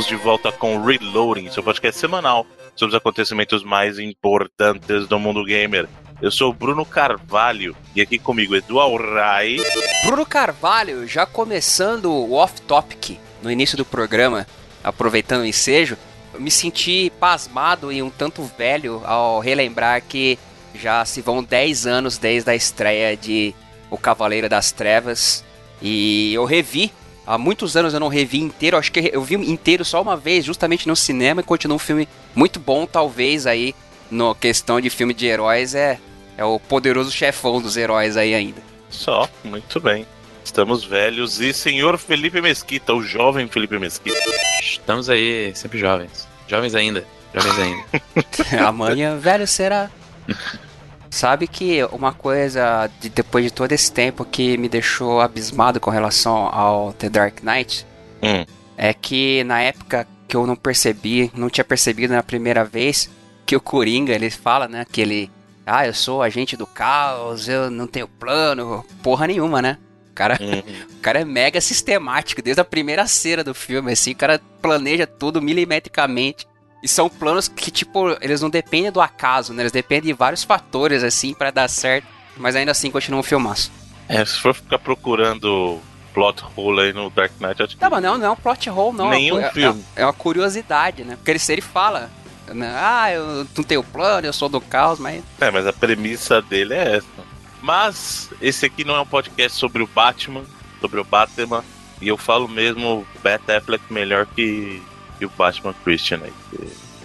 [0.00, 5.44] estamos de volta com Reloading, seu podcast semanal sobre os acontecimentos mais importantes do mundo
[5.44, 5.88] gamer.
[6.22, 9.58] Eu sou o Bruno Carvalho e aqui comigo Edu Alray.
[10.04, 14.46] Bruno Carvalho, já começando o off-topic no início do programa,
[14.82, 15.98] aproveitando o ensejo,
[16.32, 20.38] eu me senti pasmado e um tanto velho ao relembrar que
[20.74, 23.54] já se vão 10 anos desde a estreia de
[23.90, 25.44] O Cavaleiro das Trevas
[25.82, 26.92] e eu revi
[27.26, 30.44] Há muitos anos eu não revi inteiro, acho que eu vi inteiro só uma vez,
[30.44, 33.74] justamente no cinema, e continua um filme muito bom, talvez aí,
[34.10, 35.98] no questão de filme de heróis, é,
[36.36, 38.62] é o poderoso chefão dos heróis aí ainda.
[38.88, 40.06] Só, muito bem.
[40.44, 44.18] Estamos velhos e senhor Felipe Mesquita, o jovem Felipe Mesquita.
[44.60, 46.26] Estamos aí, sempre jovens.
[46.48, 47.04] Jovens ainda.
[47.32, 47.84] Jovens ainda.
[48.66, 49.90] Amanhã velho será.
[51.10, 55.90] Sabe que uma coisa, de, depois de todo esse tempo, que me deixou abismado com
[55.90, 57.86] relação ao The Dark Knight,
[58.22, 58.44] Hum.
[58.76, 63.10] é que na época que eu não percebi, não tinha percebido na primeira vez,
[63.44, 65.30] que o Coringa, ele fala, né, que ele...
[65.66, 69.78] Ah, eu sou agente do caos, eu não tenho plano, porra nenhuma, né?
[70.10, 70.62] O cara, Hum.
[70.96, 75.06] o cara é mega sistemático, desde a primeira cena do filme, assim, o cara planeja
[75.06, 76.46] tudo milimetricamente.
[76.82, 79.62] E são planos que, tipo, eles não dependem do acaso, né?
[79.62, 82.06] Eles dependem de vários fatores, assim, pra dar certo.
[82.36, 83.70] Mas ainda assim continua um filmaço.
[84.08, 85.78] É, se for ficar procurando
[86.14, 88.68] plot hole aí no Dark Knight, acho que Não, mas não, não é um plot
[88.70, 89.10] hole, não.
[89.10, 89.84] Nenhum é, filme.
[89.94, 91.16] É, é uma curiosidade, né?
[91.16, 92.10] Porque ele, se ele fala,
[92.48, 95.22] né, ah, eu não tenho plano, eu sou do caos, mas.
[95.40, 97.30] É, mas a premissa dele é essa.
[97.62, 100.44] Mas esse aqui não é um podcast sobre o Batman,
[100.80, 101.62] sobre o Batman.
[102.00, 104.82] E eu falo mesmo Bat Affleck melhor que,
[105.20, 106.32] que o Batman Christian aí.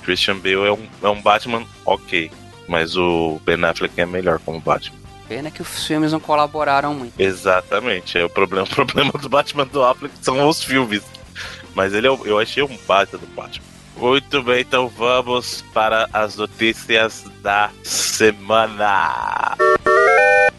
[0.04, 2.32] Christian Bale é um, é um Batman ok.
[2.68, 4.98] Mas o Ben Affleck é melhor como Batman.
[5.28, 7.20] Pena que os filmes não colaboraram muito.
[7.20, 8.18] Exatamente.
[8.18, 11.04] É o problema, o problema do Batman do Affleck são os filmes.
[11.74, 13.66] Mas ele é, eu achei um baita do Batman.
[13.98, 19.56] Muito bem, então vamos para as notícias da semana.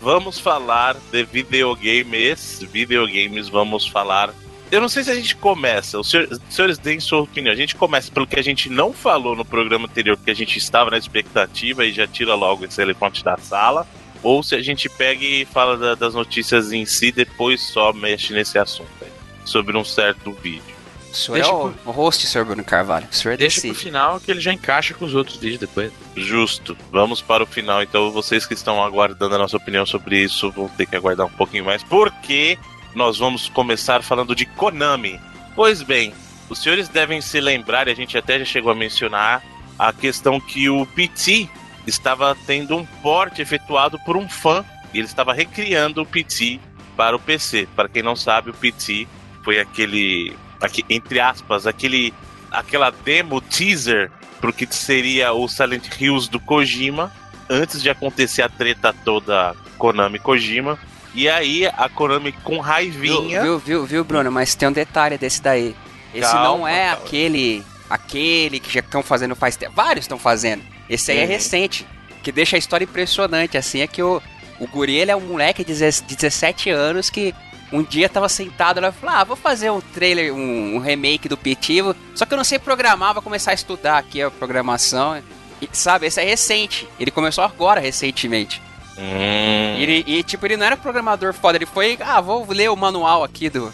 [0.00, 2.61] Vamos falar de videogames.
[2.71, 4.33] Videogames, vamos falar.
[4.71, 7.53] Eu não sei se a gente começa, os senhores, senhores deem sua opinião.
[7.53, 10.59] A gente começa pelo que a gente não falou no programa anterior, porque a gente
[10.59, 13.87] estava na expectativa e já tira logo esse elefante da sala.
[14.22, 18.32] Ou se a gente pega e fala da- das notícias em si, depois só mexe
[18.32, 19.09] nesse assunto aí,
[19.44, 20.75] sobre um certo vídeo.
[21.12, 23.06] O senhor Deixa é o, o host, senhor Bruno Carvalho.
[23.10, 23.84] O senhor Deixa pro decide.
[23.84, 25.93] final que ele já encaixa com os outros vídeos depois.
[26.16, 26.76] Justo.
[26.91, 27.82] Vamos para o final.
[27.82, 31.31] Então, vocês que estão aguardando a nossa opinião sobre isso vão ter que aguardar um
[31.31, 32.59] pouquinho mais, porque
[32.96, 35.20] nós vamos começar falando de Konami.
[35.54, 36.14] Pois bem,
[36.48, 39.42] os senhores devem se lembrar, e a gente até já chegou a mencionar,
[39.78, 41.46] a questão que o PT
[41.86, 44.64] estava tendo um porte efetuado por um fã,
[44.94, 46.58] e ele estava recriando o PT
[46.96, 47.68] para o PC.
[47.76, 49.06] Para quem não sabe, o PT
[49.44, 52.14] foi aquele, aqui, entre aspas, aquele,
[52.50, 57.12] aquela demo teaser pro que seria o Silent Hills do Kojima,
[57.50, 60.78] antes de acontecer a treta toda Konami Kojima.
[61.16, 63.43] E aí a Konami com raivinha.
[63.43, 64.31] viu, viu, viu, Bruno?
[64.31, 65.75] Mas tem um detalhe desse daí.
[66.15, 67.04] Esse Calma, não é calma.
[67.04, 67.65] aquele.
[67.88, 69.72] Aquele que já estão fazendo faz tempo.
[69.75, 70.62] Vários estão fazendo.
[70.88, 71.28] Esse aí é Uhum.
[71.28, 71.87] recente.
[72.22, 73.56] Que deixa a história impressionante.
[73.56, 74.21] Assim, é que o,
[74.60, 77.34] o Guri ele é um moleque de 10 17 anos que
[77.72, 81.28] um dia tava sentado lá e falou: Ah, vou fazer um trailer, um, um remake
[81.28, 81.94] do Petivo.
[82.15, 85.22] Só que eu não sei programar, vou começar a estudar aqui a programação.
[85.62, 86.87] E, sabe, esse é recente.
[87.00, 88.60] Ele começou agora, recentemente.
[88.98, 92.70] Hum, E, ele, e, tipo, ele não era programador foda, ele foi, ah, vou ler
[92.70, 93.72] o manual aqui do,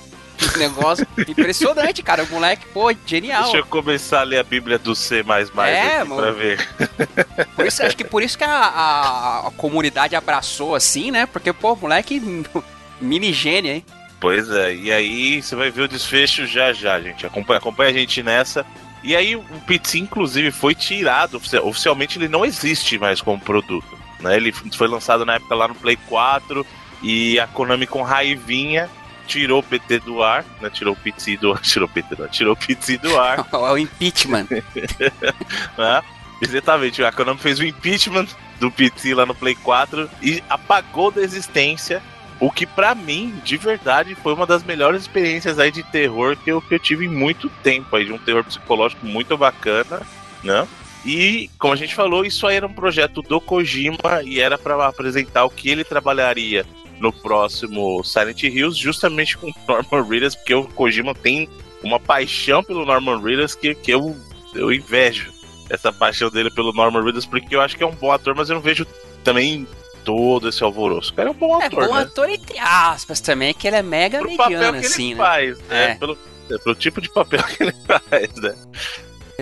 [0.58, 1.06] negócio.
[1.28, 2.24] Impressionante, cara.
[2.24, 3.42] O moleque, pô, genial.
[3.44, 5.22] Deixa eu começar a ler a Bíblia do C
[5.68, 6.22] É, aqui mano.
[6.22, 6.68] pra ver.
[7.54, 11.26] Por isso, acho que por isso que a, a- a comunidade abraçou assim, né?
[11.26, 12.20] Porque, pô, moleque
[13.00, 13.84] mini gênio, hein?
[14.20, 17.26] Pois é, e aí você vai ver o desfecho já já, gente.
[17.26, 18.64] Acompanha, acompanha a gente nessa.
[19.02, 21.36] E aí o Pizzi, inclusive, foi tirado.
[21.36, 23.98] ofici- Oficialmente ele não existe mais como produto.
[24.22, 24.36] Né?
[24.36, 26.64] Ele foi lançado na época lá no Play 4
[27.02, 28.88] e a Konami com raivinha
[29.26, 30.68] tirou o PT do ar, né?
[30.70, 31.60] Tirou o Pizzi do ar.
[31.60, 32.28] Tirou o PT do ar.
[32.28, 33.46] Tirou o Pizzi do ar.
[33.52, 34.46] O impeachment.
[35.78, 36.02] né?
[36.40, 38.26] Exatamente, a Konami fez o impeachment
[38.58, 42.02] do PT lá no Play 4 e apagou da existência.
[42.40, 46.50] O que pra mim, de verdade, foi uma das melhores experiências aí de terror que
[46.50, 50.02] eu, que eu tive em muito tempo aí, de um terror psicológico muito bacana,
[50.42, 50.66] né?
[51.04, 54.86] E, como a gente falou, isso aí era um projeto do Kojima e era pra
[54.86, 56.64] apresentar o que ele trabalharia
[57.00, 61.48] no próximo Silent Hills, justamente com Norman Reedus, porque o Kojima tem
[61.82, 64.16] uma paixão pelo Norman Reedus que, que eu,
[64.54, 65.32] eu invejo.
[65.68, 68.48] Essa paixão dele pelo Norman Reedus, porque eu acho que é um bom ator, mas
[68.48, 68.86] eu não vejo
[69.24, 69.66] também
[70.04, 71.12] todo esse alvoroço.
[71.12, 72.02] O cara é um bom É ator, bom né?
[72.02, 75.24] ator entre aspas também, que ele é mega Pro papel mediano, que assim, ele né?
[75.24, 75.84] faz, né?
[75.84, 75.94] É.
[75.94, 76.18] Pelo,
[76.50, 78.54] é, pelo tipo de papel que ele faz, né?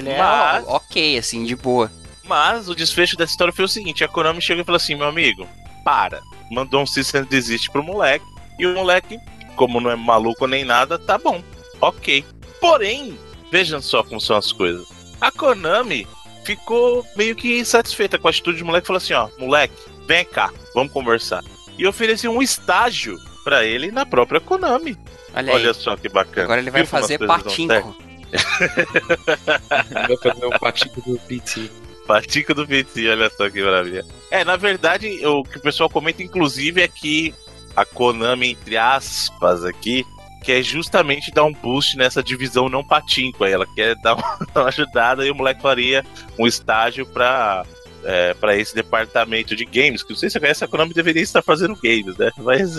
[0.00, 1.90] Ele é Mas- ó, ok, assim, de boa.
[2.24, 5.06] Mas o desfecho dessa história foi o seguinte: a Konami chegou e falou assim: meu
[5.06, 5.48] amigo,
[5.84, 6.20] para.
[6.50, 8.24] Mandou um and desist pro moleque.
[8.58, 9.18] E o moleque,
[9.56, 11.42] como não é maluco nem nada, tá bom.
[11.80, 12.24] Ok.
[12.60, 13.18] Porém,
[13.50, 14.86] vejam só como são as coisas.
[15.20, 16.06] A Konami
[16.44, 19.74] ficou meio que insatisfeita com a atitude do moleque e falou assim: ó, moleque,
[20.06, 21.42] vem cá, vamos conversar.
[21.78, 24.96] E ofereceu um estágio pra ele na própria Konami.
[25.34, 26.44] Olha, Olha só que bacana.
[26.44, 27.96] Agora ele vai Viu fazer patinco.
[30.08, 31.70] Vai fazer o patico do PT.
[32.06, 34.04] Patico do PT, olha só que maravilha.
[34.30, 37.34] É, na verdade, o que o pessoal comenta, inclusive, é que
[37.76, 40.04] a Konami, entre aspas, aqui,
[40.42, 43.44] quer justamente dar um boost nessa divisão não patinco.
[43.44, 46.04] Aí ela quer dar uma, uma ajudada e o moleque faria
[46.38, 47.64] um estágio pra.
[48.02, 51.20] É, para esse departamento de games, que não sei se você conhece, a Konami deveria
[51.20, 52.30] estar fazendo games, né?
[52.38, 52.74] Mas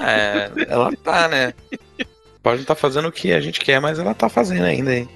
[0.00, 1.52] É, ela tá, né?
[2.42, 5.08] Pode não tá fazendo o que a gente quer, mas ela tá fazendo ainda, hein?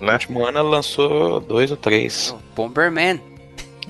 [0.00, 0.12] No né?
[0.14, 2.34] último ano ela lançou dois ou três.
[2.56, 3.20] Bomberman.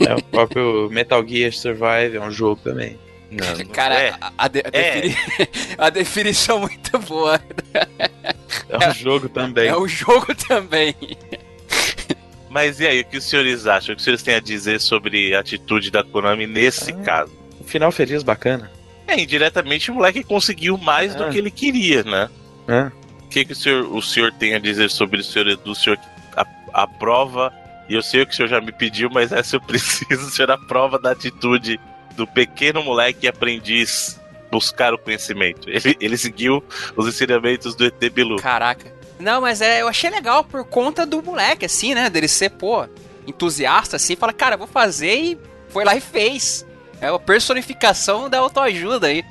[0.01, 2.99] É, o próprio Metal Gear Survive é um jogo também.
[3.31, 5.01] Não, Cara, é, a, a de- a É.
[5.03, 5.49] defini-
[5.79, 7.41] a definição é muito boa.
[8.69, 9.69] É um jogo também.
[9.69, 10.95] É um jogo também.
[12.49, 13.93] Mas e aí, o que os senhores acham?
[13.93, 16.97] O que os senhores têm a dizer sobre a atitude da Konami nesse Ah.
[16.97, 17.33] caso?
[17.61, 18.69] Um final feliz, bacana.
[19.07, 21.31] É, indiretamente o moleque conseguiu mais do É.
[21.31, 22.29] que ele queria, né?
[22.71, 22.91] É.
[23.25, 25.71] O que, que o, senhor, o senhor tem a dizer sobre o senhor Edu?
[25.73, 25.99] O senhor
[26.37, 27.53] a- aprova,
[27.89, 30.31] e eu sei o que o senhor já me pediu, mas essa eu preciso, o
[30.31, 31.79] senhor aprova da atitude
[32.17, 34.21] do pequeno moleque aprendiz
[34.51, 35.69] buscar o conhecimento.
[35.71, 36.63] Ele, ele seguiu
[36.97, 38.37] os ensinamentos do ET Bilu.
[38.37, 38.93] Caraca.
[39.19, 42.11] Não, mas é, eu achei legal por conta do moleque, assim, né?
[42.11, 42.87] Dele ser, pô,
[43.27, 44.17] entusiasta, assim.
[44.17, 45.39] Fala, cara, vou fazer e
[45.69, 46.67] foi lá e fez.
[47.01, 49.25] É a personificação da autoajuda aí.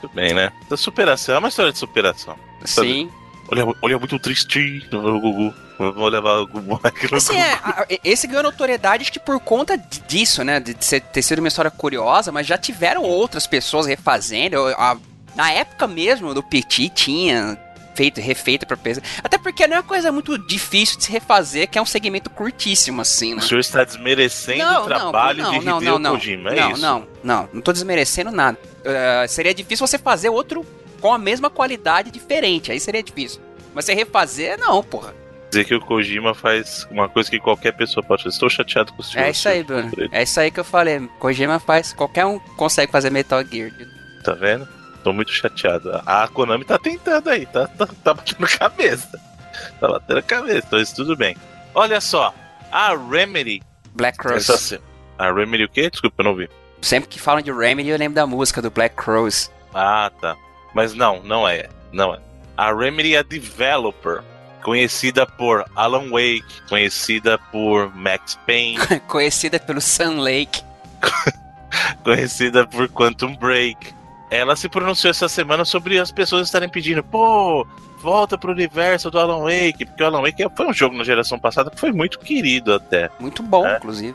[0.00, 0.52] Tudo bem, né?
[0.68, 2.36] Da superação, é uma história de superação.
[2.64, 3.10] Sim.
[3.50, 5.54] Olha, olha muito tristinho o Gugu.
[5.76, 7.84] Vou levar o moleque no Assim, Gugu.
[7.90, 9.76] é, esse ganhou notoriedade que por conta
[10.08, 10.60] disso, né?
[10.60, 14.56] De ser- ter sido uma história curiosa, mas já tiveram outras pessoas refazendo.
[14.78, 14.96] A-
[15.34, 17.58] na época mesmo do Petit tinha
[17.94, 19.02] feito, refeito pra peça.
[19.22, 22.30] Até porque não é uma coisa muito difícil de se refazer, que é um segmento
[22.30, 23.42] curtíssimo, assim, O né?
[23.42, 26.82] senhor está desmerecendo o trabalho de Hideo Kojima, é não, isso?
[26.82, 28.58] não, não, não tô desmerecendo nada.
[28.84, 30.64] Eh, seria difícil você fazer outro
[31.00, 33.40] com a mesma qualidade diferente, aí seria difícil.
[33.74, 35.14] Mas você refazer, não, porra.
[35.50, 38.34] Dizer que o Kojima faz uma coisa que qualquer pessoa pode fazer.
[38.34, 39.24] Estou chateado com o senhor.
[39.24, 39.90] É isso aí, Bruno.
[40.10, 41.08] É isso aí que eu falei.
[41.20, 41.92] Kojima faz.
[41.92, 43.70] Qualquer um consegue fazer Metal Gear.
[44.24, 44.66] Tá vendo?
[45.04, 46.00] Tô muito chateado.
[46.06, 49.20] A Konami tá tentando aí, tá, tá, tá batendo cabeça.
[49.78, 51.36] Tá batendo cabeça, mas tudo bem.
[51.74, 52.34] Olha só,
[52.72, 53.62] a Remedy.
[53.94, 54.48] Black Cross.
[54.48, 54.80] Essa,
[55.18, 55.90] a Remedy o quê?
[55.90, 56.48] Desculpa, eu não vi.
[56.80, 59.50] Sempre que falam de Remedy, eu lembro da música do Black Crows.
[59.74, 60.36] Ah, tá.
[60.74, 61.68] Mas não, não é.
[61.92, 62.18] Não é.
[62.56, 64.22] A Remedy é developer.
[64.62, 70.62] Conhecida por Alan Wake, conhecida por Max Payne, Conhecida pelo Sun Lake.
[72.02, 73.94] conhecida por Quantum Break.
[74.30, 77.66] Ela se pronunciou essa semana sobre as pessoas estarem pedindo, pô,
[78.00, 81.38] volta pro universo do Alan Wake, porque o Alan Wake foi um jogo na geração
[81.38, 83.10] passada que foi muito querido até.
[83.20, 83.76] Muito bom, É.
[83.76, 84.14] inclusive.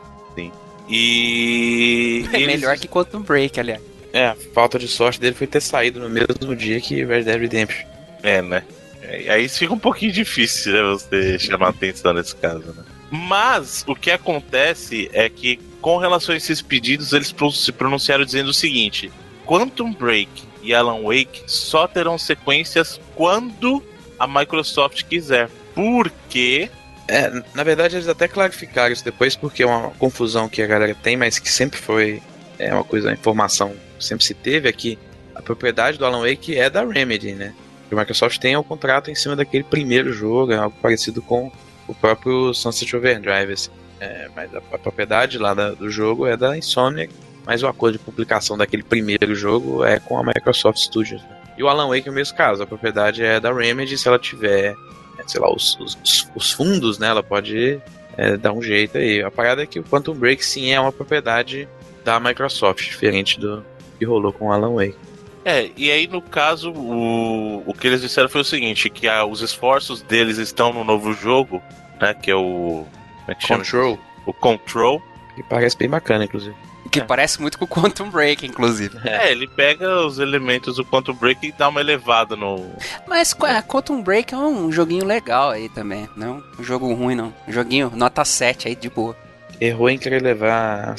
[0.92, 2.28] E.
[2.34, 3.82] É eles- melhor que Quantum Break, aliás.
[4.12, 7.39] É, a falta de sorte dele foi ter saído no mesmo dia que Red Dead
[7.39, 7.86] Redemption.
[8.24, 8.63] É, né?
[9.04, 10.82] É, Aí fica um pouquinho difícil, né?
[10.94, 12.84] Você chamar atenção nesse caso, né?
[13.12, 18.50] Mas o que acontece é que, com relação a esses pedidos, eles se pronunciaram dizendo
[18.50, 19.12] o seguinte:
[19.50, 20.29] Quantum Break
[20.62, 23.84] e Alan Wake só terão sequências quando
[24.20, 25.50] a Microsoft quiser.
[25.74, 26.70] Porque.
[27.08, 30.94] É, na verdade eles até clarificaram isso depois, porque é uma confusão que a galera
[30.94, 32.22] tem, mas que sempre foi
[32.60, 35.00] é uma coisa, a informação que sempre se teve, é que
[35.34, 37.56] a propriedade do Alan Wake é da Remedy, né?
[37.89, 41.51] E a Microsoft tem o contrato em cima daquele primeiro jogo, é algo parecido com
[41.88, 43.72] o próprio Sunset Overdrive, assim.
[44.00, 47.12] É, mas a, a propriedade lá da- do jogo é da Insomniac,
[47.50, 51.20] mas o acordo de publicação daquele primeiro jogo é com a Microsoft Studios.
[51.24, 51.29] né?
[51.58, 54.20] E o Alan Wake é o mesmo caso, a propriedade é da Remedy, se ela
[54.20, 54.75] tiver
[55.18, 57.08] é, sei lá, os, os, os fundos, né?
[57.08, 57.82] Ela pode
[58.15, 59.24] é, dar um jeito aí.
[59.24, 61.68] A parada é que o Quantum Break sim é uma propriedade
[62.06, 63.65] da Microsoft, diferente do
[63.98, 64.96] que rolou com o Alan Wake.
[65.44, 69.25] É, e aí no caso, o, o que eles disseram foi o seguinte: que ah,
[69.25, 71.60] os esforços deles estão no novo jogo,
[72.00, 72.13] né?
[72.13, 72.86] Que é o.
[72.86, 73.63] Como é que chama?
[73.63, 75.01] Control, O Control.
[75.36, 76.56] que parece bem bacana, inclusive.
[76.91, 77.03] Que é.
[77.03, 78.98] parece muito com o Quantum Break, inclusive.
[79.03, 82.72] É, ele pega os elementos do Quantum Break e dá uma elevada no.
[83.08, 86.10] Mas é, Quantum Break é um joguinho legal aí também.
[86.15, 87.34] Não um jogo ruim, não.
[87.48, 89.15] Um joguinho nota 7 aí de boa.
[89.60, 90.96] Errou em querer levar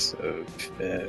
[0.78, 1.06] é,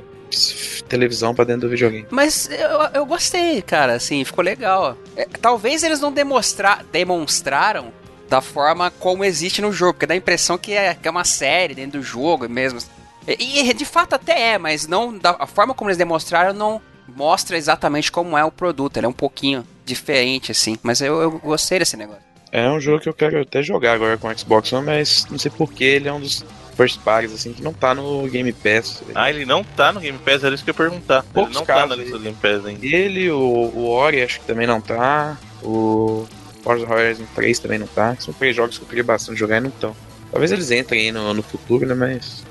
[0.87, 2.07] televisão pra dentro do videogame.
[2.09, 4.97] Mas eu, eu gostei, cara, assim, ficou legal.
[5.15, 7.91] É, talvez eles não demonstra demonstraram
[8.29, 11.25] da forma como existe no jogo, porque dá a impressão que é, que é uma
[11.25, 12.79] série dentro do jogo mesmo.
[13.27, 16.81] E, e de fato até é, mas não da a forma como eles demonstraram não
[17.07, 18.97] mostra exatamente como é o produto.
[18.97, 20.77] Ele é um pouquinho diferente, assim.
[20.81, 22.23] Mas eu, eu gostei desse negócio.
[22.51, 25.39] É um jogo que eu quero até jogar agora com o Xbox One, mas não
[25.39, 26.43] sei porquê ele é um dos
[26.75, 29.03] first parties, assim, que não tá no Game Pass.
[29.15, 31.23] Ah, ele não tá no Game Pass, era isso que eu ia perguntar.
[31.33, 32.85] Poucos ele não casos, tá na lista do Game Pass ainda.
[32.85, 35.37] Ele, o, o Ori, acho que também não tá.
[35.63, 36.27] O
[36.61, 38.15] Forza Horizon 3 também não tá.
[38.19, 39.95] São três jogos que eu queria bastante jogar e não estão.
[40.29, 41.93] Talvez eles entrem aí no, no futuro, né?
[41.93, 42.43] Mas.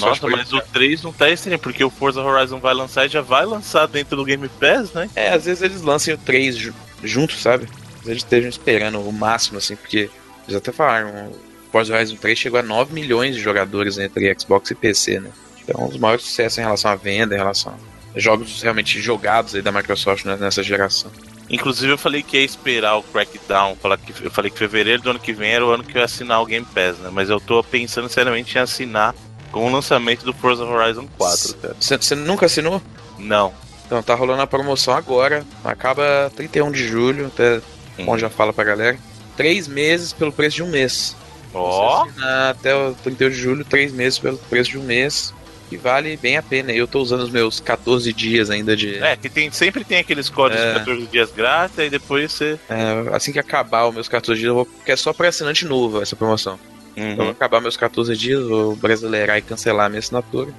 [0.00, 3.20] Nossa, mas o 3 não tá estranho, porque o Forza Horizon vai lançar e já
[3.20, 5.08] vai lançar dentro do Game Pass, né?
[5.14, 7.64] É, às vezes eles lancem o 3 junto, sabe?
[7.64, 10.10] Às vezes eles estejam esperando o máximo, assim, porque
[10.46, 11.36] eles até falaram, o
[11.70, 15.30] Forza Horizon 3 chegou a 9 milhões de jogadores entre Xbox e PC, né?
[15.62, 19.62] Então, os maiores sucessos em relação à venda, em relação a jogos realmente jogados aí
[19.62, 21.10] da Microsoft nessa geração.
[21.50, 23.76] Inclusive eu falei que ia esperar o Crackdown,
[24.22, 26.42] eu falei que fevereiro do ano que vem era o ano que eu ia assinar
[26.42, 27.10] o Game Pass, né?
[27.10, 29.14] Mas eu tô pensando seriamente em assinar
[29.52, 31.76] com o lançamento do Forza Horizon 4, cara.
[31.80, 32.82] Você nunca assinou?
[33.18, 33.52] Não.
[33.86, 37.58] Então tá rolando a promoção agora, acaba 31 de julho, até
[37.98, 38.04] hum.
[38.06, 38.98] onde já fala pra galera.
[39.36, 41.16] Três meses pelo preço de um mês.
[41.54, 42.04] Ó!
[42.04, 42.24] Oh.
[42.50, 45.32] Até o 31 de julho, três meses pelo preço de um mês
[45.68, 46.72] que vale bem a pena.
[46.72, 48.96] Eu tô usando os meus 14 dias ainda de.
[48.96, 50.72] É, que tem, sempre tem aqueles códigos é...
[50.72, 52.58] de 14 dias grátis, e depois você.
[52.68, 54.66] É, assim que acabar os meus 14 dias, eu vou.
[54.66, 56.58] Porque é só pra assinante novo essa promoção.
[56.98, 57.12] Uhum.
[57.12, 60.52] Então, acabar meus 14 dias, vou brasileirar e cancelar a minha assinatura.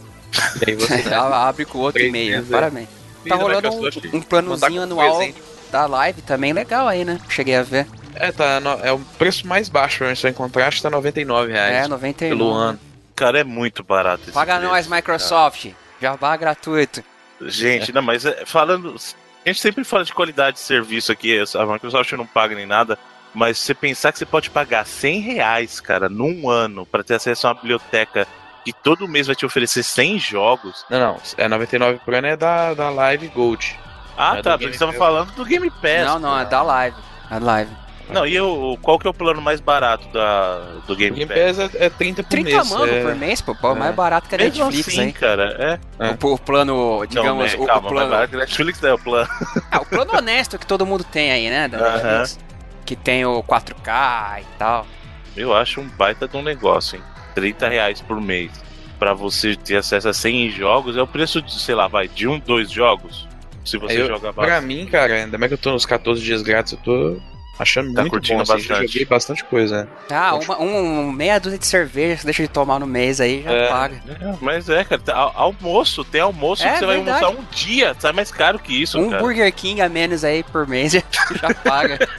[0.66, 1.04] e aí você.
[1.14, 2.44] abre com outro e-mail.
[2.46, 2.90] Parabéns.
[3.28, 5.22] Tá rolando um, um planozinho anual
[5.72, 7.20] da live também legal aí, né?
[7.30, 7.86] Cheguei a ver.
[8.16, 11.52] É, tá, no, é o preço mais baixo pra gente encontrar, acho que tá 99
[11.52, 11.86] reais.
[11.86, 12.36] É, 99.
[12.36, 12.80] Pelo ano
[13.20, 14.24] cara, é muito barato.
[14.24, 15.64] Esse Paga preço, nós, Microsoft.
[15.64, 15.76] Cara.
[16.02, 17.04] Jabá gratuito.
[17.42, 18.96] Gente, não, mas é, falando.
[19.46, 21.38] A gente sempre fala de qualidade de serviço aqui.
[21.38, 22.98] A Microsoft não paga nem nada.
[23.34, 27.48] Mas você pensar que você pode pagar 100 reais, cara, num ano, para ter acesso
[27.48, 28.28] a uma biblioteca
[28.66, 30.86] que todo mês vai te oferecer 100 jogos.
[30.90, 31.22] Não, não.
[31.38, 33.80] É 99 por ano é da, da Live Gold.
[34.18, 34.58] Ah, é tá.
[34.60, 36.06] Eles estavam falando do Game Pass.
[36.06, 36.98] Não, não, é da Live.
[37.32, 37.72] É Live.
[38.10, 41.58] Não, e o, qual que é o plano mais barato da, do Game, Game Pass?
[41.58, 42.68] Pass é, é 30 por 30 mês.
[42.68, 43.02] 30 mano é...
[43.04, 43.76] por mês, pô, é.
[43.76, 45.12] mais barato que a Mesmo Netflix, assim, hein?
[45.12, 46.08] cara, é.
[46.08, 46.18] é.
[46.22, 48.10] O, o, plano, digamos, Não, né, o, calma, o plano...
[48.10, 49.30] Mais Netflix é o plano.
[49.72, 52.34] Ah, o plano honesto que todo mundo tem aí, né, da Netflix.
[52.34, 52.50] Uh -huh.
[52.90, 54.88] Que tem o 4K e tal.
[55.38, 57.04] Eu acho um baita de um negócio, hein?
[57.36, 58.52] 30 reais por mês.
[58.98, 62.28] Pra você ter acesso a 100 jogos, é o preço de, sei lá, vai, de
[62.28, 63.28] um, dois jogos.
[63.64, 66.42] Se você eu, joga Pra mim, cara, ainda mais que eu tô nos 14 dias
[66.42, 67.22] grátis, eu tô
[67.60, 68.88] Achando tá muito curtindo bom, assim, bastante.
[68.88, 69.84] joguei bastante coisa.
[69.84, 69.88] Né?
[70.10, 73.68] Ah, uma, um, meia dúzia de cerveja, deixa de tomar no mês aí, já é,
[73.68, 74.02] paga.
[74.08, 77.10] É, mas é, cara, tá, almoço, tem almoço é, que você verdade.
[77.10, 79.22] vai almoçar um dia, sai mais caro que isso, Um cara.
[79.22, 81.04] Burger King a menos aí por mês já,
[81.42, 82.00] já paga.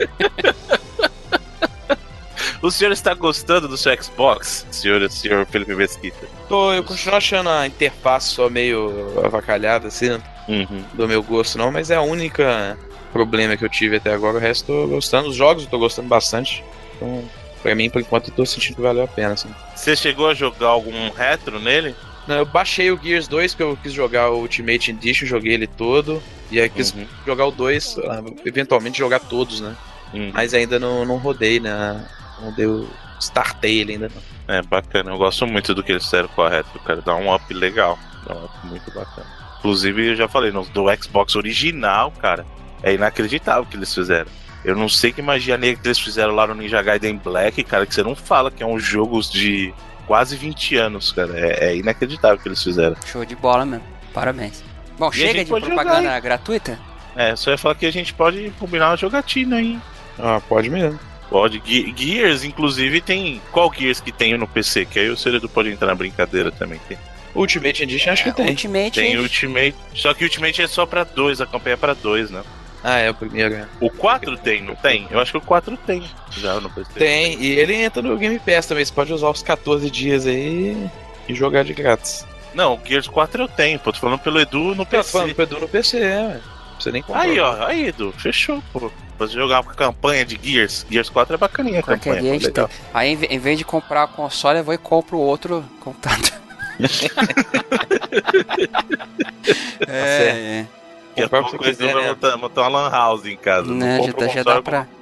[2.62, 6.26] O senhor está gostando do seu Xbox, senhor, senhor Felipe Mesquita?
[6.46, 10.10] Tô, eu continuo achando a interface só meio avacalhada, assim,
[10.46, 10.84] uhum.
[10.92, 12.76] do meu gosto não, mas é a única
[13.12, 14.36] problema que eu tive até agora.
[14.36, 15.28] O resto tô gostando.
[15.28, 16.64] Os jogos eu tô gostando bastante.
[16.96, 17.24] Então,
[17.62, 19.34] pra mim, por enquanto, eu tô sentindo que valeu a pena.
[19.34, 19.50] Assim.
[19.74, 21.94] Você chegou a jogar algum retro nele?
[22.26, 25.66] Não, eu baixei o Gears 2 porque eu quis jogar o Ultimate Edition, joguei ele
[25.66, 26.22] todo.
[26.50, 27.06] E aí quis uhum.
[27.26, 29.76] jogar o 2, ah, eventualmente jogar todos, né?
[30.12, 30.30] Uhum.
[30.32, 32.04] Mas ainda não, não rodei, né?
[32.40, 32.88] Não deu.
[33.20, 34.56] Startei ele ainda não.
[34.56, 35.10] É, bacana.
[35.10, 37.02] Eu gosto muito do que eles fizeram com a retro, cara.
[37.02, 37.98] Dá um up legal.
[38.26, 39.26] Dá um up muito bacana.
[39.58, 42.46] Inclusive, eu já falei, no, do Xbox original, cara,
[42.82, 44.30] é inacreditável o que eles fizeram.
[44.64, 47.86] Eu não sei que magia negra que eles fizeram lá no Ninja Gaiden Black, cara,
[47.86, 49.72] que você não fala que é um jogo de
[50.06, 51.32] quase 20 anos, cara.
[51.38, 52.96] É, é inacreditável o que eles fizeram.
[53.06, 53.84] Show de bola mesmo.
[54.12, 54.62] Parabéns.
[54.98, 56.78] Bom, e chega de propaganda jogar, gratuita?
[57.16, 59.78] É, só ia falar que a gente pode combinar uma jogatina aí.
[60.18, 60.98] Ah, pode mesmo.
[61.30, 61.62] Pode.
[61.96, 63.40] Gears, inclusive, tem.
[63.52, 64.84] Qual Gears que tem no PC?
[64.84, 66.80] Que aí o Ceredo pode entrar na brincadeira também.
[66.88, 66.98] Tem.
[67.34, 68.48] Ultimate Edition acho que tem.
[68.48, 68.90] Ultimate.
[68.90, 69.76] Tem Ultimate.
[69.94, 72.42] Só que Ultimate é só pra dois, a campanha é pra dois, né?
[72.82, 73.54] Ah, é o primeiro.
[73.54, 73.66] É.
[73.80, 75.06] O 4 tem, não tem?
[75.10, 76.02] Eu acho que o 4 tem.
[76.32, 76.92] Já no PC.
[76.94, 78.84] Tem, e ele entra no Game Pass também.
[78.84, 80.88] Você pode usar os 14 dias aí
[81.28, 82.24] e jogar de grátis.
[82.54, 83.92] Não, o Gears 4 eu tenho, pô.
[83.92, 85.12] Tô falando pelo Edu no PC.
[85.12, 86.40] Tô falando pelo Edu no PC, é.
[86.78, 87.22] Você nem comprar.
[87.22, 88.90] Aí, ó, aí, Edu, fechou, pô.
[89.18, 90.86] Você jogar uma campanha de Gears.
[90.90, 92.40] Gears 4 é bacaninha a campanha.
[92.40, 96.40] Pô, aí, em vez de comprar o console, eu vou e compro outro computador.
[99.86, 100.79] é, é.
[101.14, 102.08] Que a pouco coisa quiser, vai né?
[102.10, 103.72] montar, montar uma lan house em casa.
[103.72, 104.86] Né, já, já dá pra...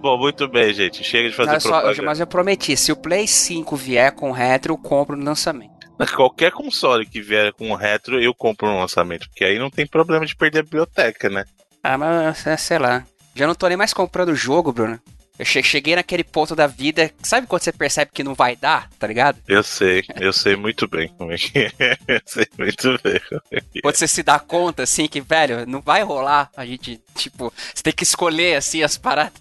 [0.00, 1.02] Bom, muito bem, gente.
[1.02, 4.78] Chega de fazer só, Mas eu prometi, se o Play 5 vier com retro, eu
[4.78, 5.72] compro no lançamento.
[6.14, 9.26] Qualquer console que vier com retro, eu compro no lançamento.
[9.28, 11.46] Porque aí não tem problema de perder a biblioteca, né?
[11.82, 13.02] Ah, mas é, sei lá.
[13.34, 15.00] Já não tô nem mais comprando o jogo, Bruno.
[15.36, 17.10] Eu cheguei naquele ponto da vida.
[17.22, 19.38] Sabe quando você percebe que não vai dar, tá ligado?
[19.48, 21.98] Eu sei, eu sei muito bem como é que é.
[22.06, 23.20] Eu sei muito bem.
[23.50, 26.50] É quando você se dá conta, assim, que, velho, não vai rolar.
[26.56, 29.32] A gente, tipo, você tem que escolher, assim, as paradas.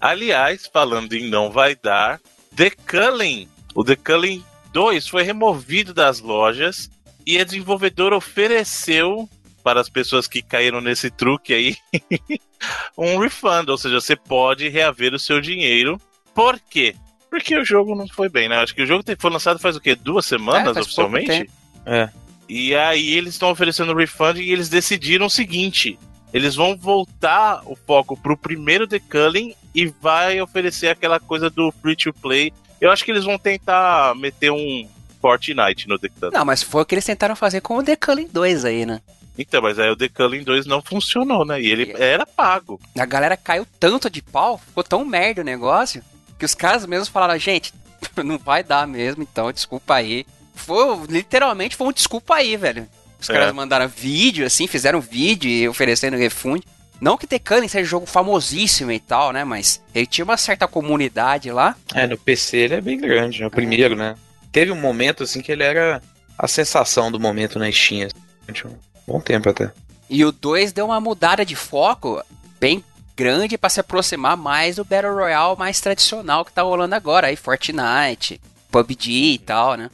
[0.00, 2.20] Aliás, falando em não vai dar,
[2.54, 6.88] The Culling, o The Culling 2 foi removido das lojas
[7.26, 9.28] e a desenvolvedora ofereceu
[9.68, 11.76] para as pessoas que caíram nesse truque aí
[12.96, 16.00] um refund, ou seja, você pode reaver o seu dinheiro.
[16.34, 16.96] Por quê?
[17.28, 18.56] Porque o jogo não foi bem, né?
[18.56, 19.94] Acho que o jogo foi lançado faz o quê?
[19.94, 21.50] Duas semanas é, oficialmente?
[21.84, 22.08] É.
[22.48, 25.98] E aí eles estão oferecendo refund e eles decidiram o seguinte:
[26.32, 31.70] eles vão voltar o foco pro primeiro The Culling e vai oferecer aquela coisa do
[31.82, 32.54] free to play.
[32.80, 34.88] Eu acho que eles vão tentar meter um
[35.20, 36.32] Fortnite no The Culling.
[36.32, 39.02] Não, mas foi o que eles tentaram fazer com o The Culling 2 aí, né?
[39.38, 41.60] Então, mas aí o The Culling 2 não funcionou, né?
[41.60, 42.80] E ele era pago.
[42.98, 46.02] A galera caiu tanto de pau, ficou tão merda o negócio,
[46.36, 47.72] que os caras mesmos falaram, gente,
[48.24, 50.26] não vai dar mesmo, então desculpa aí.
[50.54, 52.88] Foi, literalmente foi um desculpa aí, velho.
[53.20, 53.32] Os é.
[53.32, 56.64] caras mandaram vídeo, assim, fizeram vídeo oferecendo refund.
[57.00, 59.44] Não que The Cunning seja um jogo famosíssimo e tal, né?
[59.44, 61.76] Mas ele tinha uma certa comunidade lá.
[61.94, 64.16] É, no PC ele é bem grande, é o primeiro, né?
[64.50, 66.02] Teve um momento, assim, que ele era
[66.36, 68.08] a sensação do momento na Steam.
[68.48, 68.76] Assim,
[69.08, 69.72] bom tempo até.
[70.08, 72.22] E o 2 deu uma mudada de foco
[72.60, 72.84] bem
[73.16, 77.26] grande para se aproximar mais do Battle Royale mais tradicional que tá rolando agora.
[77.26, 79.90] Aí Fortnite, PUBG e tal, né?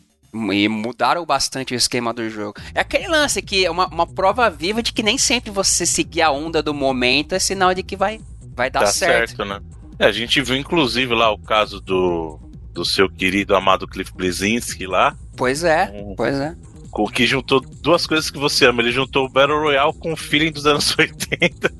[0.52, 2.60] E mudaram bastante o esquema do jogo.
[2.74, 6.22] É aquele lance que é uma, uma prova viva de que nem sempre você seguir
[6.22, 8.20] a onda do momento é sinal de que vai,
[8.54, 9.36] vai dar tá certo.
[9.36, 9.60] certo né?
[9.98, 12.40] É, a gente viu inclusive lá o caso do,
[12.72, 15.16] do seu querido amado Cliff Bleszinski lá.
[15.36, 16.54] Pois é, um, pois é.
[16.96, 18.82] O que juntou duas coisas que você ama.
[18.82, 21.72] Ele juntou o Battle Royale com o feeling dos anos 80.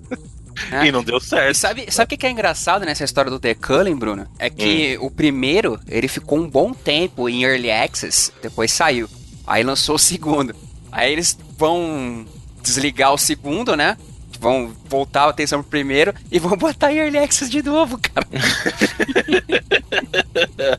[0.71, 0.87] É.
[0.87, 1.51] E não deu certo.
[1.51, 4.27] E sabe, sabe o que é engraçado nessa história do The Cullen, Bruno?
[4.39, 5.07] É que hum.
[5.07, 9.09] o primeiro, ele ficou um bom tempo em Early Access, depois saiu.
[9.47, 10.55] Aí lançou o segundo.
[10.91, 12.25] Aí eles vão
[12.63, 13.97] desligar o segundo, né?
[14.45, 18.27] Vão voltar a atenção pro primeiro e vão botar em Early Access de novo, cara.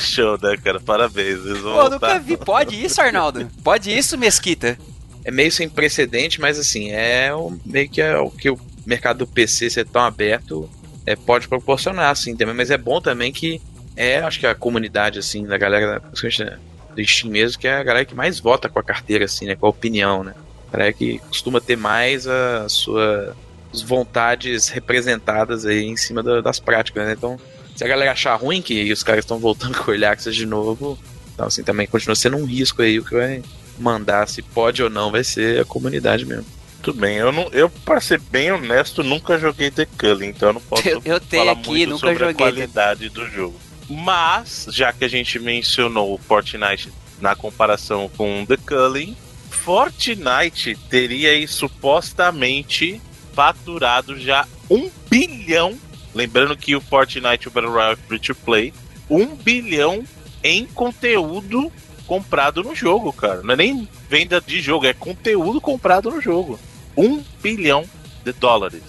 [0.00, 0.80] Show, né, cara?
[0.80, 1.44] Parabéns.
[1.44, 2.38] Eles vão Pô, nunca vi.
[2.38, 3.50] Pode isso, Arnaldo?
[3.62, 4.78] Pode isso, Mesquita?
[5.26, 9.18] É meio sem precedente, mas assim, é o, meio que é o que o mercado
[9.18, 10.66] do PC ser tão aberto
[11.04, 12.54] é, pode proporcionar, assim, também.
[12.54, 13.60] Mas é bom também que
[13.94, 16.58] é, acho que a comunidade, assim, da galera, principalmente
[16.96, 19.54] do Steam mesmo, que é a galera que mais vota com a carteira, assim, né?
[19.54, 20.32] Com a opinião, né?
[20.72, 23.36] A galera que costuma ter mais a sua
[23.72, 27.14] as vontades representadas aí em cima da, das práticas, né?
[27.16, 27.38] Então,
[27.74, 30.98] se a galera achar ruim que os caras estão voltando com o Access de novo,
[31.34, 33.42] então assim, também continua sendo um risco aí o que vai
[33.78, 36.44] mandar se pode ou não vai ser a comunidade mesmo.
[36.82, 40.52] Tudo bem, eu não, eu para ser bem honesto, nunca joguei The Culling, então eu
[40.54, 43.54] não posso eu, eu tenho falar aqui, muito nunca sobre joguei a qualidade do jogo.
[43.88, 49.16] Mas, já que a gente mencionou o Fortnite na comparação com The Culling,
[49.52, 53.00] Fortnite teria aí supostamente
[53.32, 55.78] faturado já um bilhão.
[56.14, 58.74] Lembrando que o Fortnite, o Battle Royale Free to Play,
[59.08, 60.04] um bilhão
[60.42, 61.72] em conteúdo
[62.06, 63.42] comprado no jogo, cara.
[63.42, 66.58] Não é nem venda de jogo, é conteúdo comprado no jogo
[66.96, 67.84] um bilhão
[68.24, 68.82] de dólares.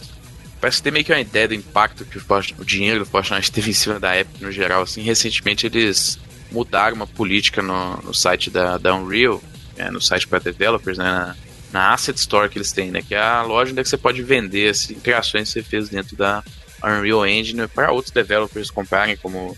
[0.59, 3.73] Parece ter meio que uma ideia do impacto que o dinheiro do Fortnite teve em
[3.73, 4.83] cima da Epic no geral.
[4.83, 6.17] Assim, recentemente eles
[6.51, 9.41] mudaram uma política no, no site da, da Unreal,
[9.77, 11.35] é, no site para developers, né, na,
[11.71, 14.21] na, Asset Store que eles têm, né, que é a loja onde é você pode
[14.21, 16.43] vender as criações que você fez dentro da
[16.83, 19.55] Unreal Engine para outros developers comprarem, como,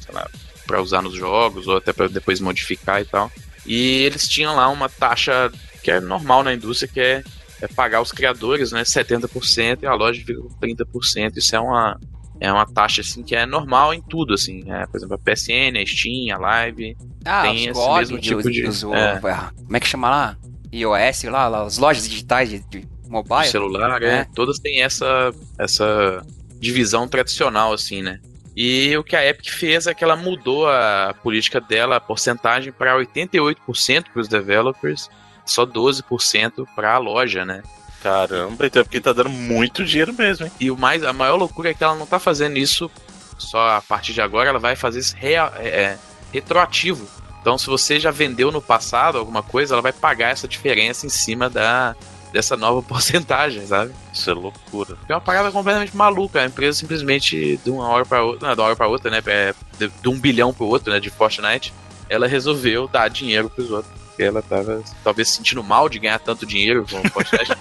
[0.66, 3.32] para usar nos jogos ou até para depois modificar e tal.
[3.66, 5.52] E eles tinham lá uma taxa
[5.84, 7.24] que é normal na indústria, que é
[7.62, 11.38] é pagar os criadores, né, 70% e a loja fica com 30%.
[11.38, 12.00] Isso é uma,
[12.40, 14.64] é uma taxa assim que é normal em tudo, assim.
[14.72, 16.98] É, por exemplo, a PSN, a Steam, a Live.
[17.24, 18.68] Ah, tem esse mesmo tipo de.
[18.68, 19.20] Os, é.
[19.20, 20.38] Como é que chama lá?
[20.72, 23.48] iOS lá, lá as lojas digitais de, de mobile.
[23.48, 24.08] celular, é.
[24.08, 24.28] é.
[24.36, 26.22] Todas têm essa, essa
[26.60, 28.20] divisão tradicional, assim, né?
[28.56, 32.72] E o que a Epic fez é que ela mudou a política dela, a porcentagem,
[32.72, 35.10] para 88% para os developers
[35.46, 37.62] só 12% para a loja, né?
[38.06, 40.52] Caramba, então é porque tá dando muito dinheiro mesmo, hein?
[40.60, 42.90] E o mais, a maior loucura é que ela não tá fazendo isso
[43.36, 45.98] só a partir de agora, ela vai fazer isso real, é, é
[46.32, 47.10] retroativo.
[47.42, 51.10] Então, se você já vendeu no passado alguma coisa, ela vai pagar essa diferença em
[51.10, 51.96] cima da,
[52.32, 53.92] dessa nova porcentagem, sabe?
[54.14, 54.96] Isso é loucura.
[55.10, 56.42] É uma parada completamente maluca.
[56.42, 59.24] A empresa simplesmente, de uma hora para outra, não, de uma hora para outra, né?
[59.26, 61.00] É, de, de, um bilhão para outro, né?
[61.00, 61.74] De Fortnite,
[62.08, 64.05] ela resolveu dar dinheiro pros outros.
[64.16, 67.52] Porque ela tava talvez se sentindo mal de ganhar tanto dinheiro com o Fortnite.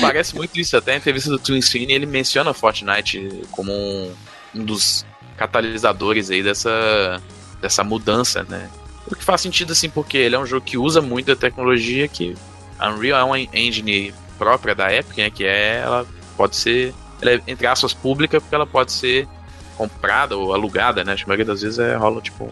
[0.00, 0.78] Parece muito isso.
[0.78, 4.14] Até a entrevista do Twin Sweeney, ele menciona Fortnite como um,
[4.54, 5.04] um dos
[5.36, 7.20] catalisadores aí dessa,
[7.60, 8.70] dessa mudança, né?
[9.06, 12.08] O que faz sentido assim, porque ele é um jogo que usa muito a tecnologia
[12.08, 12.34] que
[12.78, 15.28] a Unreal é uma engine própria da Epic, né?
[15.28, 19.28] Que é, ela pode ser, ela é, entre aspas, pública, porque ela pode ser
[19.76, 21.14] comprada ou alugada, né?
[21.14, 22.50] A maioria das vezes é, rola tipo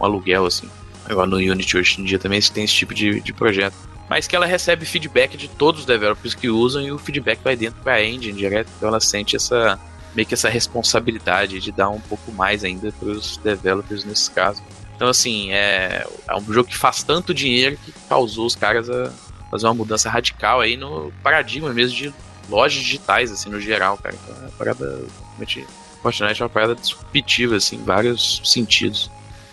[0.00, 0.68] um, aluguel, assim.
[1.08, 3.74] Agora no Unity hoje em dia também tem esse tipo de, de projeto.
[4.08, 7.56] Mas que ela recebe feedback de todos os developers que usam e o feedback vai
[7.56, 9.78] dentro para a engine direto, então ela sente essa,
[10.14, 14.62] meio que essa responsabilidade de dar um pouco mais ainda para os developers nesse caso.
[14.96, 19.10] Então, assim, é, é um jogo que faz tanto dinheiro que causou os caras a
[19.50, 22.14] fazer uma mudança radical aí no paradigma mesmo de
[22.48, 24.14] lojas digitais, assim, no geral, cara.
[24.22, 25.66] Então, é uma parada, realmente,
[26.02, 29.10] Fortnite é uma parada disruptiva, assim, em vários sentidos.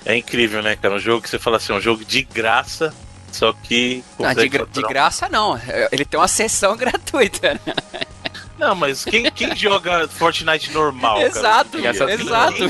[0.08, 0.96] É incrível, né, cara?
[0.96, 2.96] Um jogo que você fala assim, um jogo de graça,
[3.30, 4.02] só que.
[4.18, 5.60] Não, de, gra de graça não.
[5.92, 7.60] Ele tem uma sessão gratuita?
[8.58, 11.22] Não, mas quem, quem joga Fortnite normal?
[11.22, 12.14] Exato, cara?
[12.14, 12.70] exato.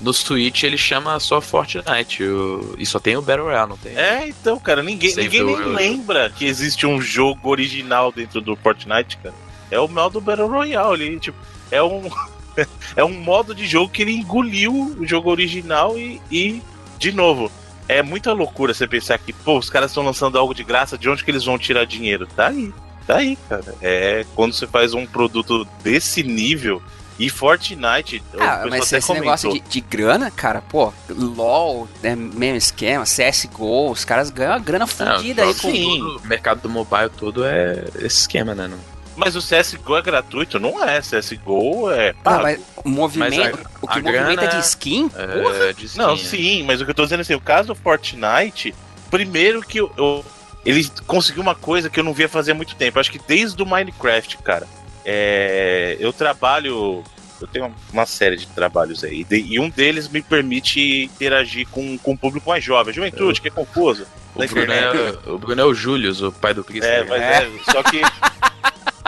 [0.00, 2.76] No Switch ele chama só Fortnite o...
[2.78, 3.96] e só tem o Battle Royale, não tem?
[3.96, 9.18] É, então, cara, ninguém, ninguém nem lembra que existe um jogo original dentro do Fortnite,
[9.18, 9.34] cara.
[9.68, 11.38] É o modo Battle Royale, ele, tipo,
[11.72, 12.08] é um
[12.96, 16.62] é um modo de jogo que ele engoliu o jogo original e, e
[16.98, 17.50] de novo,
[17.88, 21.08] é muita loucura você pensar que, pô, os caras estão lançando algo de graça, de
[21.08, 22.26] onde que eles vão tirar dinheiro?
[22.26, 22.72] Tá aí.
[23.06, 23.74] Tá aí, cara.
[23.82, 26.82] É quando você faz um produto desse nível.
[27.18, 28.22] E Fortnite.
[28.40, 29.24] Ah, mas esse comentou.
[29.26, 34.58] negócio de, de, grana, cara, pô, LOL, né, mesmo esquema, CSGO, os caras ganham a
[34.58, 35.70] grana fodida aí com.
[35.70, 38.66] Sim, o mercado do mobile todo é esse esquema, né?
[38.66, 38.78] Não...
[39.16, 40.58] Mas o CSGO é gratuito?
[40.58, 41.00] Não é.
[41.00, 42.36] CSGO é pago.
[42.36, 45.10] Não, mas o movimento, mas a, o que movimenta de skin?
[45.14, 45.98] É, de skin?
[45.98, 48.74] Não, sim, mas o que eu tô dizendo é assim, o caso do Fortnite,
[49.10, 50.24] primeiro que eu, eu
[50.64, 52.98] ele conseguiu uma coisa que eu não via fazer há muito tempo.
[52.98, 54.66] Acho que desde o Minecraft, cara.
[55.04, 57.02] É, eu trabalho.
[57.40, 59.26] Eu tenho uma série de trabalhos aí.
[59.28, 62.94] E um deles me permite interagir com, com o público mais jovem.
[62.94, 64.06] Juventude, que é confuso.
[64.34, 66.86] O Bruno é, o Bruno é o Július, o pai do Cristo.
[66.86, 68.00] É, mas é, é só que.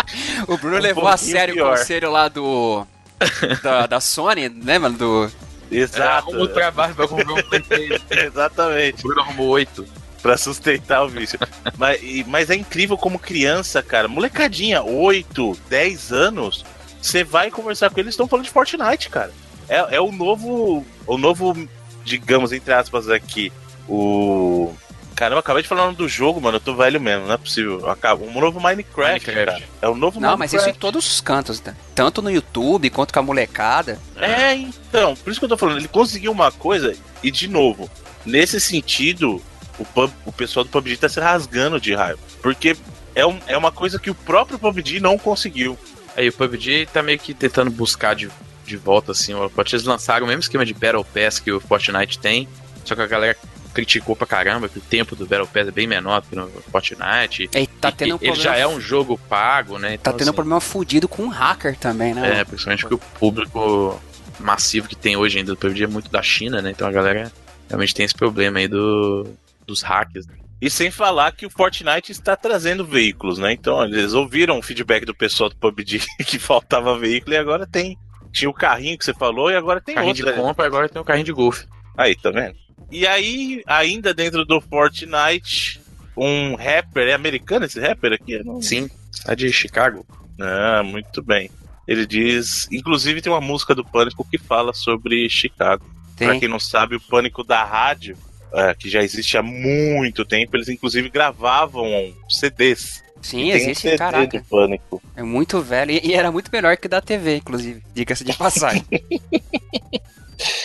[0.49, 1.75] o Bruno um levou a sério pior.
[1.75, 2.87] o conselho lá do.
[3.63, 4.99] Da, da Sony, né, mano?
[4.99, 5.31] Do.
[5.71, 6.03] Exato.
[6.03, 8.05] É, arrumou trabalho pra comprar um PlayStation.
[8.11, 9.01] Exatamente.
[9.01, 9.87] O Bruno arrumou oito
[10.25, 11.39] pra sustentar o vício.
[11.77, 16.65] mas, mas é incrível como criança, cara, molecadinha, 8, 10 anos,
[17.01, 19.31] você vai conversar com eles, estão falando de Fortnite, cara.
[19.69, 21.69] É, é o novo, o novo,
[22.05, 23.53] digamos, entre aspas aqui,
[23.87, 24.73] o...
[25.15, 26.57] Caramba, eu acabei de falar do jogo, mano.
[26.57, 27.89] Eu tô velho mesmo, não é possível.
[27.89, 28.25] Acaba.
[28.25, 29.61] Um novo Minecraft, Minecraft.
[29.61, 29.69] cara.
[29.81, 30.39] É o novo Não, Minecraft.
[30.39, 31.77] mas isso em todos os cantos, né?
[31.95, 33.99] Tanto no YouTube quanto com a molecada.
[34.17, 35.15] É, então.
[35.17, 35.79] Por isso que eu tô falando.
[35.79, 37.89] Ele conseguiu uma coisa, e de novo,
[38.27, 39.41] nesse sentido,
[39.79, 42.19] o, pub, o pessoal do PUBG tá se rasgando de raiva.
[42.43, 42.77] Porque
[43.15, 45.79] é, um, é uma coisa que o próprio PUBG não conseguiu.
[46.17, 48.29] Aí o PUBG tá meio que tentando buscar de,
[48.65, 49.35] de volta, assim.
[49.35, 52.49] O eles lançaram o mesmo esquema de Battle Pass que o Fortnite tem,
[52.85, 53.37] só que a galera
[53.75, 56.49] criticou pra caramba que o tempo do Battle Pass é bem menor do que no
[56.71, 57.51] Fortnite.
[57.53, 58.43] E tá tendo um ele problema...
[58.43, 59.95] já é um jogo pago, né?
[59.95, 62.41] Então, tá tendo assim, um problema fudido com o hacker também, né?
[62.41, 64.01] É, principalmente porque o público
[64.39, 66.71] massivo que tem hoje ainda do PUBG é muito da China, né?
[66.71, 67.33] Então a galera
[67.69, 69.27] realmente tem esse problema aí do,
[69.67, 70.27] dos hacks.
[70.27, 70.35] Né?
[70.61, 73.53] E sem falar que o Fortnite está trazendo veículos, né?
[73.53, 77.99] Então eles ouviram o feedback do pessoal do PUBG que faltava veículo e agora tem.
[78.33, 80.27] Tinha o carrinho que você falou e agora tem carrinho outro.
[80.27, 81.67] de compra, agora tem o carrinho de golfe.
[81.97, 82.57] Aí, tá vendo?
[82.91, 85.81] E aí, ainda dentro do Fortnite,
[86.17, 88.43] um rapper, é americano esse rapper aqui?
[88.45, 88.63] Não...
[88.63, 88.89] Sim,
[89.27, 90.07] é de Chicago.
[90.41, 91.51] Ah, muito bem.
[91.87, 95.85] Ele diz, inclusive tem uma música do Pânico que fala sobre Chicago.
[96.17, 98.17] Pra quem não sabe, o Pânico da rádio
[98.55, 100.57] é, que já existe há muito tempo.
[100.57, 101.87] Eles inclusive gravavam
[102.29, 103.03] CDs.
[103.21, 104.45] Sim, existe, um caraca.
[104.49, 105.03] Pânico.
[105.17, 107.83] É muito velho e, e era muito melhor que da TV, inclusive.
[107.95, 108.85] Diga-se de passagem.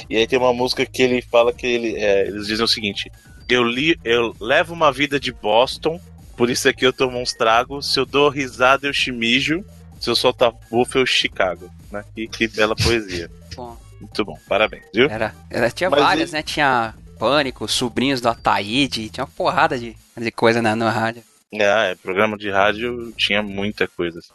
[0.10, 3.12] e aí tem uma música que ele fala que ele, é, eles dizem o seguinte:
[3.48, 6.00] eu, li, eu levo uma vida de Boston,
[6.36, 7.94] por isso aqui eu tomo uns tragos.
[7.94, 9.64] Se eu dou risada, eu chimijo.
[10.00, 11.70] Se eu soltar bufa, eu Chicago.
[11.92, 12.04] Né?
[12.16, 13.30] E que bela poesia.
[13.56, 13.78] Bom.
[14.00, 15.10] Muito bom, parabéns, viu?
[15.10, 16.42] Era, era tinha Mas várias, né?
[16.42, 21.22] Tinha Pânico, Sobrinhos do Ataíde, tinha uma porrada de, de coisa na, na rádio.
[21.52, 24.20] É, programa de rádio tinha muita coisa.
[24.20, 24.32] Assim,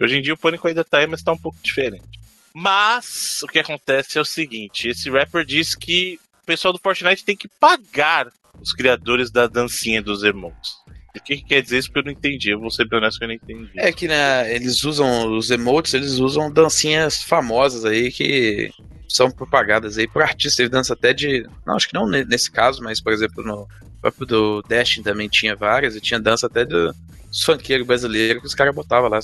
[0.00, 2.17] Hoje em dia o Pânico ainda tá aí, mas tá um pouco diferente.
[2.60, 7.24] Mas o que acontece é o seguinte: esse rapper diz que o pessoal do Fortnite
[7.24, 8.26] tem que pagar
[8.60, 10.72] os criadores da dancinha dos emotes.
[11.16, 11.88] O que, que quer dizer isso?
[11.88, 12.50] Porque eu não entendi.
[12.50, 13.70] Eu vou ser bem honesto que eu não entendi.
[13.76, 18.70] É que né, eles usam os emotes, eles usam dancinhas famosas aí que
[19.08, 20.58] são propagadas aí por artistas.
[20.58, 21.46] Ele dança até de.
[21.64, 23.68] Não, acho que não nesse caso, mas por exemplo, no
[24.00, 26.92] próprio do Destiny também tinha várias, e tinha dança até do,
[27.28, 29.18] dos funkeiros brasileiros que os caras botavam lá.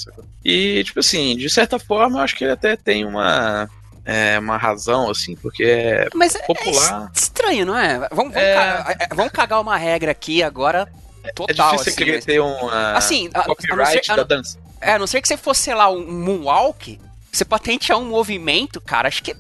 [0.45, 3.69] E, tipo assim, de certa forma, eu acho que ele até tem uma.
[4.07, 7.11] É, uma razão, assim, porque é Mas popular.
[7.15, 8.01] É estranho, não é?
[8.13, 8.55] Vamos, vamos, É.
[8.55, 10.87] cagar, é, vamos cagar uma regra aqui agora.
[11.35, 14.23] Total, é difícil assim, você querer mas- ter uma Assim, a- a copyright ser- da
[14.23, 14.59] dança.
[14.79, 17.01] É, a não ser que você fosse, sei lá, um moonwalk,
[17.33, 19.35] você patentear um movimento, cara, acho que.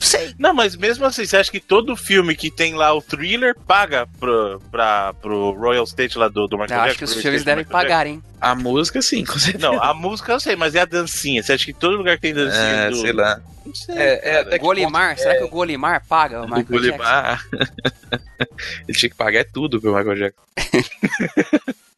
[0.00, 0.34] Não sei.
[0.38, 4.06] Não, mas mesmo assim, você acha que todo filme que tem lá o thriller paga
[4.20, 7.64] pro, pra, pro Royal State lá do, do Michael Eu acho que os filmes devem
[7.64, 8.22] pagar, hein?
[8.40, 9.66] A música, sim, com certeza.
[9.70, 11.42] Não, a música eu sei, mas é a dancinha.
[11.42, 13.00] Você acha que todo lugar que tem dancinha É, do...
[13.00, 13.40] sei lá.
[13.66, 16.64] Não sei, É, é, até Golimar, ponto será é- que o Golimar paga o Michael
[16.64, 16.76] Jackson?
[16.78, 17.46] Golimar.
[18.88, 20.42] Ele tinha que pagar tudo pro Michael Jackson.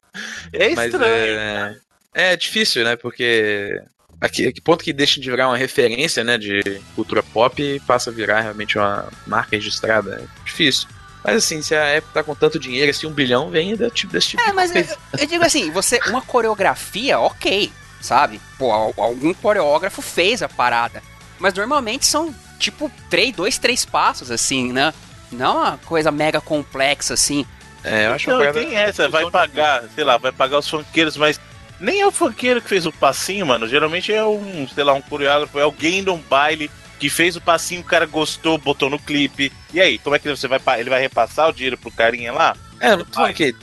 [0.52, 1.14] É Mas estranho.
[1.14, 1.76] é,
[2.14, 2.96] é difícil, né?
[2.96, 3.80] Porque
[4.20, 7.62] a que, a que ponto que deixa de virar uma referência, né, de cultura pop
[7.62, 10.22] e passa a virar realmente uma marca registrada?
[10.22, 10.88] É difícil.
[11.24, 14.12] Mas assim, se a Apple tá com tanto dinheiro, assim, um bilhão vem da- tipo,
[14.12, 14.96] desse tipo É, mas coisa.
[15.12, 18.40] eu, eu digo assim, você, uma coreografia, ok, sabe?
[18.58, 21.02] Pô, al- algum coreógrafo fez a parada.
[21.38, 24.94] Mas normalmente são, tipo, três, dois, três passos, assim, né?
[25.30, 27.44] Não uma coisa mega complexa, assim.
[27.84, 30.68] É, eu acho Não, uma parada- tem essa, vai pagar, sei lá, vai pagar os
[30.68, 31.38] funkeiros, mas
[31.80, 33.66] nem é o funkeiro que fez o passinho, mano.
[33.66, 37.40] Geralmente é um, sei lá, um coreógrafo, é alguém de um baile que fez o
[37.40, 39.50] passinho, o cara gostou, botou no clipe.
[39.72, 42.54] E aí, como é que você vai ele vai repassar o dinheiro pro carinha lá?
[42.78, 43.54] É, não tô que,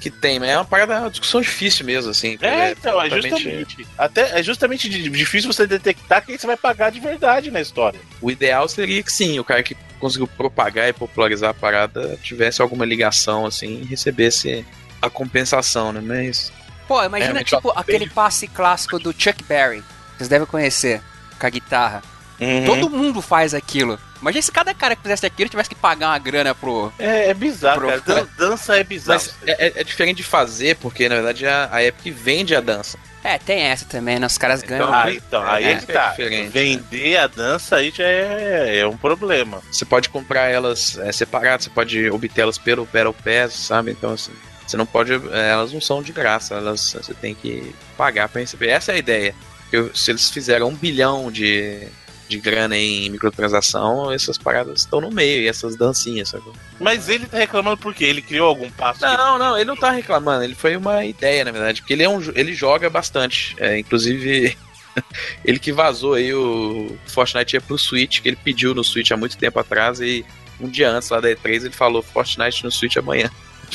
[0.00, 2.38] que tem, mas é uma parada, é uma discussão difícil mesmo, assim.
[2.40, 3.86] É, então, é justamente.
[3.98, 7.98] Até é justamente di- difícil você detectar quem você vai pagar de verdade na história.
[8.20, 12.60] O ideal seria que sim, o cara que conseguiu propagar e popularizar a parada tivesse
[12.62, 14.64] alguma ligação, assim, e recebesse
[15.02, 16.00] a compensação, né?
[16.00, 16.52] Mas.
[16.86, 19.82] Pô, imagina, Realmente, tipo, aquele passe clássico do Chuck Berry.
[20.16, 21.00] Vocês devem conhecer,
[21.38, 22.02] com a guitarra.
[22.40, 22.64] Uhum.
[22.66, 23.98] Todo mundo faz aquilo.
[24.20, 26.92] Imagina se cada cara que fizesse aquilo tivesse que pagar uma grana pro...
[26.98, 28.00] É, é bizarro, Pro- cara.
[28.00, 29.20] Dan- dança é bizarro.
[29.20, 32.60] Mas é, é- é diferente de fazer, porque na verdade a, a Epic vende a
[32.60, 32.98] dança.
[33.22, 34.26] É, tem essa também, né?
[34.26, 34.92] Os caras ganham...
[34.92, 36.08] Ah, então, aí É, é que tá.
[36.10, 39.62] diferente, Vender a dança aí já é, é um problema.
[39.70, 43.92] Você pode comprar elas é, separadas, você pode obtê-las pelo Battle Pass, sabe?
[43.92, 44.32] Então, assim,
[44.66, 45.12] você não pode.
[45.12, 48.68] é, Elas não são de graça, elas você tem que pagar pra receber.
[48.68, 49.34] Essa é a ideia.
[49.70, 51.86] Porque se eles fizeram um bilhão de,
[52.28, 56.44] de grana em microtransação, essas paradas estão no meio, e essas dancinhas, sabe?
[56.80, 58.04] Mas ele tá reclamando por quê?
[58.04, 59.00] Ele criou algum passo?
[59.00, 62.02] que- Não, não, ele não tá reclamando, ele foi uma ideia, na verdade, porque ele,
[62.04, 63.54] é um, ele joga bastante.
[63.58, 64.56] É, inclusive,
[65.44, 69.16] ele que vazou aí o Fortnite ia pro Switch, que ele pediu no Switch há
[69.16, 70.24] muito tempo atrás, e
[70.60, 73.28] um dia antes lá da E3 ele falou Fortnite no Switch amanhã.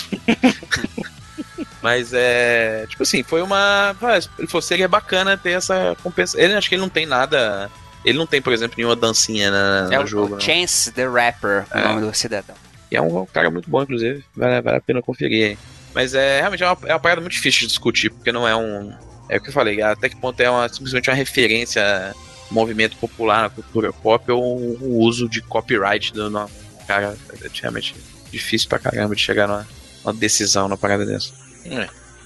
[1.82, 2.86] Mas é.
[2.90, 3.96] Tipo assim, foi uma.
[4.02, 6.40] mas Ele falou, seria bacana ter essa compensação.
[6.42, 7.70] Ele acho que ele não tem nada.
[8.04, 10.36] Ele não tem, por exemplo, nenhuma dancinha na, É no o, jogo.
[10.36, 10.42] o.
[10.42, 11.88] Chance the Rapper, o É.
[11.88, 12.56] nome do cidadão.
[12.92, 14.24] E é um cara muito bom, inclusive.
[14.36, 15.58] Vale, vale a pena conferir aí.
[15.94, 18.56] Mas é realmente é uma, é uma parada muito difícil de discutir, porque não é
[18.56, 18.94] um.
[19.30, 22.14] É o que eu falei, até que ponto é uma, simplesmente uma referência
[22.52, 26.50] movimento popular na cultura pop ou o uso de copyright do no,
[26.88, 27.16] cara.
[27.44, 27.96] É realmente
[28.32, 29.68] difícil pra caramba de chegar numa,
[30.04, 31.32] numa decisão na parada dessa.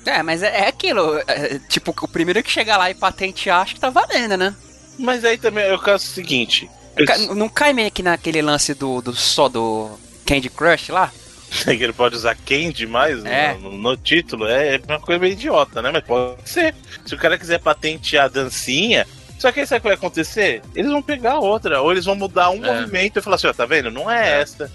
[0.05, 3.75] É, mas é, é aquilo, é, tipo, o primeiro que chegar lá e patentear, acho
[3.75, 4.53] que tá valendo, né?
[4.99, 6.69] Mas aí também é o caso seguinte.
[7.07, 11.11] Ca- Não cai meio que naquele lance do, do só do Candy Crush lá?
[11.63, 13.53] que ele pode usar quem demais É.
[13.55, 15.89] no, no título é uma coisa meio idiota, né?
[15.91, 16.75] Mas pode ser.
[17.05, 19.07] Se o cara quiser patentear a dancinha.
[19.39, 20.61] Só que aí sabe o que vai acontecer?
[20.75, 22.73] Eles vão pegar outra, ou eles vão mudar um É.
[22.81, 23.89] movimento e falar assim, ó, tá vendo?
[23.91, 24.41] Não é, É.
[24.41, 24.71] essa.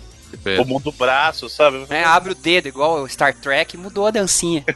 [0.59, 1.85] Ou muda o braço, sabe?
[1.91, 4.65] É, abre o dedo, igual o Star Trek, mudou a dancinha.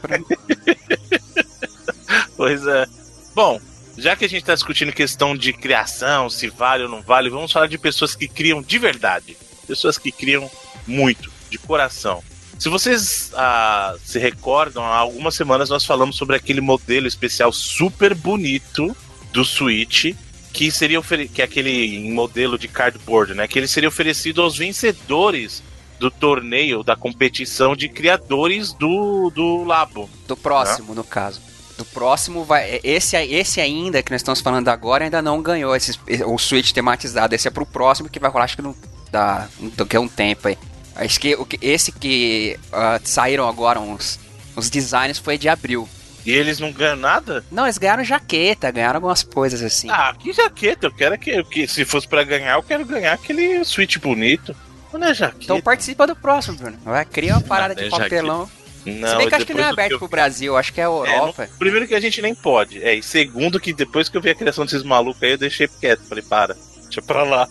[2.35, 2.85] Pois é.
[3.33, 3.59] Bom,
[3.97, 7.51] já que a gente tá discutindo questão de criação, se vale ou não vale, vamos
[7.51, 9.37] falar de pessoas que criam de verdade.
[9.67, 10.49] Pessoas que criam
[10.85, 12.23] muito, de coração.
[12.59, 18.13] Se vocês ah, se recordam, há algumas semanas nós falamos sobre aquele modelo especial super
[18.13, 18.95] bonito
[19.31, 20.13] do Switch,
[20.53, 21.01] que seria
[21.33, 23.47] que é aquele modelo de cardboard, né?
[23.47, 25.63] Que ele seria oferecido aos vencedores
[25.99, 30.07] do torneio, da competição de criadores do, do Labo.
[30.27, 31.41] Do próximo, no caso.
[31.75, 32.79] Do próximo vai.
[32.83, 37.33] Esse, esse ainda que nós estamos falando agora ainda não ganhou esse, o Switch tematizado.
[37.33, 38.75] Esse é pro próximo que vai rolar, acho que não
[39.11, 39.47] dá.
[39.75, 40.57] Daqui a um tempo aí.
[40.95, 44.19] Acho que esse que ah, saíram agora uns,
[44.55, 45.89] uns designs foi de abril.
[46.25, 47.43] E eles não ganham nada?
[47.51, 49.89] Não, eles ganharam jaqueta, ganharam algumas coisas assim.
[49.89, 50.87] Ah, que jaqueta?
[50.87, 54.55] Eu quero que, que se fosse pra ganhar, eu quero ganhar aquele suíte bonito.
[54.93, 55.43] Não é jaqueta.
[55.43, 56.77] Então participa do próximo, Bruno.
[56.83, 58.09] Vai criar uma parada Não, de é jaqueta.
[58.09, 58.49] papelão.
[58.85, 60.79] Não, Se bem que eu acho que não é aberto eu- pro Brasil, acho que
[60.81, 61.47] é a É, Europa.
[61.49, 62.83] não- primeiro que a gente nem pode.
[62.83, 65.67] É, e segundo que depois que eu vi a criação desses malucos aí, eu deixei
[65.67, 66.01] quieto.
[66.07, 67.47] Falei, para, deixa pra lá.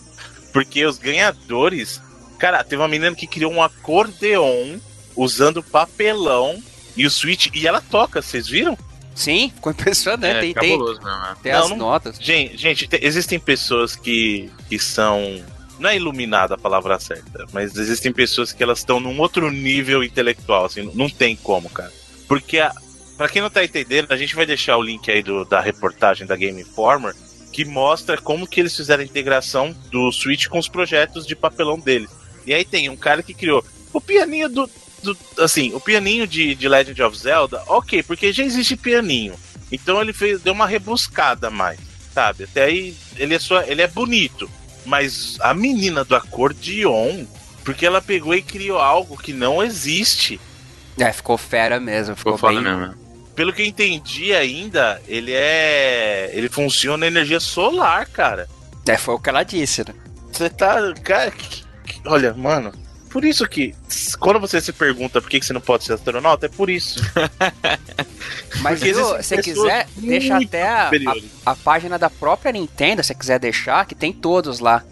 [0.53, 1.99] Porque os ganhadores.
[2.39, 4.77] Cara, teve uma menina que criou um acordeon
[5.15, 6.61] usando papelão
[6.95, 7.47] e o Switch.
[7.53, 8.77] E ela toca, vocês viram?
[9.15, 10.39] Sim, ficou impressionante.
[10.39, 11.19] tem, tem, cabuloso mesmo.
[11.19, 11.35] né?
[11.43, 12.17] tem Não, as não- notas.
[12.19, 15.41] Gente, gente te- existem pessoas que, que são.
[15.79, 20.03] Não é iluminada a palavra certa, mas existem pessoas que elas estão num outro nível
[20.03, 21.91] intelectual, assim, não tem como, cara.
[22.27, 22.71] Porque, a,
[23.17, 26.25] pra quem não tá entendendo, a gente vai deixar o link aí do, da reportagem
[26.27, 27.15] da Game Informer,
[27.51, 31.79] que mostra como que eles fizeram a integração do Switch com os projetos de papelão
[31.79, 32.09] deles.
[32.45, 34.69] E aí tem um cara que criou o pianinho do.
[35.03, 39.35] Do- assim, o pianinho de, de Legend of Zelda, ok, porque já existe pianinho.
[39.71, 41.79] Então ele fez, deu uma rebuscada mais,
[42.13, 42.43] sabe?
[42.45, 44.49] Até aí ele é só, ele é bonito,
[44.85, 47.25] mas a menina do acordeon,
[47.63, 50.39] porque ela pegou e criou algo que não existe.
[50.99, 52.15] É, ficou fera mesmo.
[52.15, 52.77] Ficou, Ficou foda bem.
[52.77, 52.95] mesmo.
[53.35, 58.47] Pelo que eu entendi ainda, ele é, ele funciona na energia solar, cara.
[58.87, 59.95] É, foi o que ela disse, né?
[60.31, 62.71] Você tá, cara, que- que- olha, mano,
[63.13, 63.73] por isso que
[64.19, 66.99] quando você se pergunta por que você não pode ser astronauta, é por isso.
[68.61, 70.89] Mas viu, se quiser, deixa até a,
[71.45, 74.83] a, a página da própria Nintendo, se quiser deixar, que tem todos lá.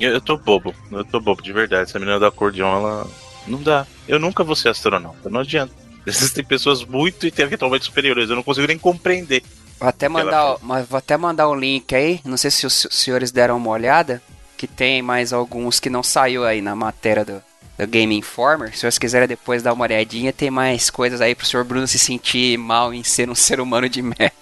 [0.00, 1.82] Eu, eu tô bobo, eu tô bobo de verdade.
[1.88, 3.06] Essa menina do acordeon, ela
[3.46, 3.86] não dá.
[4.06, 5.72] Eu nunca vou ser astronauta, não adianta.
[6.06, 9.42] Existem pessoas muito intelectualmente superiores, eu não consigo nem compreender.
[9.78, 12.20] Vou até mandar, o- mas vou até mandar o link aí.
[12.24, 14.20] Não sei se os se- senhores deram uma olhada.
[14.56, 17.40] Que tem mais alguns que não saiu aí na matéria do,
[17.78, 18.74] do Game Informer.
[18.74, 21.98] Se vocês quiserem depois dar uma olhadinha, tem mais coisas aí pro senhor Bruno se
[21.98, 24.34] sentir mal em ser um ser humano de merda.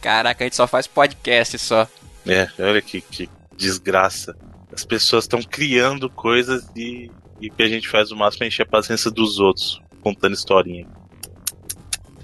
[0.00, 1.86] Caraca, a gente só faz podcast só.
[2.26, 4.36] É, olha que, que desgraça.
[4.72, 8.66] As pessoas estão criando coisas e, e a gente faz o máximo é encher a
[8.66, 10.86] paciência dos outros, contando historinha.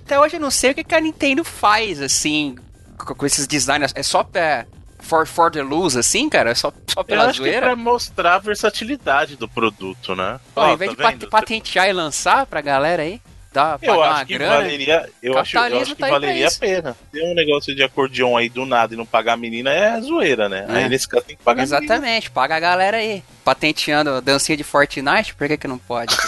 [0.05, 2.57] Até hoje eu não sei o que, a Nintendo faz, assim,
[2.99, 3.93] com, com esses designs.
[3.95, 4.67] É só pra.
[5.05, 6.51] For, for the lose, assim, cara?
[6.51, 10.41] É só, só Eu pela acho que é pra mostrar a versatilidade do produto, né?
[10.55, 11.29] Pô, Ó, em vez tá de vendo?
[11.31, 13.21] patentear e lançar pra galera aí,
[13.53, 14.55] dá, Eu pagar uma acho que grana.
[14.57, 16.97] valeria, eu acho, eu acho que tá valeria a pena.
[17.13, 20.49] Ter um negócio de acordeon aí do nada e não pagar a menina é zoeira,
[20.49, 20.67] né?
[20.69, 20.73] É.
[20.79, 21.85] Aí nesse caso tem que pagar a menina.
[21.85, 23.23] Exatamente, paga a galera aí.
[23.45, 26.17] Patenteando dancinha de Fortnite, por que, que não pode?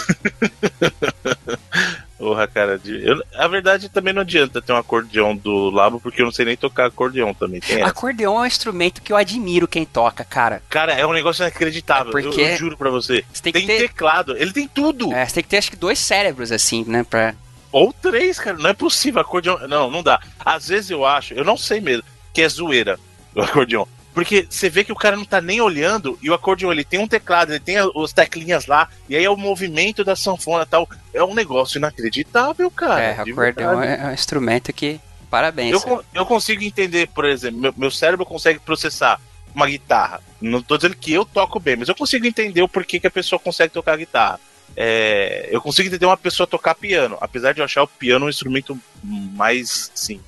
[2.17, 2.81] Porra, cara.
[2.83, 6.45] Eu, a verdade também não adianta ter um acordeon do Labo, porque eu não sei
[6.45, 7.59] nem tocar acordeon também.
[7.59, 7.89] Tem essa.
[7.89, 10.63] Acordeon é um instrumento que eu admiro quem toca, cara.
[10.67, 12.09] Cara, é um negócio inacreditável.
[12.17, 13.23] É porque- eu, eu juro pra você.
[13.31, 15.13] Você tem Tem, ter- teclado, ele tem tudo.
[15.13, 17.03] É, você tem que ter acho que dois cérebros assim, né?
[17.07, 17.35] Pra...
[17.71, 18.57] Ou três, cara.
[18.57, 19.21] Não é possível.
[19.21, 19.67] Acordeon.
[19.67, 20.19] Não, não dá.
[20.39, 22.03] Às vezes eu acho, eu não sei mesmo,
[22.33, 22.97] que é zoeira
[23.35, 23.85] o acordeon.
[24.17, 26.99] Porque você vê que o cara não tá nem olhando e o acordeon ele tem
[26.99, 30.65] um teclado, ele tem as teclinhas lá, e aí é o movimento da sanfona e
[30.65, 30.89] tal.
[31.13, 32.99] É um negócio inacreditável, cara.
[32.99, 34.99] é, de acordeon é um instrumento que.
[35.29, 35.71] Parabéns.
[35.85, 39.21] Eu, eu consigo entender, por exemplo, meu, meu cérebro consegue processar
[39.53, 40.19] uma guitarra.
[40.41, 43.11] Não tô dizendo que eu toco bem, mas eu consigo entender o porquê que a
[43.11, 44.39] pessoa consegue tocar guitarra.
[44.75, 48.29] É, eu consigo entender uma pessoa tocar piano, apesar de eu achar o piano um
[48.29, 50.19] instrumento mais, sim.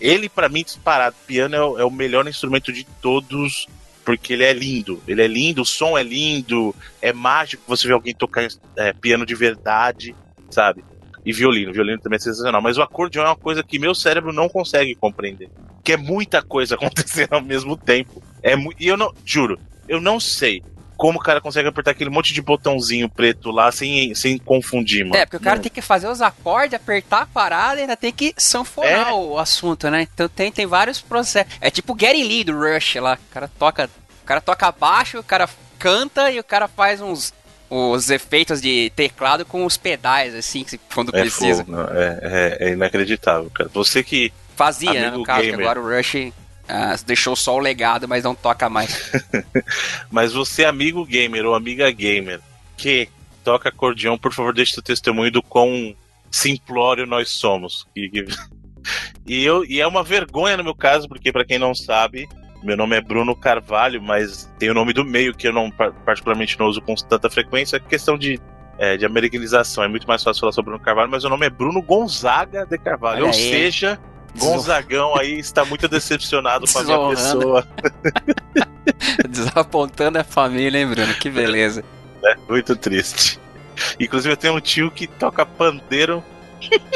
[0.00, 3.66] Ele pra mim disparado, piano é o, é o melhor instrumento de todos,
[4.04, 5.02] porque ele é lindo.
[5.06, 9.26] Ele é lindo, o som é lindo, é mágico você ver alguém tocar é, piano
[9.26, 10.14] de verdade,
[10.50, 10.84] sabe?
[11.24, 12.60] E violino, violino também é sensacional.
[12.60, 15.48] Mas o acordeon é uma coisa que meu cérebro não consegue compreender.
[15.82, 18.22] Que é muita coisa acontecendo ao mesmo tempo.
[18.42, 20.62] É E eu não, juro, eu não sei
[20.96, 25.16] como o cara consegue apertar aquele monte de botãozinho preto lá sem, sem confundir, mano.
[25.16, 25.62] É, porque o cara Não.
[25.62, 29.12] tem que fazer os acordes, apertar a parada e ainda tem que sanfonar É.
[29.12, 30.06] o assunto, né?
[30.14, 31.52] Então tem, tem vários processos.
[31.60, 33.18] É tipo o Gary Lee do Rush lá.
[33.30, 33.90] O cara toca,
[34.22, 37.32] o cara toca baixo, o cara canta e o cara faz uns
[37.70, 41.64] os efeitos de teclado com os pedais, assim, que- quando É, precisa.
[41.64, 43.68] fogo, é, é- é inacreditável, cara.
[43.74, 44.32] Você que.
[44.54, 45.66] Fazia, né, no caso, que gamer.
[45.66, 46.32] agora o Rush
[46.68, 49.12] ah, deixou só o legado, mas não toca mais.
[50.10, 52.40] Mas você, amigo gamer ou amiga gamer,
[52.76, 53.08] que
[53.42, 55.94] toca acordeão, por favor, deixe seu testemunho do quão
[56.30, 57.86] simplório nós somos.
[57.94, 58.10] E,
[59.26, 62.28] e- eu, e é uma vergonha no meu caso, porque pra quem não sabe,
[62.62, 65.92] meu nome é Bruno Carvalho, mas tem o nome do meio que eu não par-
[66.04, 68.40] particularmente não uso com tanta frequência, é questão de,
[68.78, 69.84] é, de americanização.
[69.84, 72.78] É muito mais fácil falar sobre Bruno Carvalho, mas o nome é Bruno Gonzaga de
[72.78, 73.16] Carvalho.
[73.18, 73.50] Olha Ou aí.
[73.50, 73.98] seja,
[74.36, 77.68] Gonzagão aí está muito decepcionado com a minha pessoa.
[79.28, 81.14] Desapontando a família, hein, Bruno?
[81.14, 81.84] Que beleza.
[82.22, 82.36] né?
[82.48, 83.38] Muito triste.
[83.98, 86.22] Inclusive eu tenho um tio que toca pandeiro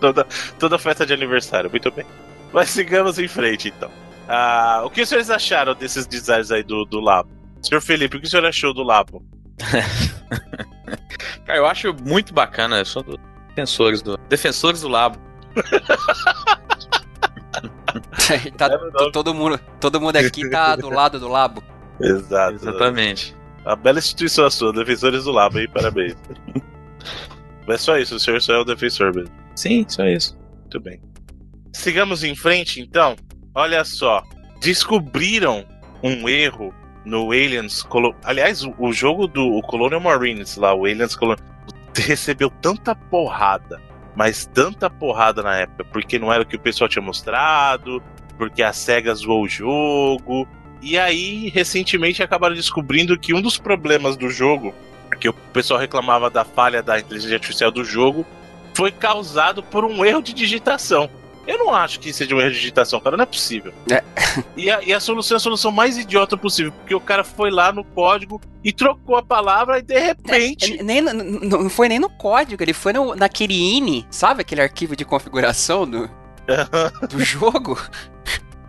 [0.00, 0.24] toda,
[0.58, 2.06] toda festa de aniversário, muito bem.
[2.52, 3.90] Mas sigamos em frente, então.
[4.28, 7.30] Ah, o que os senhores acharam desses designs aí do, do Labo?
[7.62, 9.24] Senhor Felipe, o que o senhor achou do Labo?
[11.44, 12.78] Cara, eu acho muito bacana.
[12.78, 13.18] Eu sou do
[13.58, 15.18] defensores do, defensores do Labo.
[18.56, 21.62] tá, é todo, mundo, todo mundo aqui tá do lado do Labo.
[22.00, 22.54] Exato.
[22.54, 23.36] Exatamente.
[23.64, 26.16] A bela instituição a sua, defensores do Labo aí, parabéns.
[27.66, 29.34] Mas só isso, o senhor só é o defensor mesmo.
[29.54, 30.38] Sim, só isso.
[30.60, 31.02] Muito bem.
[31.72, 33.14] Sigamos em frente, então.
[33.54, 34.22] Olha só.
[34.60, 35.66] Descobriram
[36.02, 36.72] um erro
[37.04, 37.82] no Aliens.
[37.82, 38.14] Colo...
[38.24, 41.46] Aliás, o, o, jogo do o Colonial Marines lá, o Aliens Colonial,
[42.02, 43.80] recebeu tanta porrada,
[44.14, 48.02] mas tanta porrada na época, porque não era o que o pessoal tinha mostrado,
[48.36, 50.46] porque a SEGA zoou o jogo.
[50.80, 54.74] E aí, recentemente, acabaram descobrindo que um dos problemas do jogo,
[55.20, 58.24] que o pessoal reclamava da falha da inteligência artificial do jogo,
[58.74, 61.10] foi causado por um erro de digitação.
[61.48, 63.72] Eu não acho que seja um erro de digitação, cara, não é possível.
[63.90, 64.04] É.
[64.54, 67.50] E, a, e a solução é a solução mais idiota possível, porque o cara foi
[67.50, 70.78] lá no código e trocou a palavra e de repente.
[70.78, 74.94] É, nem, não foi nem no código, ele foi no, naquele INI, sabe aquele arquivo
[74.94, 76.10] de configuração do,
[77.08, 77.80] do jogo?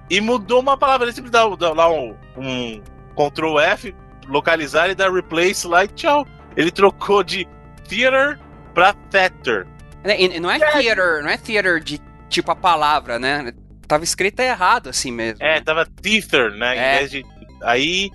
[0.09, 2.81] E mudou uma palavra, ele sempre dá, dá lá um, um
[3.13, 3.93] Ctrl F,
[4.29, 6.25] localizar e dá replace lá e tchau.
[6.55, 7.45] Ele trocou de
[7.89, 8.39] theater
[8.73, 9.67] pra theater.
[10.03, 13.53] É, não é theater, não é theater de tipo a palavra, né?
[13.87, 15.43] Tava escrito errado assim mesmo.
[15.43, 16.77] É, tava theater, né?
[16.77, 16.95] É.
[16.95, 17.25] Em vez de.
[17.63, 18.09] Aí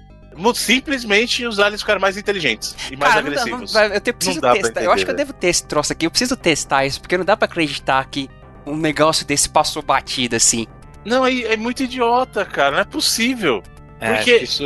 [0.55, 3.73] simplesmente os aliens ficaram mais inteligentes e mais Cara, agressivos.
[3.73, 4.83] Dá, eu tenho, preciso testar.
[4.83, 6.07] Eu acho que eu devo ter esse troço aqui.
[6.07, 8.29] Eu preciso testar isso, porque não dá para acreditar que
[8.67, 10.67] um negócio desse passou batido assim.
[11.05, 12.73] Não, é, é muito idiota, cara.
[12.73, 13.63] Não é possível.
[14.01, 14.37] É, porque...
[14.39, 14.65] isso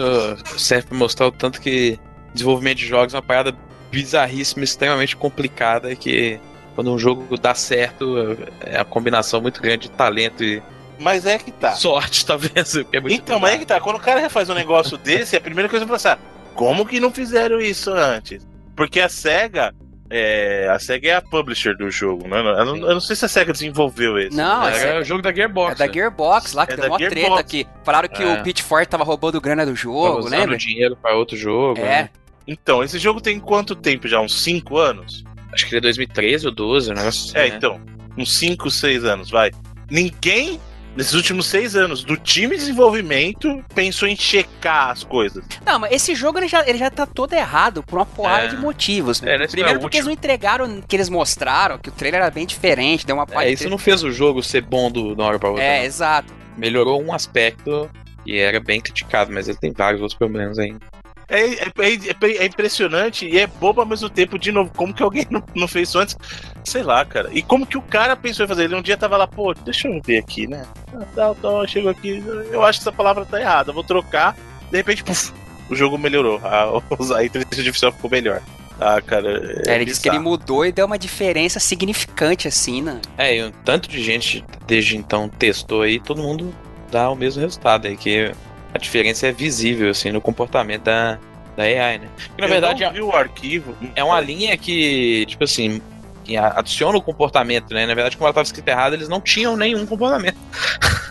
[0.57, 1.99] serve pra mostrar o tanto que
[2.33, 3.55] desenvolvimento de jogos é uma parada
[3.91, 6.41] bizarríssima, extremamente complicada que
[6.79, 10.63] quando um jogo dá certo, é a combinação muito grande de talento e.
[10.97, 11.73] Mas é que tá.
[11.73, 12.77] Sorte, talvez.
[12.77, 13.81] É então, mas é que tá.
[13.81, 16.21] Quando o cara faz um negócio desse, a primeira coisa é pensar:
[16.55, 18.47] como que não fizeram isso antes?
[18.77, 19.75] Porque a SEGA.
[20.09, 22.39] É, a SEGA é a publisher do jogo, né?
[22.39, 24.37] Eu não, eu não sei se a SEGA desenvolveu esse.
[24.37, 25.73] Não, é, é o jogo da Gearbox.
[25.73, 27.23] É da Gearbox lá, que é deu uma Gearbox.
[27.27, 27.67] treta aqui.
[27.83, 28.35] Falaram que é.
[28.35, 30.57] o Pitchfork tava roubando grana do jogo, tava lembra?
[30.57, 31.81] dinheiro para outro jogo.
[31.81, 32.03] É.
[32.03, 32.11] Né?
[32.47, 34.21] Então, esse jogo tem quanto tempo já?
[34.21, 35.25] Uns 5 anos?
[35.53, 37.57] Acho que é 2013 ou 12, um negócio assim, É, né?
[37.57, 37.81] então.
[38.17, 39.51] Uns 5, 6 anos, vai.
[39.91, 40.61] Ninguém
[40.99, 45.45] nesses últimos seis anos do time de desenvolvimento pensou em checar as coisas.
[45.65, 48.49] Não, mas esse jogo ele já, ele já tá todo errado por uma porrada é.
[48.49, 49.21] de motivos.
[49.21, 49.37] Né?
[49.37, 53.07] É, Primeiro porque eles não entregaram que eles mostraram, que o trailer era bem diferente,
[53.07, 55.65] deu uma É, isso não fez o jogo ser bom do, uma hora pra outra.
[55.65, 55.85] É, não.
[55.85, 56.35] exato.
[56.57, 57.89] Melhorou um aspecto
[58.27, 60.81] e era bem criticado, mas ele tem vários outros problemas ainda.
[61.29, 65.03] É, é, é, é, impressionante e é bobo ao mesmo tempo, de novo, como que
[65.03, 66.17] alguém não, não, fez isso antes?
[66.65, 67.29] Sei lá, cara.
[67.33, 68.65] E como que o cara pensou em fazer?
[68.65, 70.67] Ele um dia tava lá, pô, deixa eu ver aqui, né?
[70.95, 74.35] Ah, tá, tá, chego aqui, eu acho que essa palavra tá errada, vou trocar.
[74.71, 75.33] De repente, puf,
[75.69, 76.41] o jogo melhorou.
[76.43, 76.81] A,
[77.19, 78.41] a inteligência artificial ficou melhor.
[78.81, 79.63] Ah, cara.
[79.67, 83.01] É, é ele disse que ele mudou e deu uma diferença significante, assim, né?
[83.19, 86.55] É, e um tanto de gente desde então testou aí, todo mundo
[86.91, 88.33] dá o mesmo resultado aí, que
[88.75, 91.19] a diferença é visível, assim, no comportamento da,
[91.57, 92.09] da AI, né?
[92.29, 93.75] Porque, na verdade, é o arquivo.
[93.95, 95.81] É uma linha que, tipo assim,
[96.25, 97.87] que adiciona o comportamento, né?
[97.87, 100.37] Na verdade, como ela estava escrita errada, eles não tinham nenhum comportamento.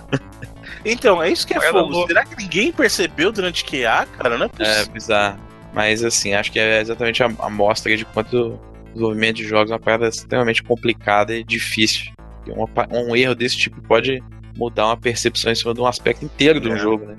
[0.86, 2.06] então, é isso que é fogo.
[2.08, 4.38] Será que ninguém percebeu durante QA, cara?
[4.38, 4.82] Não é possível.
[4.82, 5.40] É bizarro.
[5.74, 8.60] Mas, assim, acho que é exatamente a amostra de quanto o
[8.94, 12.12] desenvolvimento de jogos é uma parada extremamente complicada e difícil.
[12.46, 14.24] E uma, um erro desse tipo pode
[14.56, 16.78] mudar uma percepção em cima de um aspecto inteiro de um é.
[16.78, 17.16] jogo, né?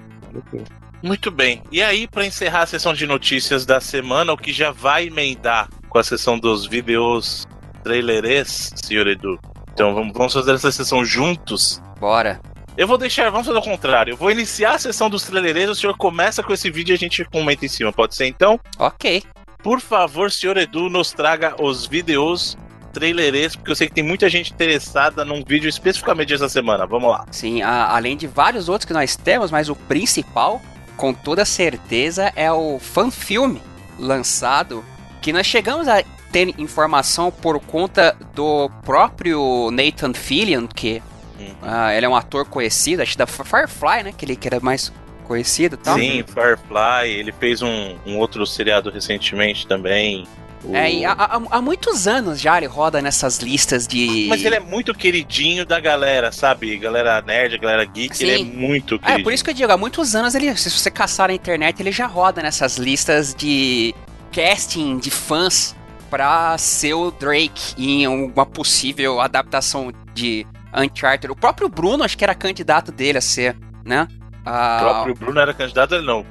[1.03, 1.63] Muito bem.
[1.71, 5.69] E aí, para encerrar a sessão de notícias da semana, o que já vai emendar
[5.89, 7.47] com a sessão dos vídeos
[7.83, 9.39] trailerês, senhor Edu.
[9.73, 11.81] Então vamos, vamos fazer essa sessão juntos?
[12.01, 12.41] Bora.
[12.77, 14.13] Eu vou deixar, vamos fazer o contrário.
[14.13, 16.99] Eu vou iniciar a sessão dos trailerês, o senhor começa com esse vídeo e a
[16.99, 18.61] gente comenta em cima, pode ser então?
[18.79, 19.23] Ok.
[19.63, 22.57] Por favor, senhor Edu, nos traga os vídeos
[22.99, 26.87] trailerês, porque eu sei que tem muita gente interessada num vídeo especificamente dessa semana.
[26.87, 27.25] Vamos lá.
[27.31, 30.61] Sim, a, além de vários outros que nós temos, mas o principal,
[30.97, 33.63] com toda certeza, é o fanfilme
[33.99, 34.85] lançado,
[35.21, 41.03] que nós chegamos a ter informação por conta do próprio Nathan Fillion, que
[41.39, 44.15] uh, ele é um ator conhecido, acho da Firefly, né?
[44.17, 44.93] Que ele que era mais
[45.25, 45.97] conhecido e tal.
[45.97, 50.27] Sim, Firefly, ele fez um, um outro seriado recentemente também.
[50.65, 50.75] O...
[50.75, 54.27] É, há, há, há, muitos anos já ele roda nessas listas de.
[54.29, 56.77] Mas ele é muito queridinho da galera, sabe?
[56.77, 58.25] Galera nerd, galera geek, Sim.
[58.25, 59.21] ele é muito queridinho.
[59.21, 61.81] É, por isso que eu digo, há muitos anos ele, se você caçar na internet,
[61.81, 63.95] ele já roda nessas listas de
[64.33, 65.75] casting de fãs
[66.11, 71.31] pra ser o Drake em uma possível adaptação de Uncharted.
[71.31, 74.09] O próprio Bruno, acho que era candidato dele a ser, né?
[74.41, 76.25] O próprio Bruno era candidato, não.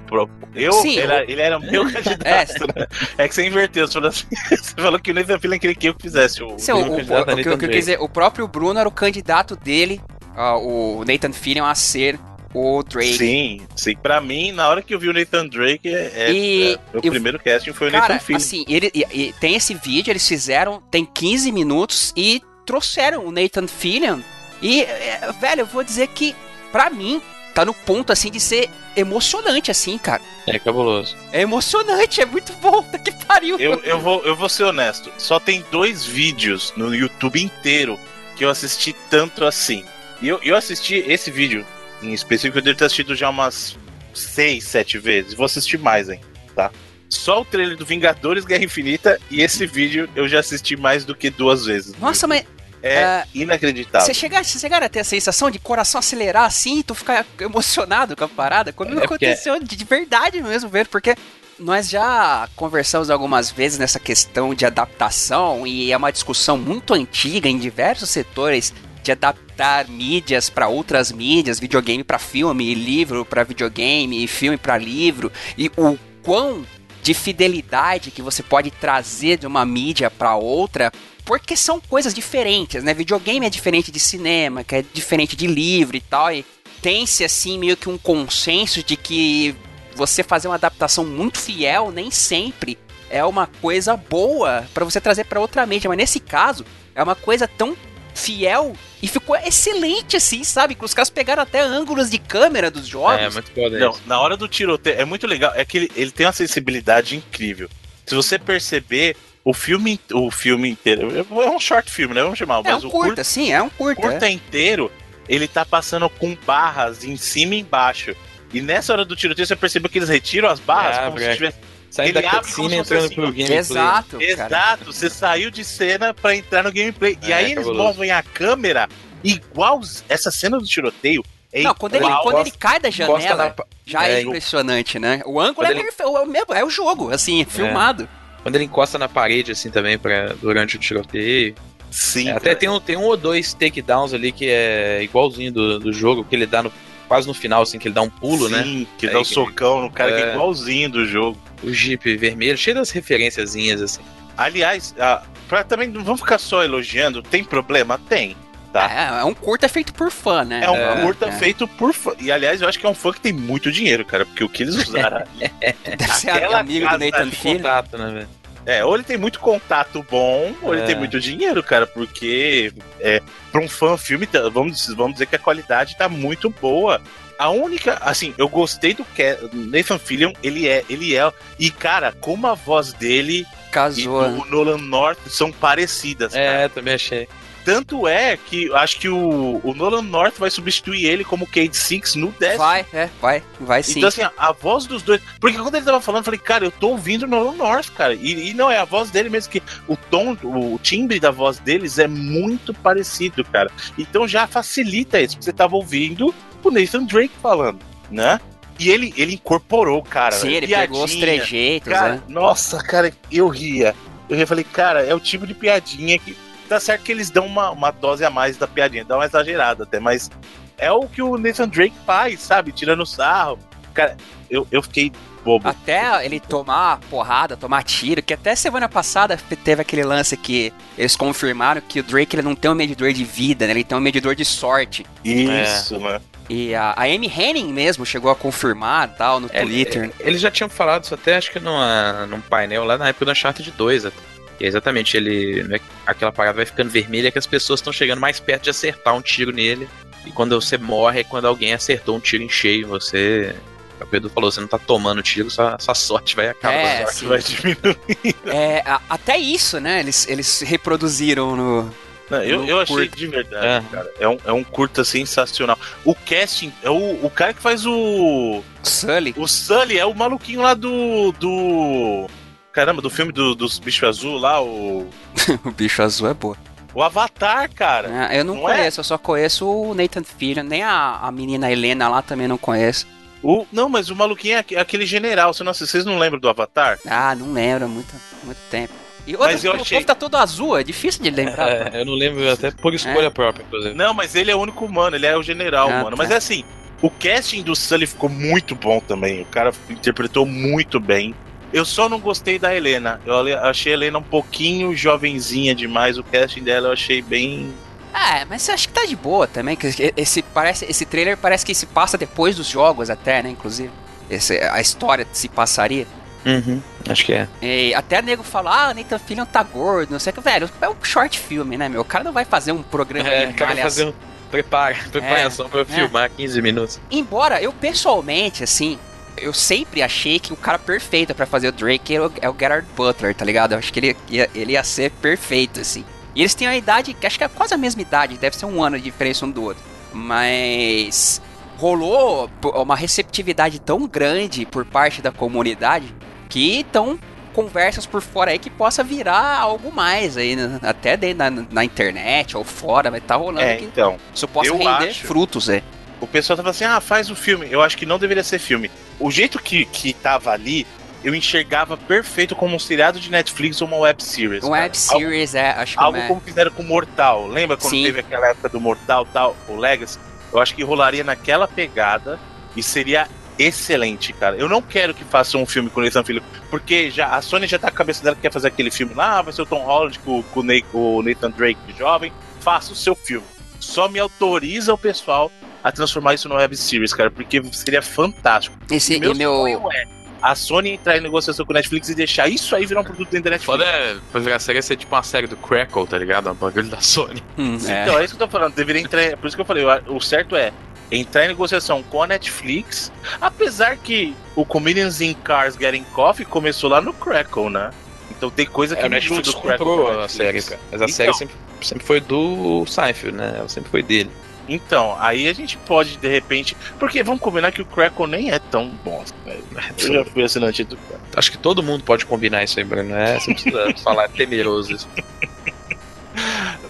[0.55, 1.31] Eu, Sim, ele, o...
[1.31, 2.87] ele era meu candidato, é, né?
[3.17, 5.87] É que você inverteu, você falou, assim, você falou que o Nathan Fillion queria que
[5.87, 8.89] eu fizesse o, Sim, o, o, o, que eu quis dizer, o próprio Bruno era
[8.89, 10.01] o candidato dele,
[10.35, 12.19] uh, o Nathan Fillion, a ser
[12.53, 13.17] o Drake.
[13.17, 13.95] Sim, sim.
[13.95, 17.01] Pra mim, na hora que eu vi o Nathan Drake, é, é e, é, meu
[17.01, 18.37] primeiro casting foi o cara, Nathan Fillion.
[18.37, 23.31] assim, ele, e, e, tem esse vídeo, eles fizeram, tem 15 minutos e trouxeram o
[23.31, 24.21] Nathan Fillion.
[24.61, 26.35] E, é, velho, eu vou dizer que,
[26.71, 27.21] pra mim,
[27.57, 30.21] tá no ponto, assim, de ser emocionante, assim, cara.
[30.45, 31.17] É cabuloso.
[31.31, 33.59] É emocionante, é muito bom, que pariu.
[33.59, 37.99] Eu, eu, vou, eu vou ser honesto, só tem dois vídeos no YouTube inteiro
[38.35, 39.83] que eu assisti tanto assim.
[40.21, 41.65] E eu, eu assisti esse vídeo
[42.03, 43.75] em específico, eu devo ter assistido já umas
[44.13, 45.33] seis, sete vezes.
[45.33, 46.21] Vou assistir mais, hein,
[46.55, 46.69] tá?
[47.09, 51.15] Só o trailer do Vingadores Guerra Infinita e esse vídeo eu já assisti mais do
[51.15, 51.95] que duas vezes.
[51.97, 52.45] Nossa, mas.
[52.81, 54.05] É uh, inacreditável.
[54.05, 58.23] Você chegar, a ter a sensação de coração acelerar assim e tu ficar emocionado com
[58.23, 58.71] a parada?
[58.71, 59.75] Comigo é aconteceu porque...
[59.75, 61.15] de verdade mesmo, ver, porque
[61.59, 67.49] nós já conversamos algumas vezes nessa questão de adaptação e é uma discussão muito antiga
[67.49, 74.27] em diversos setores de adaptar mídias para outras mídias, videogame para filme, livro para videogame,
[74.27, 76.65] filme para livro, e o quão
[77.01, 80.91] de fidelidade que você pode trazer de uma mídia para outra,
[81.27, 82.93] porque são coisas diferentes, né?
[82.93, 86.45] Videogame é diferente de cinema, que é diferente de livro e tal, e
[86.81, 89.53] tem-se assim meio que um consenso de que
[89.93, 92.77] você fazer uma adaptação muito fiel nem sempre
[93.09, 96.65] é uma coisa boa para você trazer para outra mídia, mas nesse caso
[96.95, 97.75] é uma coisa tão
[98.15, 100.75] fiel e ficou excelente, assim, sabe?
[100.75, 103.19] Que os caras pegaram até ângulos de câmera dos jogos.
[103.19, 105.51] É, muito foda Não, na hora do tiroteio, é muito legal.
[105.55, 107.69] É que ele, ele tem uma sensibilidade incrível.
[108.05, 109.15] Se você perceber,
[109.47, 111.09] o filme, o filme inteiro.
[111.17, 112.21] É um short filme, né?
[112.21, 112.59] Vamos chamar.
[112.65, 114.01] É mas um curta, curta, sim, é um curta.
[114.01, 114.31] curta é.
[114.31, 114.91] inteiro,
[115.29, 118.13] ele tá passando com barras em cima e embaixo.
[118.53, 121.33] E nessa hora do tiroteio você percebeu que eles retiram as barras é, como se
[121.33, 121.57] tivesse
[121.89, 123.57] Saindo da cutscene entrando assim, pro gameplay.
[123.57, 124.21] Exato.
[124.21, 124.85] Exato.
[124.85, 127.17] Você saiu de cena para entrar no gameplay.
[127.21, 128.89] É, e aí eles movem a câmera
[129.23, 129.79] igual
[130.09, 131.23] essa cena do tiroteio.
[131.53, 133.65] É não, quando, ele, quando ele cai da janela, na...
[133.85, 135.21] já é, é impressionante, né?
[135.25, 135.79] O ângulo é, ele...
[135.79, 137.45] é, mesmo, é o jogo, assim, é.
[137.45, 138.09] filmado.
[138.47, 141.53] Quando ele encosta na parede, assim, também, pra, durante o tiroteio.
[141.91, 142.29] Sim.
[142.29, 145.91] É, até tem um, tem um ou dois takedowns ali que é igualzinho do, do
[145.91, 146.71] jogo, que ele dá no,
[147.09, 148.63] quase no final, assim, que ele dá um pulo, Sim, né?
[148.63, 152.57] Sim, que dá um socão no cara, que é igualzinho do jogo o Jeep vermelho,
[152.57, 154.01] cheio das referenciazinhas assim.
[154.37, 157.99] Aliás, ah, pra também não vamos ficar só elogiando, tem problema?
[158.07, 158.33] Tem.
[158.77, 159.17] Tá.
[159.17, 160.61] É, é um curta feito por fã, né?
[160.63, 161.31] É um é, curta é.
[161.31, 162.11] feito por fã.
[162.19, 164.49] E aliás, eu acho que é um fã que tem muito dinheiro, cara, porque o
[164.49, 165.23] que eles usaram.
[165.39, 167.57] Deve ser amigo do Nathan Filho.
[167.57, 168.29] Contato, né, velho?
[168.67, 170.97] É, ou ele tem muito contato bom, ou ele tem é.
[170.99, 175.39] muito dinheiro, cara, porque é, pra um fã filme, tá, vamos, vamos dizer que a
[175.39, 177.01] qualidade tá muito boa.
[177.39, 182.11] A única, assim, eu gostei do que Nathan Fillion, ele é, ele é, e cara,
[182.19, 184.43] como a voz dele Casou, e do né?
[184.49, 186.35] Nolan North são parecidas.
[186.35, 186.69] É, cara.
[186.69, 187.29] também achei.
[187.67, 192.15] Tanto é que acho que o, o Nolan North vai substituir ele como Cade Six
[192.15, 192.55] no Death.
[192.55, 193.97] Vai, é, vai, vai sim.
[193.97, 195.21] Então, assim, a, voz dos dois.
[195.37, 198.13] Porque quando ele tava falando, eu falei, cara, eu tô ouvindo o Nolan North, cara.
[198.13, 201.59] E, e, não é a voz dele mesmo, que o tom, o timbre da voz
[201.59, 203.69] deles é muito parecido, cara.
[203.97, 208.39] Então já facilita isso, porque você tava ouvindo o Nathan Drake falando, né?
[208.79, 210.31] E ele, ele incorporou, cara.
[210.31, 210.87] Sim, ele piadinha.
[210.87, 212.21] pegou os trejeitos, cara, né?
[212.29, 213.93] Nossa, cara, eu ria.
[214.29, 216.46] Eu ria, falei, cara, é o tipo de piadinha que.
[216.67, 219.83] Tá certo que eles dão uma, uma dose a mais da piadinha, dá uma exagerada
[219.83, 220.29] até, mas
[220.77, 222.71] é o que o Nathan Drake faz, sabe?
[222.71, 223.57] Tirando sarro.
[223.93, 224.17] Cara,
[224.49, 225.11] eu, eu fiquei
[225.43, 225.67] bobo.
[225.67, 231.15] Até ele tomar porrada, tomar tiro, que até semana passada teve aquele lance que eles
[231.15, 233.71] confirmaram que o Drake ele não tem um medidor de vida, né?
[233.71, 235.05] Ele tem um medidor de sorte.
[235.23, 235.99] Isso, é.
[235.99, 236.21] mano.
[236.49, 240.11] E a, a Amy Henning mesmo chegou a confirmar tal no é, Twitter.
[240.19, 243.25] É, eles já tinham falado isso até, acho que numa, num painel lá na época
[243.25, 244.05] do Uncharted 2.
[244.05, 244.36] Até.
[244.59, 245.63] E é exatamente, ele.
[245.63, 249.15] Né, aquela parada vai ficando vermelha que as pessoas estão chegando mais perto de acertar
[249.15, 249.87] um tiro nele.
[250.25, 252.87] E quando você morre é quando alguém acertou um tiro em cheio.
[252.87, 253.55] Você
[253.99, 256.75] o Pedro falou, você não tá tomando tiro, sua, sua sorte vai acabar.
[256.75, 258.35] É, sorte vai diminuir.
[258.45, 259.99] É, até isso, né?
[259.99, 261.91] Eles, eles reproduziram no.
[262.29, 263.83] Não, eu, eu achei de verdade, é.
[263.89, 264.11] cara.
[264.19, 265.79] É um, é um curta sensacional.
[266.03, 268.61] O casting é o, o cara que faz o.
[268.83, 269.33] Sully.
[269.37, 271.31] O Sully é o maluquinho lá do.
[271.33, 272.29] do.
[272.77, 275.07] Caramba, do filme do, dos bichos azul lá, o.
[275.65, 276.55] o bicho azul é boa.
[276.93, 278.27] O Avatar, cara.
[278.29, 278.75] Ah, eu não, não é?
[278.75, 279.01] conheço, é?
[279.01, 283.07] eu só conheço o Nathan Fillion, nem a, a menina Helena lá também não conheço.
[283.41, 285.55] O, não, mas o maluquinho é aquele general.
[285.55, 286.99] Você não, vocês não lembram do Avatar?
[287.07, 288.13] Ah, não lembro, há muito,
[288.43, 288.93] muito tempo.
[289.25, 291.95] E outra, Mas eu o achei- povo tá todo azul, é difícil de lembrar.
[291.95, 293.95] É, eu não lembro até por escolha própria, inclusive.
[293.95, 296.11] Não, mas ele é o único humano, ele é o general, Ah, mano.
[296.11, 296.15] tá.
[296.15, 296.63] Mas é assim,
[297.01, 299.41] o casting do Sully ficou muito bom também.
[299.41, 301.33] O cara interpretou muito bem.
[301.73, 303.19] Eu só não gostei da Helena.
[303.25, 306.17] Eu achei a Helena um pouquinho jovenzinha demais.
[306.17, 307.73] O casting dela eu achei bem.
[308.13, 311.65] Ah, mas eu acho que tá de boa também, que esse, parece, esse trailer parece
[311.65, 313.91] que se passa depois dos jogos até, né, inclusive.
[314.29, 316.07] Esse, a história se passaria.
[316.45, 317.47] Uhum, acho que é.
[317.61, 320.41] E até nego fala, ah, Nathan Fillion tá gordo, não sei o que.
[320.41, 322.01] Velho, é um short filme, né, meu?
[322.01, 323.89] O cara não vai fazer um programa É, de o cara malhação.
[323.89, 324.13] fazer um
[324.49, 326.99] prepara, preparação pra filmar 15 minutos.
[327.11, 328.97] Embora eu pessoalmente, assim,
[329.37, 332.55] eu sempre achei que o cara perfeito pra fazer o Drake é o, é o
[332.57, 333.73] Gerard Butler, tá ligado?
[333.73, 336.03] Eu acho que ele ia, ele ia ser perfeito, assim.
[336.35, 338.65] E eles têm uma idade, que acho que é quase a mesma idade, deve ser
[338.65, 339.83] um ano de diferença um do outro.
[340.13, 341.41] Mas
[341.77, 346.13] rolou uma receptividade tão grande por parte da comunidade
[346.49, 347.19] que estão
[347.53, 350.79] conversas por fora aí que possa virar algo mais aí, né?
[350.83, 354.17] até dentro na, na internet ou fora, vai estar rolando É, que então.
[354.33, 355.81] isso possa render acho- frutos, é.
[356.19, 357.67] O pessoal tava assim, ah, faz o filme.
[357.69, 358.89] Eu acho que não deveria ser filme.
[359.19, 360.85] O jeito que, que tava ali,
[361.23, 364.63] eu enxergava perfeito como um seriado de Netflix ou uma web series.
[364.63, 366.27] Um web series, é, acho que Algo é.
[366.27, 367.47] como fizeram com Mortal.
[367.47, 368.03] Lembra quando Sim.
[368.03, 370.19] teve aquela época do Mortal tal, o Legacy?
[370.51, 372.39] Eu acho que rolaria naquela pegada
[372.75, 373.27] e seria
[373.59, 374.55] excelente, cara.
[374.55, 377.67] Eu não quero que faça um filme com o Nathan Fillion, porque já, a Sony
[377.67, 379.65] já tá com a cabeça dela que quer fazer aquele filme lá, vai ser o
[379.65, 382.31] Tom Holland com, com o Nathan Drake jovem.
[382.61, 383.45] Faça o seu filme.
[383.79, 385.51] Só me autoriza o pessoal
[385.87, 388.75] a transformar isso numa web series, cara, porque seria fantástico.
[388.91, 389.51] Esse meu, meu.
[389.53, 390.05] sonho é
[390.41, 393.27] a Sony entrar em negociação com o Netflix e deixar isso aí virar um produto
[393.29, 393.65] dentro da Netflix.
[393.83, 396.49] Foda é, pra virar série, ser tipo uma série do Crackle, tá ligado?
[396.51, 397.41] Um bagulho da Sony.
[397.57, 398.03] Hum, é.
[398.03, 398.75] Então, é isso que eu tô falando.
[398.75, 399.35] Deveria entrar.
[399.37, 400.71] Por isso que eu falei, o certo é
[401.11, 403.11] entrar em negociação com a Netflix.
[403.41, 407.89] Apesar que o Comedians in Cars Getting Coffee começou lá no Crackle, né?
[408.29, 410.69] Então tem coisa que É, a mudou Netflix do Crackle comprou a série, Netflix.
[410.69, 410.81] cara.
[410.91, 411.15] Mas a Então.
[411.15, 413.55] série sempre, sempre foi do Seinfeld, né?
[413.57, 414.29] Ela sempre foi dele.
[414.67, 416.75] Então, aí a gente pode, de repente.
[416.99, 419.23] Porque vamos combinar que o Crackle nem é tão bom.
[419.45, 419.57] né?
[419.99, 421.27] Eu já fui assinante do Crackle.
[421.35, 423.15] Acho que todo mundo pode combinar isso aí, Bruno.
[423.15, 425.07] É, você precisa falar é temeroso isso.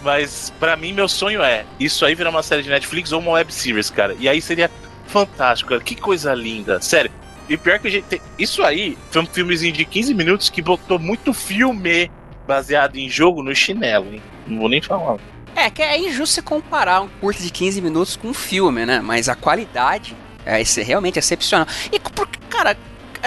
[0.02, 3.32] Mas pra mim, meu sonho é isso aí virar uma série de Netflix ou uma
[3.32, 4.16] web series, cara.
[4.20, 4.72] E aí seria
[5.08, 5.82] fantástico, cara.
[5.82, 6.82] Que coisa linda.
[6.82, 7.12] Sério.
[7.50, 8.22] E pior que a gente tem.
[8.38, 12.12] Isso aí foi um filmezinho de 15 minutos que botou muito filme
[12.48, 14.22] baseado em jogo no chinelo, hein?
[14.46, 15.18] Não vou nem falar.
[15.60, 19.02] É, que é injusto você comparar um curto de 15 minutos com um filme, né?
[19.02, 21.66] Mas a qualidade é esse- realmente excepcional.
[21.92, 22.78] E porque, cara,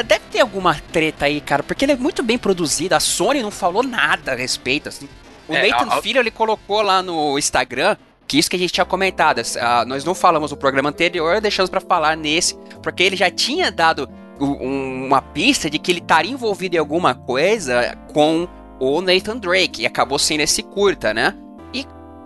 [0.05, 2.95] deve ter alguma treta aí, cara, porque ele é muito bem produzido.
[2.95, 5.09] A Sony não falou nada a respeito, assim.
[5.49, 7.97] O É, Nathan a- Filho, ele colocou lá no Instagram
[8.29, 9.43] que isso que a gente tinha comentado.
[9.61, 13.73] ah, nós não falamos no programa anterior, deixamos pra falar nesse, porque ele já tinha
[13.73, 14.09] dado
[14.41, 18.47] um- uma pista de que ele estaria envolvido em alguma coisa com
[18.79, 21.35] o Nathan Drake, e acabou sendo esse curta, né?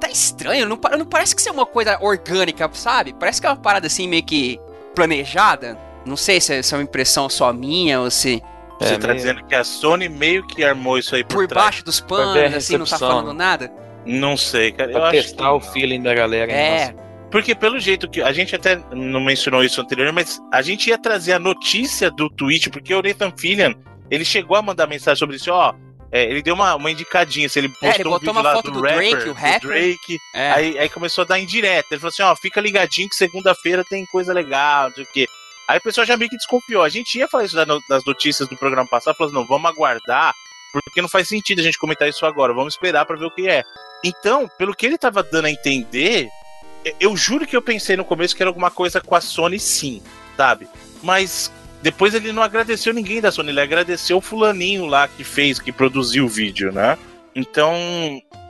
[0.05, 3.15] Tá estranho, não, não parece que isso é uma coisa orgânica, sabe?
[3.19, 4.61] Parece que é uma parada assim meio que
[4.95, 5.79] planejada.
[6.05, 8.43] Não sei se é, se é uma impressão só minha ou se
[8.81, 11.47] Você É, tá meio- dizendo que a Sony meio que armou isso aí por, por
[11.47, 11.67] trás.
[11.67, 13.73] baixo dos panos, assim, não tá falando nada.
[14.05, 14.91] Não sei, cara.
[14.91, 15.61] Eu Pra acho testar que o não.
[15.61, 16.53] feeling da galera.
[16.53, 16.97] É, relação-
[17.31, 18.21] Porque pelo jeito que.
[18.21, 22.29] A gente até não mencionou isso anteriormente, mas a gente ia trazer a notícia do
[22.29, 23.73] tweet, porque o Nathan Fillion,
[24.11, 25.73] ele chegou a mandar mensagem sobre isso, ó.
[26.15, 28.43] É, ele deu uma, uma indicadinha, se ele postou É, ele um botou vídeo uma
[28.43, 29.61] lá foto do Drake, o rapper.
[29.69, 30.53] Drake, é.
[30.53, 31.89] aí, aí começou a dar indireta.
[31.91, 35.27] Ele falou assim, ó, fica ligadinho que segunda-feira tem coisa legal, não sei o quê.
[35.67, 36.85] Aí o pessoal já meio que desconfiou.
[36.85, 37.57] A gente ia falar isso
[37.89, 40.33] das notícias do programa passado, falou assim, não, vamos aguardar,
[40.73, 43.49] porque não faz sentido a gente comentar isso agora, vamos esperar pra ver o que
[43.49, 43.65] é.
[44.05, 46.29] Então, pelo que ele tava dando a entender,
[47.01, 50.01] eu juro que eu pensei no começo que era alguma coisa com a Sony sim,
[50.37, 50.69] sabe?
[51.03, 51.51] Mas
[51.85, 55.70] depois ele não agradeceu ninguém da Sony, ele agradeceu o fulaninho lá que fez, que
[55.70, 56.97] produziu o vídeo, né?
[57.35, 57.74] Então,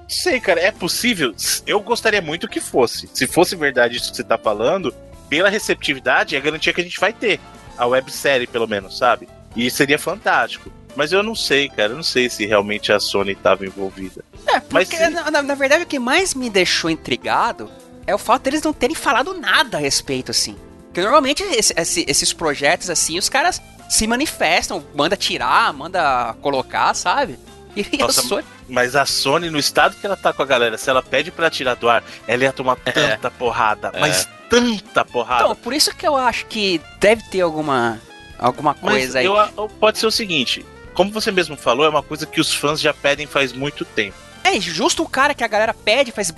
[0.09, 1.35] sei, cara, é possível?
[1.67, 3.11] Eu gostaria muito que fosse.
[3.13, 4.95] Se fosse verdade isso que você tá falando,
[5.29, 7.41] pela receptividade, é garantia que a gente vai ter.
[7.77, 9.29] A websérie, pelo menos, sabe?
[9.57, 10.71] E seria fantástico.
[10.95, 11.91] Mas eu não sei, cara.
[11.93, 14.25] Eu não sei se realmente a Sony estava envolvida.
[14.47, 17.69] É, Mas porque se- na, na- na verdade o que mais me deixou intrigado
[18.07, 20.55] é o fato deles não terem falado nada a respeito, assim.
[20.95, 26.95] Porque normalmente esse- esse- esses projetos, assim, os caras se manifestam, manda tirar, manda colocar,
[26.95, 27.37] sabe?
[27.77, 30.79] E Nossa, a Sony- Mas a Sony, no estado que ela tá com a galera,
[30.79, 33.91] se ela pede pra tirar do ar, ela ia tomar tanta porrada.
[33.93, 33.99] É.
[33.99, 35.43] Mas tanta porrada.
[35.43, 38.01] Então, por isso que eu acho que deve ter alguma,
[38.39, 39.27] alguma Mas coisa aí.
[39.27, 40.65] eu, pode ser o seguinte:
[40.95, 44.15] como você mesmo falou, é uma coisa que os fãs já pedem faz muito tempo.
[44.45, 46.33] É justo o cara que a galera pede faz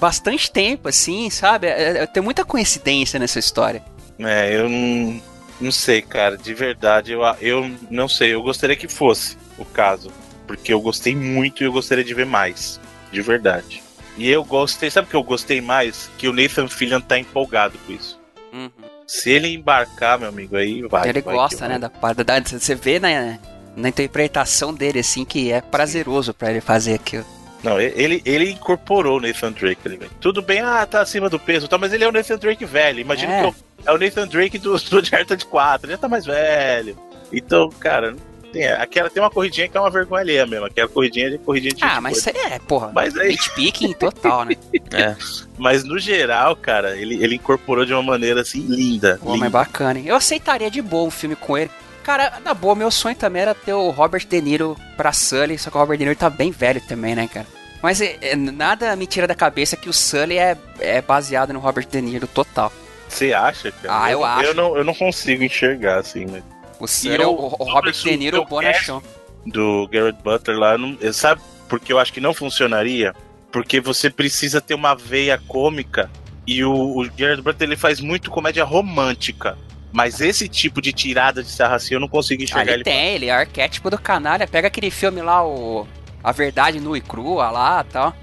[0.00, 1.66] bastante tempo, assim, sabe?
[1.66, 3.82] É- é- tem muita coincidência nessa história.
[4.18, 5.22] É, eu não,
[5.60, 6.36] não sei, cara.
[6.36, 8.32] De verdade, eu, eu não sei.
[8.34, 10.10] Eu gostaria que fosse o caso.
[10.46, 13.82] porque eu gostei muito e eu gostaria de ver mais, de verdade.
[14.16, 16.08] E eu gostei, sabe o que eu gostei mais?
[16.16, 18.18] Que o Nathan Fillion tá empolgado com isso.
[18.52, 18.70] Uhum.
[19.06, 21.08] Se ele embarcar, meu amigo, aí vai.
[21.08, 22.24] Ele vai gosta, né, da parada.
[22.24, 23.38] da- Você vê na,
[23.76, 27.26] na interpretação dele, assim, que é prazeroso pra ele fazer aquilo.
[27.62, 30.10] Não, ele, ele incorporou o Nathan Drake ali, velho.
[30.20, 33.00] Tudo bem, ah, tá acima do peso, tá, mas ele é o Nathan Drake velho.
[33.00, 33.40] Imagina É.
[33.40, 33.54] que eu-
[33.86, 36.96] é o Nathan Drake do, do Uncharted 4, ele já tá mais velho.
[37.32, 38.14] Então, cara,
[38.52, 40.66] tem, aquela, tem uma corridinha que é uma vergonha alheia mesmo.
[40.66, 44.44] Aquela corridinha de corridinha de Ah, mas isso aí é, porra, Mas aí, nitpicking total,
[44.44, 44.54] né?
[45.58, 49.18] mas no geral, cara, ele, ele incorporou de uma maneira assim linda.
[49.20, 49.50] Pô, mas linda.
[49.50, 50.06] bacana, hein?
[50.06, 51.70] Eu aceitaria de boa um filme com ele.
[52.06, 55.70] Cara, na boa, meu sonho também era ter o Robert De Niro pra Sully, só
[55.70, 57.48] que o Robert De Niro tá bem velho também, né, cara?
[57.82, 61.58] Mas é, é, nada me tira da cabeça que o Sully é, é baseado no
[61.58, 62.72] Robert De Niro total.
[63.08, 64.04] Você acha, cara?
[64.04, 64.44] Ah, eu acho.
[64.44, 66.44] Eu não, eu não consigo enxergar, assim, mas
[66.78, 69.02] O Sully é o, o Robert De Niro eu bonachão.
[69.44, 73.16] do Garrett Butler lá, não, sabe porque eu acho que não funcionaria?
[73.50, 76.08] Porque você precisa ter uma veia cômica
[76.46, 79.58] e o, o Garrett Butler ele faz muito comédia romântica.
[79.96, 83.14] Mas esse tipo de tirada de sarra assim, eu não consigo Ah, enxergar ele tem,
[83.14, 84.46] ele é arquétipo do canalha.
[84.46, 85.88] Pega aquele filme lá, o
[86.22, 88.14] A Verdade Nua e Crua lá e tal.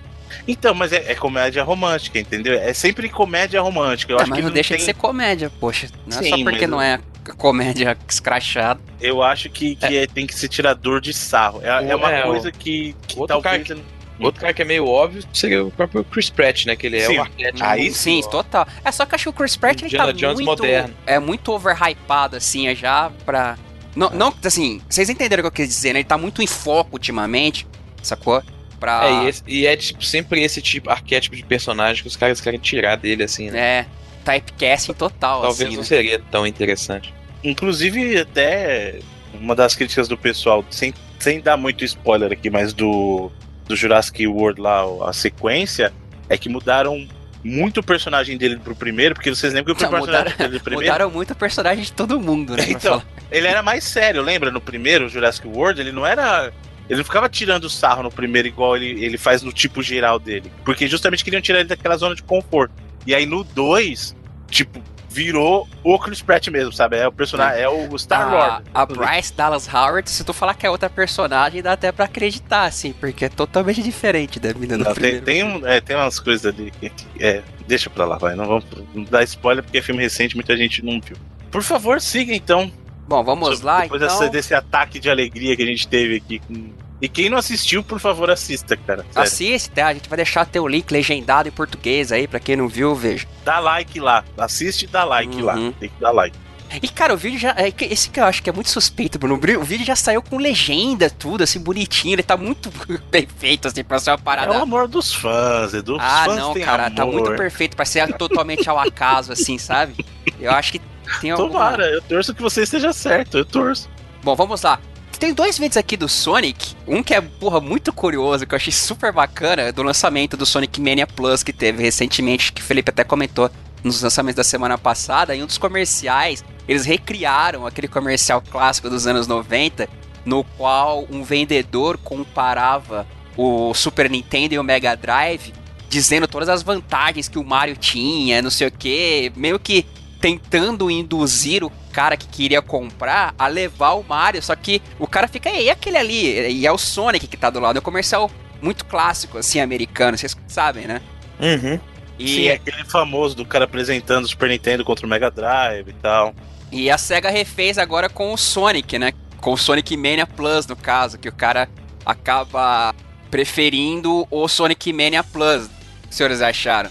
[0.48, 2.54] Então, mas é, é comédia romântica, entendeu?
[2.60, 4.14] É sempre comédia romântica.
[4.14, 4.78] Eu Ah, acho mas que não deixa tem...
[4.78, 5.88] de ser comédia, poxa.
[6.06, 7.00] Não é Sim, só porque não é
[7.38, 8.80] comédia escrachada.
[9.02, 11.60] Eu acho que, que é- tem que ser tirador de sarro.
[11.64, 13.68] É, é uma É, coisa que, que talvez.
[13.68, 13.80] cara
[14.20, 16.76] Outro cara que é meio óbvio seria o próprio Chris Pratt, né?
[16.76, 17.18] Que ele é Sim.
[17.18, 17.64] o arquétipo.
[17.64, 18.30] Aí sim, ó.
[18.30, 18.68] total.
[18.86, 20.94] É só que eu acho que o Chris Pratt ele tá Indiana Jones muito moderno.
[21.06, 23.58] é muito overhypado assim, é já pra
[23.96, 26.00] não, não assim, vocês entenderam o que eu quis dizer, né?
[26.00, 27.68] Ele tá muito em foco ultimamente,
[28.02, 28.42] sacou?
[28.80, 32.16] Pra É, e, esse- e é tipo, sempre esse tipo, arquétipo de personagem que os
[32.18, 33.60] caras querem tirar dele, assim, né?
[33.60, 33.86] é,
[34.26, 35.88] typecasting total Talvez assim, não né?
[35.88, 37.14] seria tão interessante.
[37.44, 39.00] Inclusive, até
[39.34, 43.32] uma das críticas do pessoal, sem, sem dar muito spoiler aqui, mas do,
[43.68, 45.94] do Jurassic World lá, a sequência,
[46.30, 47.08] é que mudaram
[47.44, 50.60] muito o personagem dele pro primeiro, porque vocês lembram que o Não, personagem mudaram- dele
[50.64, 50.86] primeiro.
[50.94, 52.66] Mudaram muito o personagem de todo mundo, né?
[52.70, 53.02] Então,
[53.32, 54.50] ele era mais sério, lembra?
[54.52, 56.52] No primeiro, Jurassic World, ele não era.
[56.90, 60.52] Ele não ficava tirando sarro no primeiro, igual ele, ele faz no tipo geral dele.
[60.66, 62.74] Porque justamente queriam tirar ele daquela zona de conforto.
[63.08, 64.16] E aí no 2,
[64.50, 64.82] tipo,
[65.14, 66.98] virou o Chris Pratt mesmo, sabe?
[66.98, 68.64] É o personagem, é o Star Lord.
[68.74, 72.06] a, a Bryce Dallas Howard, se tu falar que é outra personagem, dá até pra
[72.06, 75.26] acreditar, assim, porque é totalmente diferente da mina do Não, tem, primeiro.
[75.26, 76.92] tem, um- é, tem umas coisas ali que.
[77.20, 78.36] É, deixa pra lá, vai.
[78.36, 81.16] Não vamos não dar spoiler porque é filme recente, muita gente não viu.
[81.52, 82.72] Por favor, siga então.
[83.08, 84.18] Bom, vamos lá, Depois então.
[84.20, 86.40] dessa- desse ataque de alegria que a gente teve aqui.
[86.40, 86.72] com-
[87.04, 89.04] E quem não assistiu, por favor, assista, cara.
[89.12, 89.22] Sério.
[89.28, 89.88] Assiste, tá?
[89.88, 93.28] A gente vai deixar teu link legendado em português aí, pra quem não viu, veja.
[93.44, 94.24] Dá like lá.
[94.38, 95.56] Assiste e dá like lá.
[95.56, 95.74] Uhum.
[95.74, 96.38] Tem que dar like.
[96.82, 97.54] E, cara, o vídeo já.
[97.58, 99.36] é Esse que eu acho que é muito suspeito, Bruno.
[99.36, 102.16] O vídeo já saiu com legenda, tudo, assim, bonitinho.
[102.16, 102.72] Ele tá muito
[103.12, 104.52] bem feito, assim, pra ser uma É parada.
[104.58, 105.98] o amor dos fãs, Edu.
[106.00, 107.16] Ah, fãs não, cara, tá amor.
[107.16, 110.06] muito perfeito pra ser totalmente ao acaso, assim, sabe?
[110.40, 110.82] Eu acho que
[111.20, 111.50] tem alguma...
[111.50, 113.90] Tomara, eu torço que você esteja certo, eu torço.
[114.24, 114.80] Bom, vamos lá.
[115.24, 116.76] Tem dois vídeos aqui do Sonic.
[116.86, 120.82] Um que é, porra, muito curioso, que eu achei super bacana, do lançamento do Sonic
[120.82, 123.50] Mania Plus que teve recentemente, que o Felipe até comentou
[123.82, 125.34] nos lançamentos da semana passada.
[125.34, 129.88] Em um dos comerciais, eles recriaram aquele comercial clássico dos anos 90,
[130.26, 133.08] no qual um vendedor comparava
[133.38, 135.54] o Super Nintendo e o Mega Drive,
[135.88, 139.86] dizendo todas as vantagens que o Mario tinha, não sei o que, meio que
[140.20, 145.28] tentando induzir o cara que queria comprar a levar o Mario, só que o cara
[145.28, 146.52] fica, e aquele ali?
[146.52, 147.78] E é o Sonic que tá do lado.
[147.78, 148.30] É um comercial
[148.62, 151.02] muito clássico, assim, americano, vocês sabem, né?
[151.40, 151.80] Uhum.
[152.18, 155.90] E, Sim, é aquele famoso do cara apresentando o Super Nintendo contra o Mega Drive
[155.90, 156.34] e tal.
[156.72, 159.14] e a SEGA refez agora com o Sonic, né?
[159.38, 161.68] Com o Sonic Mania Plus, no caso, que o cara
[162.06, 162.94] acaba
[163.30, 165.66] preferindo o Sonic Mania Plus.
[165.66, 165.70] O
[166.04, 166.90] que os senhores acharam?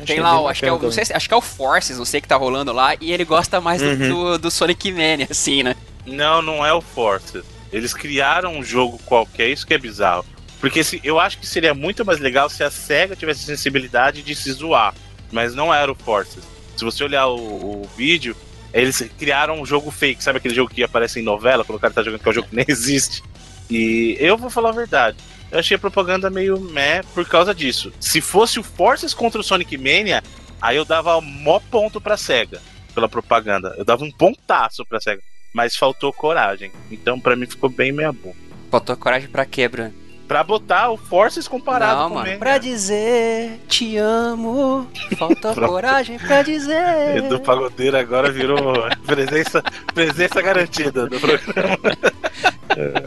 [0.00, 1.98] Tem lá, o- acho que, é o, não sei se- acho que é o Forces,
[1.98, 4.08] não sei que tá rolando lá, e ele gosta mais do- Uhum.
[4.08, 5.74] do, do Sonic Mania, assim, né?
[6.06, 7.44] Não, não é o Forces.
[7.72, 10.24] Eles criaram um jogo qualquer, isso que é bizarro.
[10.60, 14.34] Porque se, eu acho que seria muito mais legal se a SEGA tivesse sensibilidade de
[14.34, 14.94] se zoar.
[15.32, 16.42] Mas não era o Forces.
[16.76, 17.36] Se você olhar o,
[17.82, 18.36] o vídeo,
[18.72, 20.22] eles criaram um jogo fake.
[20.22, 22.34] Sabe aquele jogo que aparece em novela, quando o cara tá jogando, que é um
[22.34, 23.22] jogo que nem existe?
[23.70, 25.16] E eu vou falar a verdade.
[25.50, 27.92] Eu achei a propaganda meio meh por causa disso.
[28.00, 30.22] Se fosse o Forces contra o Sonic Mania,
[30.60, 32.60] aí eu dava mó ponto pra SEGA
[32.94, 33.74] pela propaganda.
[33.76, 35.22] Eu dava um pontaço pra SEGA.
[35.54, 36.72] Mas faltou coragem.
[36.90, 38.36] Então, pra mim, ficou bem meia boca.
[38.70, 39.94] Faltou coragem pra quê, Bruno?
[40.26, 42.26] Pra botar o Forces comparado Não, com o mano.
[42.26, 42.38] Mania.
[42.38, 47.18] Pra dizer te amo, falta coragem pra dizer.
[47.18, 48.58] Edu Pagodeiro agora virou
[49.04, 49.62] presença,
[49.92, 51.78] presença garantida do programa.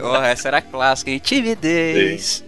[0.02, 1.18] oh, essa era clássica, hein?
[1.18, 2.44] Timidez.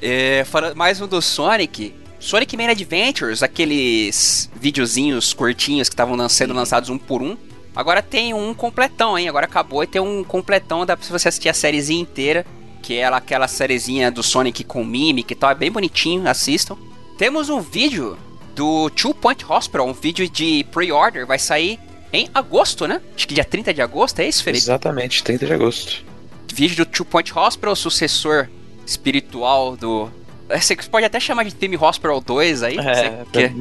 [0.00, 0.44] É,
[0.74, 1.94] mais um do Sonic.
[2.18, 7.36] Sonic Man Adventures, aqueles videozinhos curtinhos que estavam sendo lançados um por um.
[7.76, 9.28] Agora tem um completão, hein?
[9.28, 12.46] Agora acabou e tem um completão, dá pra você assistir a sériezinha inteira.
[12.84, 16.76] Que é aquela sériezinha do Sonic com Mimic e tal, é bem bonitinho, assistam.
[17.16, 18.18] Temos um vídeo
[18.54, 21.80] do Two Point Hospital, um vídeo de pre-order, vai sair
[22.12, 23.00] em agosto, né?
[23.16, 24.62] Acho que dia 30 de agosto, é isso, Felipe?
[24.62, 26.04] Exatamente, 30 de agosto.
[26.52, 28.50] Vídeo do Two Point Hospital, sucessor
[28.86, 30.10] espiritual do.
[30.50, 32.76] Você pode até chamar de Team Hospital 2 aí.
[32.78, 33.52] É, é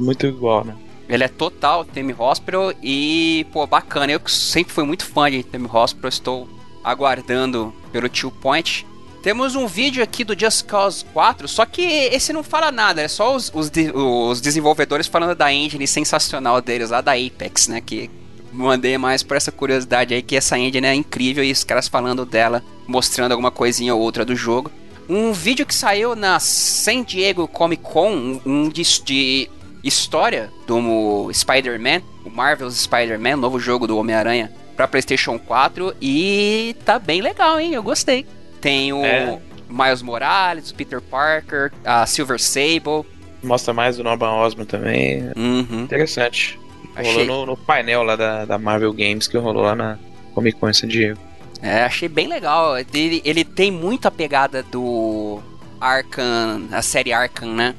[0.00, 0.74] muito igual, né?
[1.08, 4.10] Ele é total Team Hospital e, pô, bacana.
[4.10, 6.48] Eu sempre fui muito fã de Team Hospital, estou
[6.84, 8.86] aguardando pelo Two Point.
[9.22, 13.08] Temos um vídeo aqui do Just Cause 4, só que esse não fala nada, é
[13.08, 17.80] só os, os, os desenvolvedores falando da engine sensacional deles lá da Apex, né?
[17.80, 18.10] Que
[18.52, 22.26] mandei mais por essa curiosidade aí, que essa engine é incrível e os caras falando
[22.26, 24.70] dela, mostrando alguma coisinha ou outra do jogo.
[25.08, 29.50] Um vídeo que saiu na San Diego Comic Con, um de, de
[29.82, 36.98] história do Spider-Man, o Marvel's Spider-Man, novo jogo do Homem-Aranha para PlayStation 4 e tá
[36.98, 37.72] bem legal, hein?
[37.74, 38.26] Eu gostei.
[38.60, 39.38] Tem o é.
[39.68, 43.04] Miles Morales, o Peter Parker, a Silver Sable.
[43.42, 45.30] Mostra mais do Norman Osborn também.
[45.36, 45.82] Uhum.
[45.82, 46.58] Interessante.
[46.96, 47.26] Achei...
[47.26, 49.98] Rolou no, no, painel lá da, da Marvel Games que rolou lá na
[50.34, 51.18] Comic Con San Diego.
[51.60, 52.76] É, achei bem legal.
[52.78, 55.40] Ele, ele tem muita pegada do
[55.80, 57.74] Arkham, a série Arkham, né?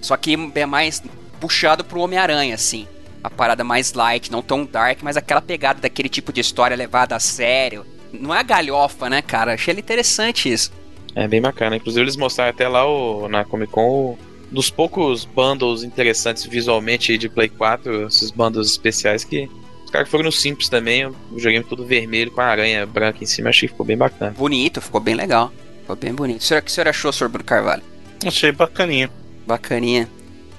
[0.00, 1.02] Só que é mais
[1.40, 2.86] puxado pro Homem-Aranha, assim.
[3.22, 7.14] A parada mais light, não tão dark, mas aquela pegada daquele tipo de história levada
[7.14, 7.84] a sério.
[8.12, 9.54] Não é galhofa, né, cara?
[9.54, 10.72] Achei interessante isso.
[11.14, 11.76] É bem bacana.
[11.76, 14.16] Inclusive, eles mostraram até lá o, na Comic Con
[14.50, 19.48] dos poucos bundles interessantes visualmente de Play 4, esses bundles especiais que
[19.84, 23.26] os caras foram no Simples também, o joguei todo vermelho com a aranha branca em
[23.26, 24.34] cima, achei que ficou bem bacana.
[24.36, 25.52] Bonito, ficou bem legal.
[25.80, 26.42] Ficou bem bonito.
[26.42, 27.28] O que o senhor achou, Sr.
[27.28, 27.82] Bruno Carvalho?
[28.24, 29.10] Achei bacaninha.
[29.46, 30.08] Bacaninha.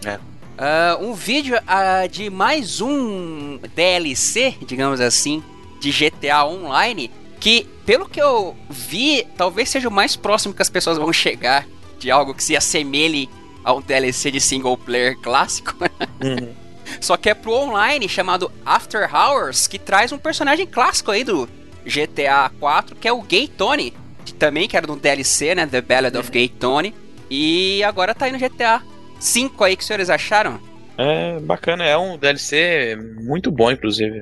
[0.06, 0.20] É.
[0.62, 5.44] Uh, um vídeo uh, de mais um DLC, digamos assim,
[5.80, 7.10] de GTA Online
[7.40, 11.66] que, pelo que eu vi, talvez seja o mais próximo que as pessoas vão chegar
[11.98, 13.28] de algo que se assemelhe
[13.64, 15.74] a um DLC de single player clássico.
[16.24, 16.54] Uhum.
[17.00, 21.50] Só que é pro online chamado After Hours, que traz um personagem clássico aí do
[21.84, 23.92] GTA 4, que é o Gay Tony,
[24.24, 26.94] que também que era no DLC, né, The Ballad of Gay Tony,
[27.28, 28.84] e agora tá aí no GTA
[29.22, 30.60] 5 aí que os senhores acharam?
[30.98, 34.20] É bacana, é um DLC muito bom, inclusive,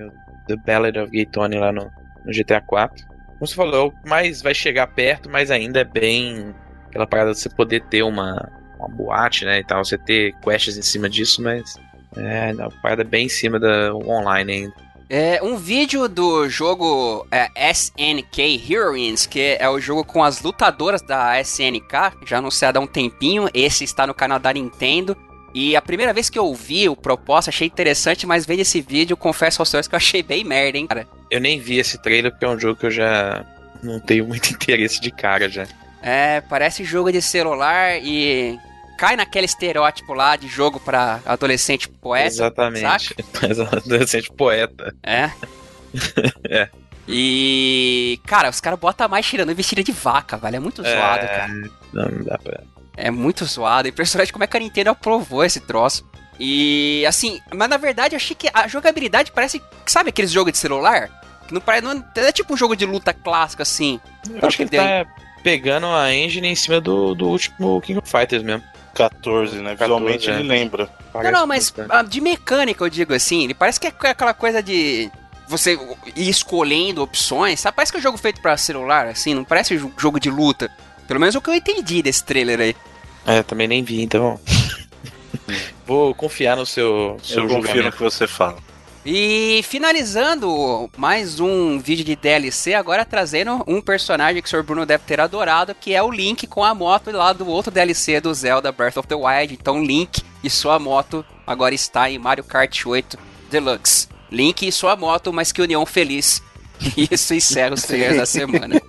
[0.47, 1.91] The Ballad of Gay Tony lá no,
[2.25, 6.53] no GTA 4 como você falou, mais vai chegar perto, mas ainda é bem
[6.87, 10.77] aquela parada de você poder ter uma, uma boate, né, e tal, você ter quests
[10.77, 11.75] em cima disso, mas
[12.17, 14.88] é uma parada bem em cima da online ainda.
[15.09, 21.01] É um vídeo do jogo é, SNK Heroines, que é o jogo com as lutadoras
[21.01, 23.49] da SNK, já anunciado há um tempinho.
[23.51, 25.17] Esse está no canal da Nintendo.
[25.51, 29.17] E a primeira vez que eu vi o propósito, achei interessante, mas vendo esse vídeo,
[29.17, 31.07] confesso aos senhores que eu achei bem merda, hein, cara.
[31.31, 33.43] Eu nem vi esse trailer porque é um jogo que eu já
[33.81, 35.65] não tenho muito interesse de cara já.
[36.03, 38.59] É, parece jogo de celular e
[38.99, 42.27] cai naquele estereótipo lá de jogo para adolescente poeta.
[42.27, 42.85] Exatamente.
[43.73, 44.93] adolescente poeta.
[45.01, 45.31] É.
[46.49, 46.69] é.
[47.07, 50.57] E, cara, os caras botam mais tirando vestida de vaca, velho.
[50.57, 51.27] É muito zoado, é...
[51.27, 51.47] cara.
[51.93, 52.61] Não, não dá pra.
[52.97, 53.87] É muito zoado.
[53.87, 56.05] Impressionante como é que a Nintendo aprovou esse troço.
[56.37, 59.61] E assim, mas na verdade eu achei que a jogabilidade parece.
[59.85, 61.09] Sabe aqueles jogos de celular?
[61.47, 61.85] Que não parece.
[61.85, 63.99] Não é tipo um jogo de luta clássico assim.
[64.29, 65.05] Eu acho que ele tá
[65.41, 68.63] pegando a engine em cima do, do último King of Fighters mesmo.
[68.99, 69.75] 14, né?
[69.75, 70.33] 14, Visualmente é.
[70.33, 70.89] ele lembra.
[71.13, 71.73] Parece não, não, mas
[72.09, 75.09] de mecânica eu digo assim, ele parece que é aquela coisa de
[75.47, 75.79] você
[76.15, 77.75] ir escolhendo opções, sabe?
[77.75, 80.69] Parece que é um jogo feito para celular, assim, não parece um jogo de luta.
[81.07, 82.75] Pelo menos o que eu entendi desse trailer aí.
[83.25, 84.39] É, também nem vi, então.
[85.87, 88.57] Vou confiar no seu, seu Eu confio no que você fala.
[89.11, 94.61] E finalizando mais um vídeo de DLC, agora trazendo um personagem que o Sr.
[94.61, 98.21] Bruno deve ter adorado, que é o Link com a moto lá do outro DLC
[98.21, 99.55] do Zelda Breath of the Wild.
[99.59, 103.17] Então Link e sua moto agora está em Mario Kart 8
[103.49, 104.07] Deluxe.
[104.31, 106.43] Link e sua moto, mas que união feliz.
[106.95, 108.79] E isso encerra os trailers da semana.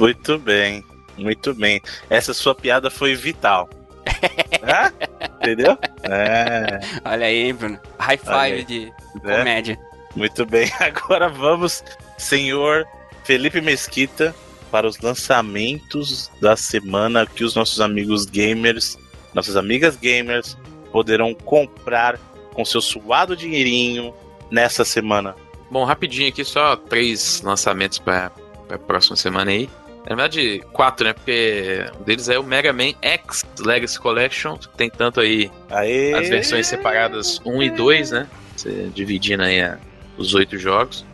[0.00, 0.82] Muito bem.
[1.18, 1.82] Muito bem.
[2.08, 3.68] Essa sua piada foi vital.
[4.62, 4.92] Ah?
[5.40, 5.78] Entendeu?
[6.02, 6.80] É.
[7.04, 7.78] Olha aí, Bruno.
[7.98, 8.92] High five de
[9.24, 9.38] é.
[9.38, 9.78] comédia.
[10.14, 10.70] Muito bem.
[10.80, 11.84] Agora vamos,
[12.16, 12.86] senhor
[13.24, 14.34] Felipe Mesquita,
[14.70, 18.98] para os lançamentos da semana que os nossos amigos gamers,
[19.34, 20.56] nossas amigas gamers,
[20.92, 22.18] poderão comprar
[22.54, 24.14] com seu suado dinheirinho
[24.50, 25.34] nessa semana.
[25.70, 28.30] Bom, rapidinho aqui, só três lançamentos para
[28.66, 29.68] pra próxima semana aí.
[30.08, 31.12] Na verdade, quatro, né?
[31.12, 36.14] Porque um deles é o Mega Man X Legacy Collection, que tem tanto aí Aê.
[36.14, 38.28] as versões separadas 1 e 2, né?
[38.56, 39.78] Você dividindo aí a-
[40.16, 41.04] os oito jogos.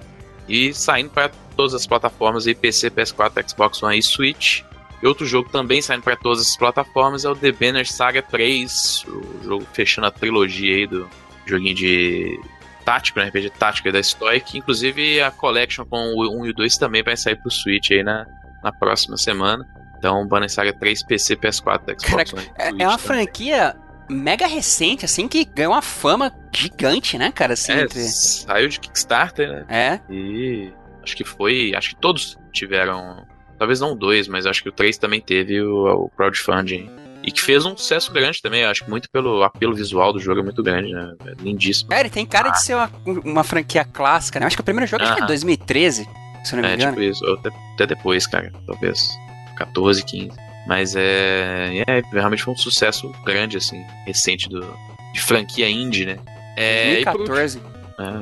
[0.49, 4.61] E saindo para todas as plataformas aí, PC, PS4, Xbox One e Switch.
[5.03, 9.05] E outro jogo também saindo para todas as plataformas é o The Banner Saga 3,
[9.09, 11.09] o jogo fechando a trilogia aí do
[11.47, 12.39] joguinho de
[12.85, 13.27] tático, né?
[13.29, 14.59] RPG tático da Stoic.
[14.59, 18.03] Inclusive a Collection com o 1 e o 2 também vai sair pro Switch aí
[18.05, 18.27] na,
[18.63, 19.67] na próxima semana.
[19.99, 22.43] Então, Banner Saga 3, PC, PS4, Xbox One.
[22.59, 22.99] É, Switch é uma também.
[22.99, 23.77] franquia
[24.11, 27.53] mega recente, assim, que ganhou uma fama gigante, né, cara?
[27.55, 29.65] Assim, É, entre- saiu de Kickstarter, né?
[29.69, 30.01] é.
[30.13, 31.73] E acho que foi.
[31.77, 33.25] Acho que todos tiveram.
[33.59, 36.91] Talvez não dois, mas acho que o 3 também teve o, o crowdfunding.
[37.23, 40.41] E que fez um sucesso grande também, acho que muito pelo apelo visual do jogo,
[40.41, 41.15] é muito grande, né?
[41.25, 41.95] É lindíssimo.
[41.95, 42.91] É, ele tem cara de ser uma,
[43.25, 44.47] uma franquia clássica, né?
[44.47, 45.29] Acho que o primeiro jogo acho que é Aham.
[45.29, 46.09] 2013,
[46.45, 46.93] se não me É, engano.
[46.93, 48.53] tipo isso, ou até, até depois, cara.
[48.67, 49.11] Talvez
[49.57, 50.31] 14, 15.
[50.67, 52.03] Mas é, é.
[52.13, 54.61] Realmente foi um sucesso grande, assim, recente do,
[55.13, 56.19] de franquia indie, né?
[56.57, 57.61] É, e por último- 2014.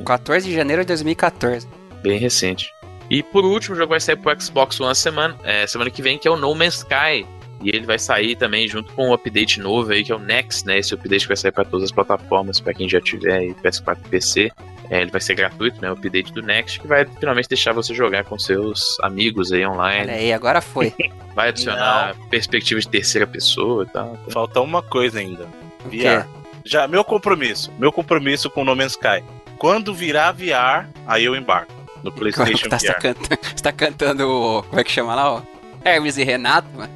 [0.00, 1.66] é, 14 de janeiro de 2014.
[2.02, 2.70] bem recente.
[3.10, 6.16] E por último, o jogo vai sair pro Xbox One semana, é, semana que vem,
[6.16, 7.26] que é o No Man's Sky.
[7.62, 10.64] E ele vai sair também junto com um update novo aí, que é o Next,
[10.66, 10.78] né?
[10.78, 13.98] Esse update que vai sair para todas as plataformas, para quem já tiver aí PS4
[14.06, 14.50] e PC.
[14.90, 15.88] É, ele vai ser gratuito, né?
[15.88, 19.70] O update do Next, que vai finalmente deixar você jogar com seus amigos aí Olha
[19.72, 20.10] online.
[20.10, 20.92] aí, agora foi.
[21.32, 24.18] Vai adicionar perspectiva de terceira pessoa e tal.
[24.30, 25.46] Falta uma coisa ainda.
[25.88, 26.02] Quê?
[26.02, 26.26] VR.
[26.64, 27.72] Já, meu compromisso.
[27.78, 29.22] Meu compromisso com o No Man's Sky.
[29.56, 31.72] Quando virar VR, aí eu embarco.
[32.02, 33.00] No PlayStation Tá, você, tá VR.
[33.00, 34.28] cantando, você tá cantando.
[34.28, 35.42] o- Como é que chama lá, ó?
[35.84, 36.92] Hermes e Renato, mano.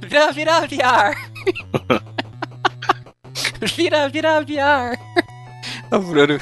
[0.00, 1.16] Vira, vira VR.
[3.66, 4.98] Vira, vira VR.
[5.90, 6.38] Ô, Bruno.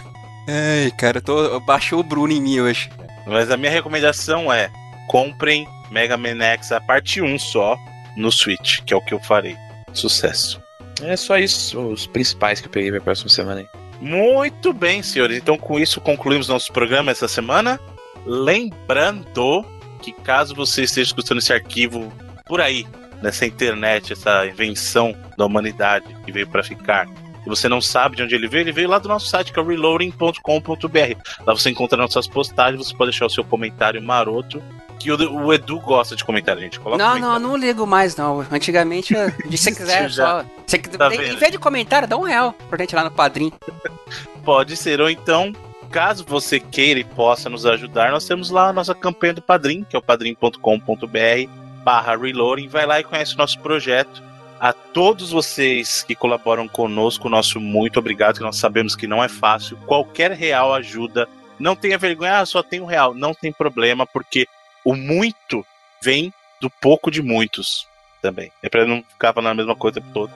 [0.49, 2.91] Ai, cara, eu tô, baixou o Bruno em mim hoje.
[3.27, 4.71] Mas a minha recomendação é:
[5.07, 7.77] comprem Mega Man X a parte 1 só
[8.17, 9.57] no Switch, que é o que eu farei.
[9.93, 10.61] Sucesso.
[11.03, 13.67] É só isso, os principais que eu peguei pra próxima semana aí.
[14.01, 15.37] Muito bem, senhores.
[15.37, 17.79] Então, com isso, concluímos nosso programa essa semana.
[18.25, 19.65] Lembrando
[20.01, 22.13] que, caso você esteja escutando esse arquivo
[22.47, 22.87] por aí,
[23.23, 27.09] nessa internet, essa invenção da humanidade que veio para ficar,
[27.45, 29.59] e você não sabe de onde ele veio, ele veio lá do nosso site, que
[29.59, 31.45] é reloading.com.br.
[31.47, 34.63] Lá você encontra nossas postagens, você pode deixar o seu comentário maroto.
[34.99, 36.79] Que o, o Edu gosta de comentar, gente.
[36.79, 37.41] Coloca Não, comentário.
[37.41, 38.45] não, não ligo mais, não.
[38.51, 40.43] Antigamente, se você quiser, Já.
[40.43, 40.45] só.
[40.67, 43.53] Você, Tá em vez de comentário, dá um real pra gente lá no padrinho.
[44.45, 45.55] Pode ser, ou então,
[45.91, 49.85] caso você queira e possa nos ajudar, nós temos lá a nossa campanha do Padrim,
[49.85, 52.69] que é o padrim.com.br barra reloading.
[52.69, 54.23] Vai lá e conhece o nosso projeto.
[54.59, 59.29] A todos vocês que colaboram conosco, nosso muito obrigado, que nós sabemos que não é
[59.29, 59.79] fácil.
[59.87, 61.27] Qualquer real ajuda.
[61.59, 63.15] Não tenha vergonha, ah, só tem um real.
[63.15, 64.47] Não tem problema, porque
[64.85, 65.65] o muito
[66.03, 67.87] vem do pouco de muitos
[68.21, 68.53] também.
[68.63, 70.33] É para não ficar falando a mesma coisa todo.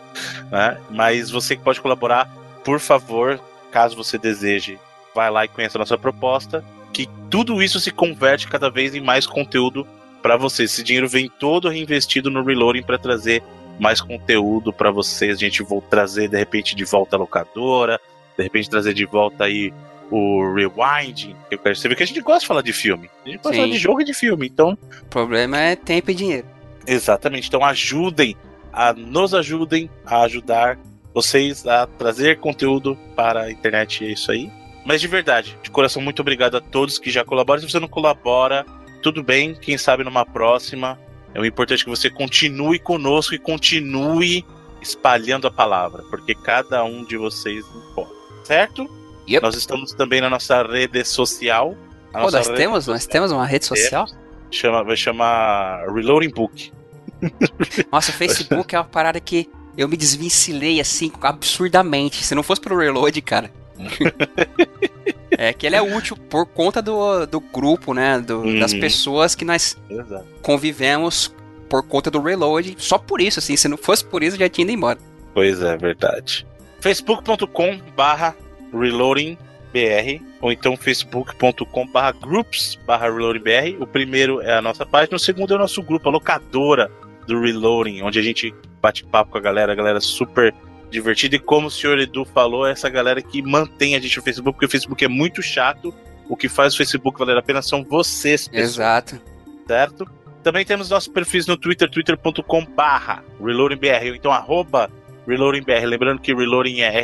[0.50, 0.80] Né?
[0.90, 2.28] Mas você que pode colaborar,
[2.64, 3.38] por favor,
[3.70, 4.78] caso você deseje,
[5.14, 9.00] vai lá e conheça a nossa proposta, que tudo isso se converte cada vez em
[9.00, 9.86] mais conteúdo
[10.24, 10.72] para vocês.
[10.72, 13.42] Esse dinheiro vem todo reinvestido no Reloading para trazer
[13.78, 15.36] mais conteúdo para vocês.
[15.36, 18.00] A gente vai trazer de repente de volta a locadora,
[18.34, 19.70] de repente trazer de volta aí
[20.10, 21.36] o Rewinding.
[21.50, 23.10] eu quero- Você vê que a gente gosta de falar de filme.
[23.22, 24.46] A gente gosta de falar de jogo e de filme.
[24.46, 26.46] Então, O problema é tempo e dinheiro.
[26.86, 27.48] Exatamente.
[27.48, 28.34] Então ajudem,
[28.72, 30.78] a, nos ajudem a ajudar
[31.12, 34.04] vocês a trazer conteúdo para a internet.
[34.06, 34.50] É isso aí.
[34.86, 37.60] Mas de verdade, de coração, muito obrigado a todos que já colaboram.
[37.60, 38.64] Se você não colabora,
[39.04, 39.54] tudo bem.
[39.54, 40.98] Quem sabe numa próxima.
[41.34, 44.44] É o importante que você continue conosco e continue
[44.80, 48.88] espalhando a palavra, porque cada um de vocês importa, certo?
[49.28, 49.42] Yep.
[49.42, 51.74] Nós estamos também na nossa rede social.
[52.12, 54.06] Nossa nós rede temos, nós temos uma rede social?
[54.50, 56.72] chama, vai chamar Reloading Book.
[57.90, 62.24] Nossa, o Facebook é uma parada que eu me desvincilei assim absurdamente.
[62.24, 63.50] Se não fosse pro reload, cara.
[65.38, 68.18] é que ele é útil por conta do, do grupo, né?
[68.20, 68.80] do- das Uhum.
[68.80, 70.24] pessoas que nós Exato.
[70.42, 71.34] convivemos
[71.68, 72.74] por conta do reload.
[72.78, 73.56] Só por isso, assim.
[73.56, 74.98] Se não fosse por isso, eu já tinha ido embora.
[75.32, 76.46] Pois é, verdade.
[76.80, 78.36] facebook.com barra
[78.72, 83.82] reloadingbr ou então facebook.com barra groups barra reloadingbr.
[83.82, 86.90] O primeiro é a nossa página, o segundo é o nosso grupo, a locadora
[87.26, 90.54] do Reloading, onde a gente bate papo com a galera, a galera super
[90.94, 91.36] divertida.
[91.36, 94.54] E como o senhor Edu falou, é essa galera que mantém a gente no Facebook,
[94.54, 95.94] porque o Facebook é muito chato.
[96.28, 99.20] O que faz o Facebook valer a pena são vocês, pessoas Exato.
[99.68, 100.08] certo?
[100.42, 104.90] Também temos nossos perfis no Twitter, twitter.com barra reloadingbr, ou então arroba
[105.26, 105.84] reloadingbr.
[105.84, 106.98] Lembrando que reloading é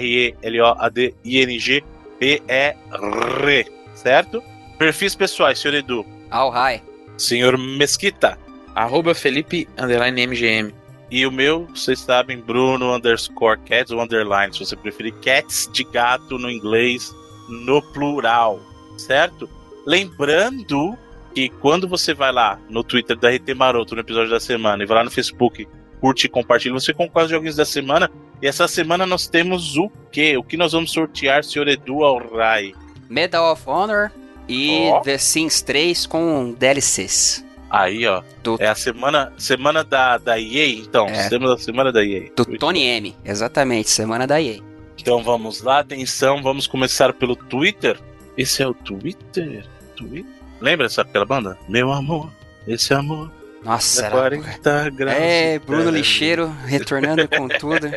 [2.21, 3.67] R-E-L-O-A-D-I-N-G-B-E-R.
[3.95, 4.43] certo?
[4.79, 6.07] Perfis pessoais, senhor Edu.
[6.31, 6.83] All high.
[7.19, 8.39] Senhor Mesquita.
[8.75, 10.73] Arroba Felipe underline MGM.
[11.11, 15.83] E o meu, vocês sabem, Bruno underscore cats ou underline, se você preferir, cats de
[15.83, 17.13] gato no inglês,
[17.49, 18.61] no plural,
[18.97, 19.51] certo?
[19.85, 20.97] Lembrando
[21.35, 24.87] que quando você vai lá no Twitter da RT Maroto no episódio da semana e
[24.87, 25.67] vai lá no Facebook,
[26.01, 28.11] curte e compartilha, você concorre os joguinhos da semana.
[28.41, 30.37] E essa semana nós temos o quê?
[30.37, 32.75] O que nós vamos sortear, senhor Edu Alray?
[33.09, 34.11] Medal of Honor
[34.49, 35.01] e Ó.
[35.01, 37.45] The Sims 3 com DLCs.
[37.71, 38.23] Aí, ó.
[38.43, 41.07] Do- É a semana, semana da, da EA, então.
[41.07, 41.29] É.
[41.29, 42.29] Semana, semana da EA.
[42.37, 43.17] Do Tony M.
[43.25, 44.59] Exatamente, semana da EA.
[44.99, 47.99] Então vamos lá, atenção, vamos começar pelo Twitter.
[48.37, 49.65] Esse é o Twitter?
[49.97, 50.31] Twitter?
[50.61, 51.57] Lembra essa aquela banda?
[51.69, 52.31] Meu amor,
[52.67, 53.31] esse amor
[53.65, 54.15] Nossa, é era...
[54.17, 55.17] 40 graus.
[55.19, 55.91] É, Bruno.
[55.91, 57.89] Lixeiro retornando com tudo.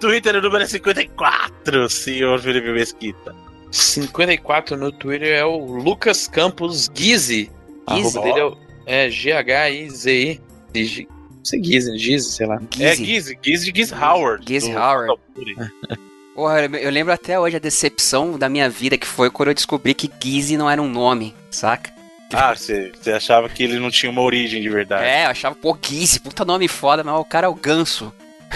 [0.00, 3.34] Twitter número 54, senhor Felipe Mesquita.
[3.72, 7.50] 54 no Twitter é o Lucas Campos Guizzi?
[7.86, 8.56] arroba dele é, o-
[8.86, 10.40] é G-H-I-Z-I.
[10.74, 12.60] G- Não sei Guizi, Gizi, sei lá.
[12.78, 13.04] É Gizzy.
[13.04, 14.44] Gizzy, Gizzy Giz Howard.
[14.46, 15.14] Giz do Howard.
[16.34, 19.92] Porra, eu lembro até hoje a decepção da minha vida que foi quando eu descobri
[19.94, 21.92] que Gizzy não era um nome, saca?
[22.32, 25.04] Ah, você você achava que ele não tinha uma origem de verdade.
[25.04, 28.10] É, eu achava, pô, Gizzy, puta nome foda, mas o cara é o ganso.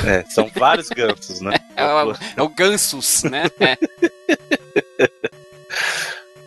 [0.06, 1.54] É, são vários gansos, né?
[1.76, 3.44] É o, é o Gansus, né?
[3.60, 3.76] É.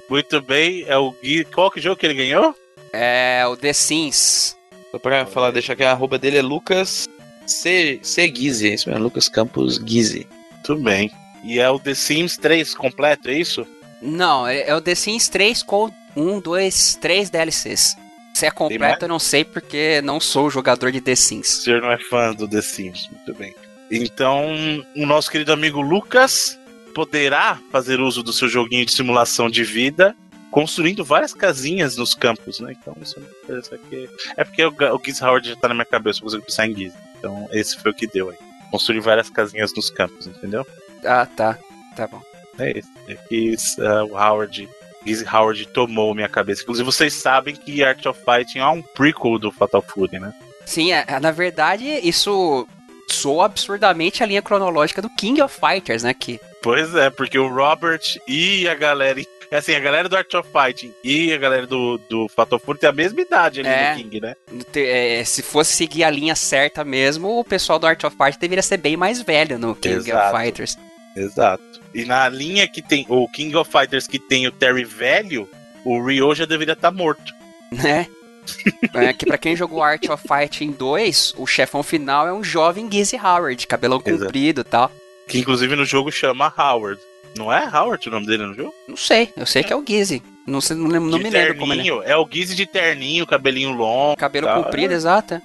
[0.10, 1.45] Muito bem, é o Gui.
[1.45, 2.55] Qual que jogo que ele ganhou?
[2.91, 4.57] É o The Sims.
[4.91, 7.07] Só pra falar, deixar que a arroba dele é Lucas
[7.45, 8.70] C, C Guizi.
[8.72, 10.28] É isso mesmo, Lucas Campos Guizi.
[10.64, 11.12] Tudo bem.
[11.43, 13.66] E é o The Sims 3 completo, é isso?
[14.01, 17.95] Não, é, é o The Sims 3 com 1, 2, 3 DLCs.
[18.34, 21.47] Se é completo, eu não sei porque não sou jogador de The O Sims.
[21.64, 23.53] senhor não é fã do The Sims, muito bem.
[23.91, 24.45] Então,
[24.95, 26.59] o nosso querido amigo Lucas
[26.99, 30.13] poderá fazer uso do seu joguinho de simulação de vida,
[30.51, 32.75] construindo várias casinhas nos campos, né?
[32.77, 34.09] Então, isso é que...
[34.35, 36.93] É porque o, Giz Howard já tá na minha cabeça, eu consigo pensar em Giz.
[37.17, 38.35] Então, esse foi o que deu aí.
[38.69, 40.67] Construir várias casinhas nos campos, entendeu?
[41.05, 41.57] Ah, tá.
[41.95, 42.21] Tá bom.
[42.57, 42.89] É isso.
[43.07, 44.67] É que uh, o Howard,
[45.05, 46.63] Giz Howard tomou minha cabeça.
[46.63, 50.33] Inclusive, vocês sabem que Art of Fighting é um prequel do Fatal Fury, né?
[50.65, 52.67] Sim, é- é, na verdade, isso
[53.07, 56.13] soa absurdamente a linha cronológica do King of Fighters, né?
[56.13, 59.22] Que Pois é, porque o Robert e a galera.
[59.51, 62.78] É assim, a galera do Art of Fighting e a galera do, do Fatal Fury
[62.78, 63.91] tem a mesma idade ali É.
[63.91, 64.36] no King, né?
[64.72, 68.38] te- é, se fosse seguir a linha certa mesmo, o pessoal do Art of Fight
[68.38, 70.36] deveria ser bem mais velho no King Exato.
[70.36, 70.78] of Fighters.
[71.18, 71.64] Exato.
[71.95, 75.49] E na linha que tem o King of Fighters que tem o Terry velho,
[75.84, 77.34] o Ryo já deveria estar morto.
[77.72, 78.05] né?
[78.93, 82.88] é que pra quem jogou Art of Fighting 2, o chefão final é um jovem
[82.91, 84.26] Gizzy Howard, cabelão Exato.
[84.26, 84.91] comprido e tal.
[85.30, 86.99] Que inclusive no jogo chama Howard.
[87.38, 88.73] Não é Howard o nome dele no jogo?
[88.88, 90.21] Não sei, eu sei que é o Gizzy.
[90.47, 91.84] Não, sei, não, lembro- não me lembro como ele é.
[91.86, 92.17] terninho, é.
[92.17, 94.55] o Gizzy de terninho, cabelinho longo, Cabelo Tá.
[94.63, 95.39] comprido, exato.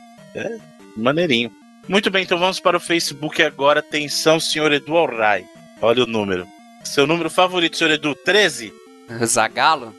[0.97, 1.51] maneirinho.
[1.87, 3.81] Muito bem, então vamos para o Facebook agora.
[3.81, 5.45] Atenção, senhor Edu Alray.
[5.83, 6.47] Olha o número.
[6.83, 8.73] Seu número favorito, senhor Edu, 13?
[9.27, 9.95] Zagalo.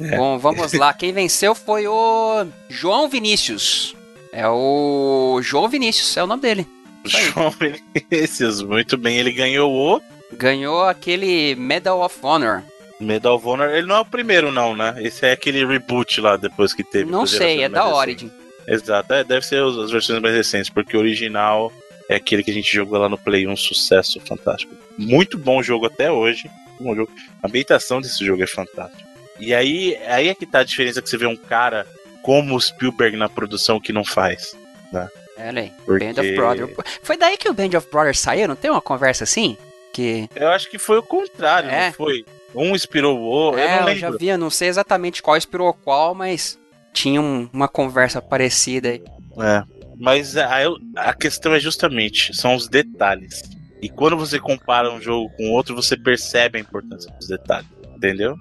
[0.00, 0.16] É.
[0.16, 0.92] Bom, vamos lá.
[0.92, 3.94] Quem venceu foi o João Vinícius.
[4.32, 6.66] É o João Vinícius, é o nome dele.
[7.04, 7.24] Aí.
[7.32, 9.18] João Vinícius, muito bem.
[9.18, 10.02] Ele ganhou o
[10.32, 12.62] Ganhou aquele Medal of Honor.
[12.98, 13.70] Medal of Honor.
[13.70, 14.94] Ele não é o primeiro, não, né?
[14.98, 17.10] Esse é aquele reboot lá depois que teve.
[17.10, 18.30] Não sei, é da Origin.
[18.66, 21.72] Exato, é, deve ser as versões mais recentes, porque o original
[22.08, 24.74] é aquele que a gente jogou lá no Play 1, sucesso fantástico.
[24.96, 26.48] Muito bom jogo até hoje.
[26.80, 27.10] Bom jogo.
[27.42, 29.02] A ambientação desse jogo é fantástica.
[29.40, 31.86] E aí, aí é que tá a diferença que você vê um cara
[32.22, 34.54] como o Spielberg na produção que não faz.
[34.94, 35.08] É,
[35.48, 35.72] olha aí.
[35.84, 36.70] Porque- Band of Brothers.
[37.02, 38.48] Foi daí que o Band of Brothers saiu?
[38.48, 39.56] Não tem uma conversa assim?
[39.92, 40.28] Que.
[40.34, 41.86] Eu acho que foi o contrário, É.
[41.86, 42.24] não foi?
[42.54, 45.36] Um inspirou o outro, eu é, não eu já vi, eu não sei exatamente qual
[45.38, 46.58] inspirou qual, mas
[46.92, 49.02] tinha um- uma conversa parecida aí.
[49.38, 49.62] É.
[49.98, 50.48] Mas a,
[50.96, 53.42] a questão é justamente, são os detalhes.
[53.80, 57.68] E quando você compara um jogo com outro, você percebe a importância dos detalhes.
[57.96, 58.36] Entendeu?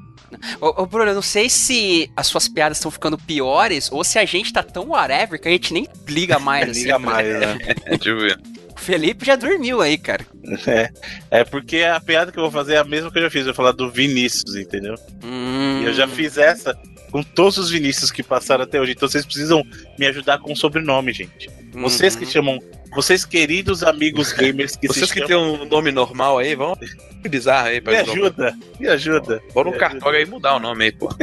[0.59, 4.17] Ô, ô, Bruno, eu não sei se as suas piadas estão ficando piores ou se
[4.17, 6.69] a gente tá tão whatever que a gente nem liga mais.
[6.71, 6.81] assim.
[6.83, 7.57] Liga mais, né?
[7.89, 8.39] Deixa eu ver.
[8.75, 10.25] O Felipe já dormiu aí, cara.
[10.65, 10.89] É,
[11.29, 13.41] é porque a piada que eu vou fazer é a mesma que eu já fiz.
[13.41, 14.95] Eu vou falar do Vinícius, entendeu?
[15.23, 16.75] Hum, E eu já fiz essa
[17.11, 18.93] com todos os Vinícius que passaram até hoje.
[18.93, 19.63] Então vocês precisam
[19.99, 21.49] me ajudar com o sobrenome, gente.
[21.73, 22.31] Vocês que uhum.
[22.31, 22.59] chamam.
[22.95, 26.75] Vocês queridos amigos gamers que Vocês que tem um nome normal aí, vão.
[27.21, 29.43] Que bizarro aí, Me ajuda, me ajuda.
[29.53, 31.07] Bora no cartório aí mudar o nome aí, pô.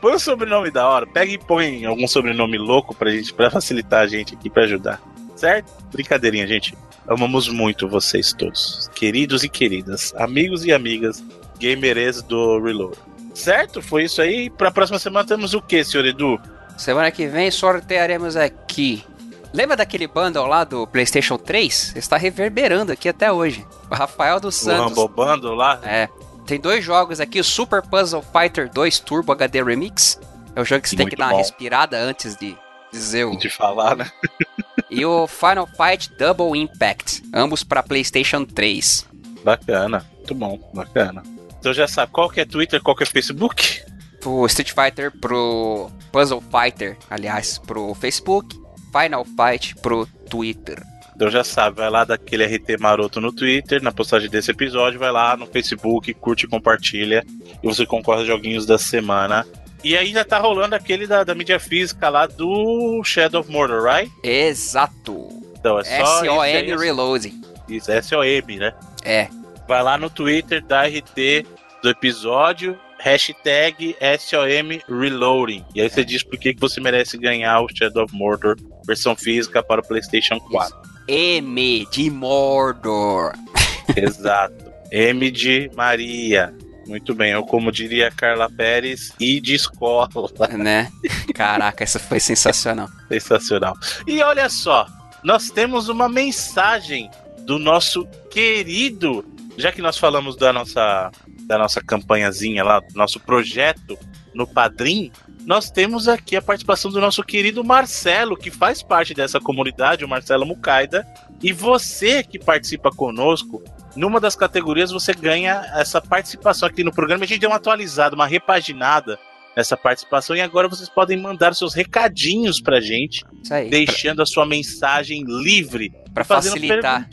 [0.00, 1.06] Põe um sobrenome da hora.
[1.06, 5.00] Pega e põe algum sobrenome louco pra gente, pra facilitar a gente aqui, pra ajudar.
[5.36, 5.72] Certo?
[5.92, 6.74] Brincadeirinha, gente.
[7.06, 11.22] Amamos muito vocês todos, queridos e queridas, amigos e amigas,
[11.60, 12.98] gamerês do Reload.
[13.36, 13.82] Certo?
[13.82, 14.48] Foi isso aí.
[14.48, 16.40] Pra próxima semana temos o que, senhor Edu?
[16.76, 19.04] Semana que vem sortearemos aqui.
[19.52, 21.94] Lembra daquele bundle lá do PlayStation 3?
[21.96, 23.64] Está reverberando aqui até hoje.
[23.90, 24.96] O Rafael dos Santos.
[24.96, 25.78] O Rumble Bundle lá?
[25.84, 26.08] É.
[26.46, 30.18] Tem dois jogos aqui: o Super Puzzle Fighter 2 Turbo HD Remix.
[30.54, 32.56] É o jogo que você tem que dar uma respirada antes de
[32.90, 33.36] dizer o.
[33.36, 34.10] De falar, né?
[34.90, 37.22] e o Final Fight Double Impact.
[37.34, 39.06] Ambos para PlayStation 3.
[39.44, 40.06] Bacana.
[40.16, 40.70] Muito bom.
[40.72, 41.22] Bacana.
[41.66, 43.82] Então já sabe qual que é Twitter, qual que é Facebook?
[44.20, 48.56] Pro Street Fighter, pro Puzzle Fighter, aliás, pro Facebook.
[48.92, 50.80] Final Fight pro Twitter.
[51.16, 55.10] Então já sabe, vai lá daquele RT maroto no Twitter, na postagem desse episódio, vai
[55.10, 57.26] lá no Facebook, curte e compartilha.
[57.60, 59.44] E você concorre aos joguinhos da semana.
[59.82, 64.08] E ainda tá rolando aquele da, da mídia física lá do Shadow of Mordor, right?
[64.22, 65.30] Exato.
[65.58, 66.24] Então é só.
[66.24, 67.42] SOM Reloading.
[67.68, 68.72] Isso, SOM, né?
[69.04, 69.26] É.
[69.66, 75.64] Vai lá no Twitter da RT do episódio, hashtag SOM Reloading.
[75.74, 79.62] E aí você diz por que você merece ganhar o Shadow of Mordor versão física
[79.62, 80.76] para o PlayStation 4.
[80.76, 80.96] Isso.
[81.08, 83.32] M de Mordor.
[83.96, 84.72] Exato.
[84.90, 86.54] M de Maria.
[86.86, 90.08] Muito bem, ou como diria Carla Pérez, e de escola.
[90.56, 90.90] Né?
[91.34, 92.88] Caraca, essa foi sensacional.
[93.08, 93.74] sensacional.
[94.06, 94.86] E olha só,
[95.22, 99.24] nós temos uma mensagem do nosso querido,
[99.56, 101.10] já que nós falamos da nossa
[101.46, 103.98] da nossa campanhazinha lá, do nosso projeto
[104.34, 105.10] no Padrim,
[105.46, 110.08] nós temos aqui a participação do nosso querido Marcelo, que faz parte dessa comunidade, o
[110.08, 111.06] Marcelo Mucaida.
[111.42, 113.62] E você que participa conosco,
[113.94, 117.24] numa das categorias você ganha essa participação aqui no programa.
[117.24, 119.18] A gente deu uma atualizada, uma repaginada
[119.56, 123.24] nessa participação e agora vocês podem mandar seus recadinhos pra gente,
[123.70, 127.08] deixando a sua mensagem livre, para facilitar,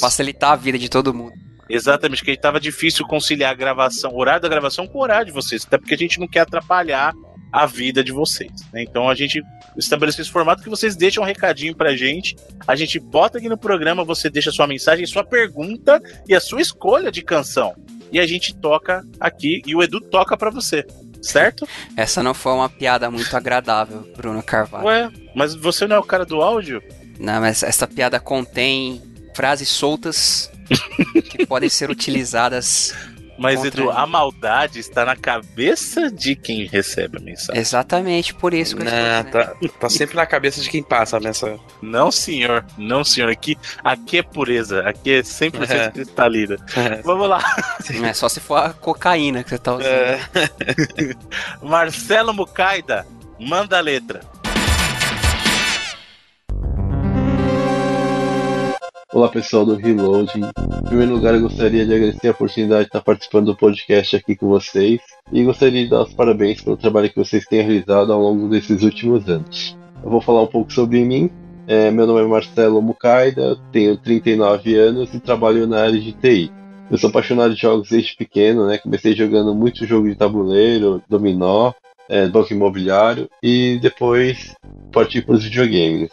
[0.00, 1.32] facilitar a vida de todo mundo.
[1.68, 5.32] Exatamente, que estava difícil conciliar a gravação, o horário da gravação com o horário de
[5.32, 7.12] vocês, até porque a gente não quer atrapalhar
[7.52, 8.52] a vida de vocês.
[8.72, 8.82] Né?
[8.82, 9.42] Então a gente
[9.76, 12.36] estabeleceu esse formato que vocês deixam um recadinho pra gente,
[12.66, 16.60] a gente bota aqui no programa, você deixa sua mensagem, sua pergunta e a sua
[16.60, 17.74] escolha de canção.
[18.12, 20.84] E a gente toca aqui e o Edu toca para você.
[21.22, 21.66] Certo?
[21.96, 24.86] Essa não foi uma piada muito agradável, Bruno Carvalho.
[24.86, 26.82] Ué, mas você não é o cara do áudio?
[27.18, 29.02] Não, mas essa piada contém
[29.34, 30.50] frases soltas
[31.22, 32.94] que podem ser utilizadas
[33.38, 37.60] mas, Edu, a maldade está na cabeça de quem recebe a mensagem.
[37.60, 41.20] Exatamente, por isso que eu Não, tá, tá, sempre na cabeça de quem passa a
[41.20, 41.60] mensagem.
[41.82, 42.64] Não, senhor.
[42.78, 43.30] Não, senhor.
[43.30, 44.88] Aqui, aqui é pureza.
[44.88, 45.90] Aqui é 100% é.
[45.90, 46.56] cristalina.
[46.76, 47.02] É.
[47.02, 47.42] Vamos lá.
[48.02, 49.86] É só se for a cocaína que você tá usando.
[49.86, 50.20] É.
[51.62, 53.06] Marcelo Mucaida,
[53.38, 54.20] manda a letra.
[59.16, 60.42] Olá pessoal do Reloading.
[60.42, 64.36] Em primeiro lugar, eu gostaria de agradecer a oportunidade de estar participando do podcast aqui
[64.36, 65.00] com vocês
[65.32, 68.82] e gostaria de dar os parabéns pelo trabalho que vocês têm realizado ao longo desses
[68.82, 69.74] últimos anos.
[70.04, 71.30] Eu vou falar um pouco sobre mim.
[71.66, 76.52] É, meu nome é Marcelo Mucaida, tenho 39 anos e trabalho na área de TI.
[76.90, 78.76] Eu sou apaixonado de jogos desde pequeno, né?
[78.76, 81.72] Comecei jogando muito jogo de tabuleiro, dominó,
[82.06, 84.54] é, banco imobiliário e depois
[84.92, 86.10] parti para os videogames.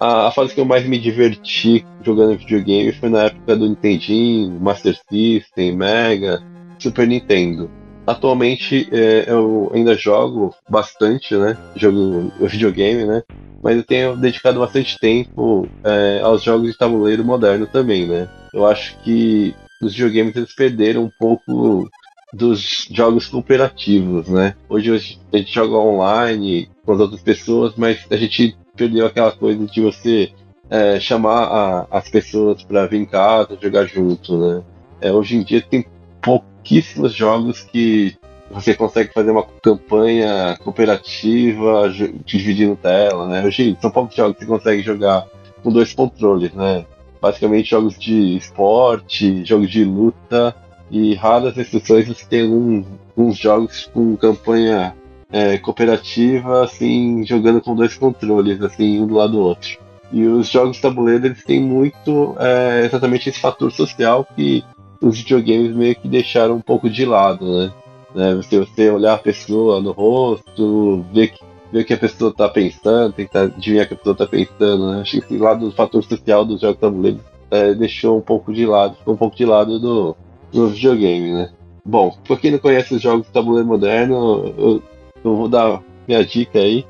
[0.00, 4.60] A, a, fase que eu mais me diverti jogando videogame foi na época do Nintendinho,
[4.60, 6.42] Master System, Mega,
[6.78, 7.70] Super Nintendo.
[8.06, 11.56] Atualmente é, eu ainda jogo bastante, né?
[11.74, 13.22] Jogo videogame, né?
[13.62, 18.28] Mas eu tenho dedicado bastante tempo é, aos jogos de tabuleiro moderno também, né?
[18.52, 21.88] Eu acho que os videogames eles perderam um pouco
[22.32, 24.54] dos jogos cooperativos, né?
[24.68, 29.66] Hoje a gente joga online com as outras pessoas, mas a gente perdeu aquela coisa
[29.66, 30.32] de você
[30.70, 34.62] é, chamar a, as pessoas para vir em casa, jogar junto, né?
[35.00, 35.84] É, hoje em dia tem
[36.20, 38.16] pouquíssimos jogos que
[38.50, 41.92] você consegue fazer uma campanha cooperativa
[42.24, 43.44] dividindo tela, né?
[43.44, 45.26] Hoje são poucos jogos que você consegue jogar
[45.62, 46.84] com dois controles, né?
[47.20, 50.54] Basicamente jogos de esporte, jogos de luta
[50.90, 52.84] e raras exceções você tem um,
[53.16, 54.94] uns jogos com campanha
[55.30, 59.78] é, cooperativa, assim, jogando com dois controles, assim, um do lado do outro.
[60.12, 64.64] E os jogos de tabuleiro, eles têm muito é, exatamente esse fator social que
[65.00, 67.72] os videogames meio que deixaram um pouco de lado,
[68.14, 68.34] né?
[68.36, 72.48] Você, você olhar a pessoa no rosto, ver, que, ver o que a pessoa está
[72.48, 75.00] pensando, tentar adivinhar o que a pessoa está pensando, né?
[75.02, 77.20] Acho que esse lado do fator social dos jogos de tabuleiro
[77.50, 80.16] é, deixou um pouco de lado, ficou um pouco de lado do,
[80.50, 81.50] do videogame, né?
[81.84, 84.82] Bom, pra quem não conhece os jogos de tabuleiro moderno, eu,
[85.30, 86.84] eu vou dar minha dica aí.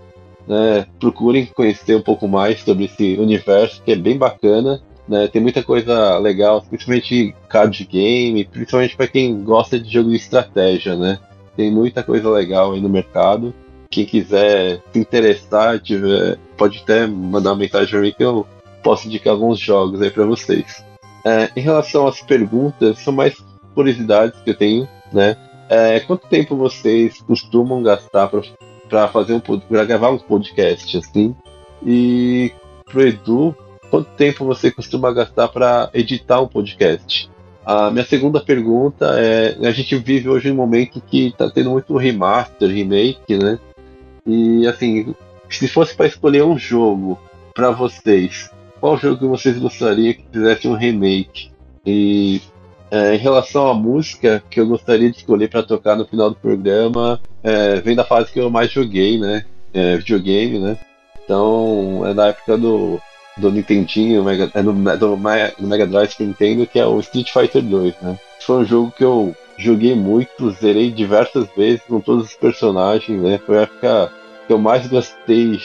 [0.46, 0.86] Né?
[1.00, 4.80] Procurem conhecer um pouco mais sobre esse universo que é bem bacana.
[5.08, 5.28] Né?
[5.28, 10.96] Tem muita coisa legal, principalmente card game, principalmente para quem gosta de jogo de estratégia,
[10.96, 11.18] né?
[11.56, 13.54] Tem muita coisa legal aí no mercado.
[13.90, 18.46] Quem quiser se interessar, tiver, pode até mandar uma mensagem para mim que eu
[18.82, 20.84] posso indicar alguns jogos aí para vocês.
[21.24, 23.34] É, em relação às perguntas, são mais
[23.74, 25.36] curiosidades que eu tenho, né?
[25.68, 28.30] É, quanto tempo vocês costumam gastar
[28.88, 31.34] para fazer um gravar um podcast assim?
[31.84, 32.52] E
[32.84, 33.54] pro Edu,
[33.90, 37.28] quanto tempo você costuma gastar para editar um podcast?
[37.64, 41.96] A minha segunda pergunta é: a gente vive hoje um momento que está tendo muito
[41.96, 43.58] remaster, remake, né?
[44.24, 45.14] E assim,
[45.50, 47.18] se fosse para escolher um jogo
[47.52, 51.50] para vocês, qual jogo vocês gostariam que fizesse um remake?
[51.84, 52.40] E
[52.90, 56.36] é, em relação à música que eu gostaria de escolher para tocar no final do
[56.36, 59.44] programa, é, vem da fase que eu mais joguei, né?
[59.74, 60.78] É, videogame, né?
[61.24, 63.00] Então é da época do,
[63.36, 65.16] do Nintendinho, é do, do,
[65.58, 68.18] do Mega Drive Super Nintendo, que é o Street Fighter 2, né?
[68.40, 73.40] Foi um jogo que eu joguei muito, zerei diversas vezes com todos os personagens, né?
[73.44, 74.12] Foi a época
[74.46, 75.60] que eu mais gastei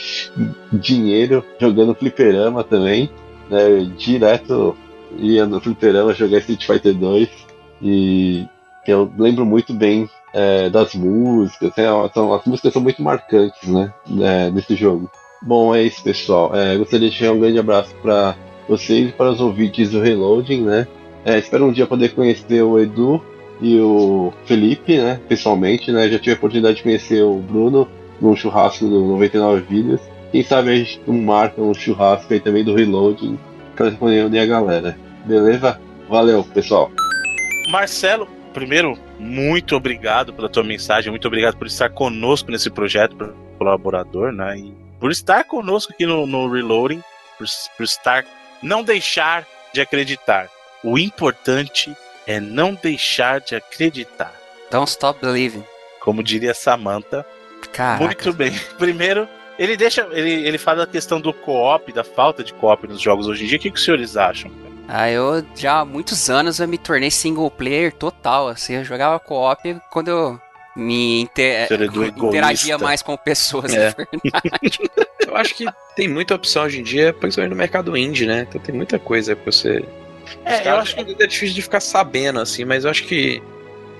[0.72, 3.08] dinheiro jogando fliperama também,
[3.48, 3.88] né?
[3.96, 4.76] Direto
[5.18, 7.28] ia no fliperama jogar Street Fighter 2
[7.82, 8.46] e
[8.86, 11.84] eu lembro muito bem é, das músicas, né?
[12.14, 13.92] são, as músicas são muito marcantes, né?
[14.20, 15.10] É, nesse jogo.
[15.40, 16.54] Bom, é isso, pessoal.
[16.54, 18.36] É, gostaria de deixar um grande abraço para
[18.68, 20.86] vocês e para os ouvintes do Reloading, né?
[21.24, 23.22] É, espero um dia poder conhecer o Edu
[23.60, 25.20] e o Felipe, né?
[25.28, 26.08] Pessoalmente, né?
[26.08, 27.88] Já tive a oportunidade de conhecer o Bruno
[28.20, 30.00] no churrasco do 99 Vidas.
[30.30, 33.38] Quem sabe a gente marca um churrasco aí também do Reloading
[33.76, 34.96] para responder a galera.
[35.24, 35.80] Beleza?
[36.08, 36.90] Valeu, pessoal.
[37.70, 44.32] Marcelo, primeiro, muito obrigado pela tua mensagem, muito obrigado por estar conosco nesse projeto, colaborador,
[44.32, 44.58] né?
[44.58, 47.02] E por estar conosco aqui no, no Reloading,
[47.38, 47.46] por,
[47.76, 48.24] por estar.
[48.62, 50.48] Não deixar de acreditar.
[50.84, 51.96] O importante
[52.26, 54.32] é não deixar de acreditar.
[54.70, 55.64] Don't stop believing.
[56.00, 57.26] Como diria Samantha.
[57.72, 58.04] Caraca.
[58.04, 58.52] Muito bem.
[58.78, 59.28] Primeiro,
[59.58, 60.08] ele deixa.
[60.12, 63.48] Ele, ele fala da questão do co-op, da falta de co-op nos jogos hoje em
[63.48, 63.58] dia.
[63.58, 64.50] O que, que os senhores acham?
[64.88, 69.18] Ah, eu já há muitos anos eu me tornei single player total, assim, eu jogava
[69.18, 70.40] co-op quando eu
[70.74, 71.68] me inter...
[72.16, 73.94] interagia mais com pessoas, é.
[73.94, 74.78] verdade.
[75.26, 78.46] eu acho que tem muita opção hoje em dia, principalmente no mercado indie, né?
[78.48, 79.84] Então tem muita coisa pra você.
[80.44, 83.42] É, eu acho que é difícil de ficar sabendo, assim, mas eu acho que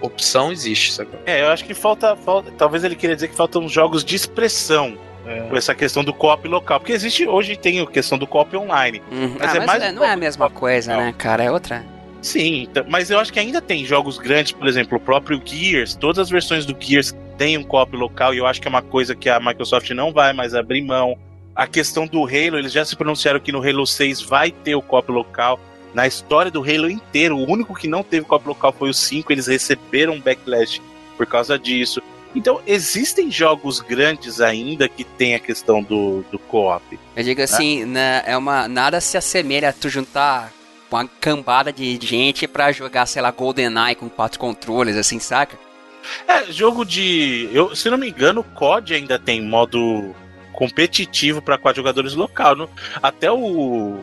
[0.01, 1.11] opção existe, sabe?
[1.27, 2.51] É, eu acho que falta, falta.
[2.53, 4.99] Talvez ele queria dizer que faltam jogos de expressão.
[5.27, 5.41] É.
[5.49, 6.81] Com essa questão do co-op local.
[6.81, 9.03] Porque existe, hoje tem a questão do co-op online.
[9.11, 9.37] Uhum.
[9.39, 11.45] Mas, ah, é mas mais é, não é a mesma coisa, né, cara?
[11.45, 11.85] É outra.
[12.23, 15.97] Sim, então, mas eu acho que ainda tem jogos grandes, por exemplo, o próprio Gears,
[15.97, 18.81] todas as versões do Gears têm um co-op local e eu acho que é uma
[18.81, 21.19] coisa que a Microsoft não vai mais abrir mão.
[21.55, 24.81] A questão do Halo, eles já se pronunciaram que no Halo 6 vai ter o
[24.81, 25.59] co-op local.
[25.93, 29.33] Na história do Halo inteiro, o único que não teve co-op local foi o 5,
[29.33, 30.81] eles receberam um backlash
[31.17, 32.01] por causa disso.
[32.35, 36.99] Então, existem jogos grandes ainda que tem a questão do, do co-op.
[37.15, 37.45] Eu digo né?
[37.45, 40.53] assim, né, é uma, nada se assemelha a tu juntar
[40.91, 45.59] uma cambada de gente para jogar, sei lá, GoldenEye com quatro controles, assim, saca?
[46.27, 47.49] É, jogo de.
[47.53, 50.15] Eu, se não me engano, o COD ainda tem modo
[50.53, 52.57] competitivo para quatro jogadores local.
[52.57, 52.71] No,
[53.03, 54.01] até o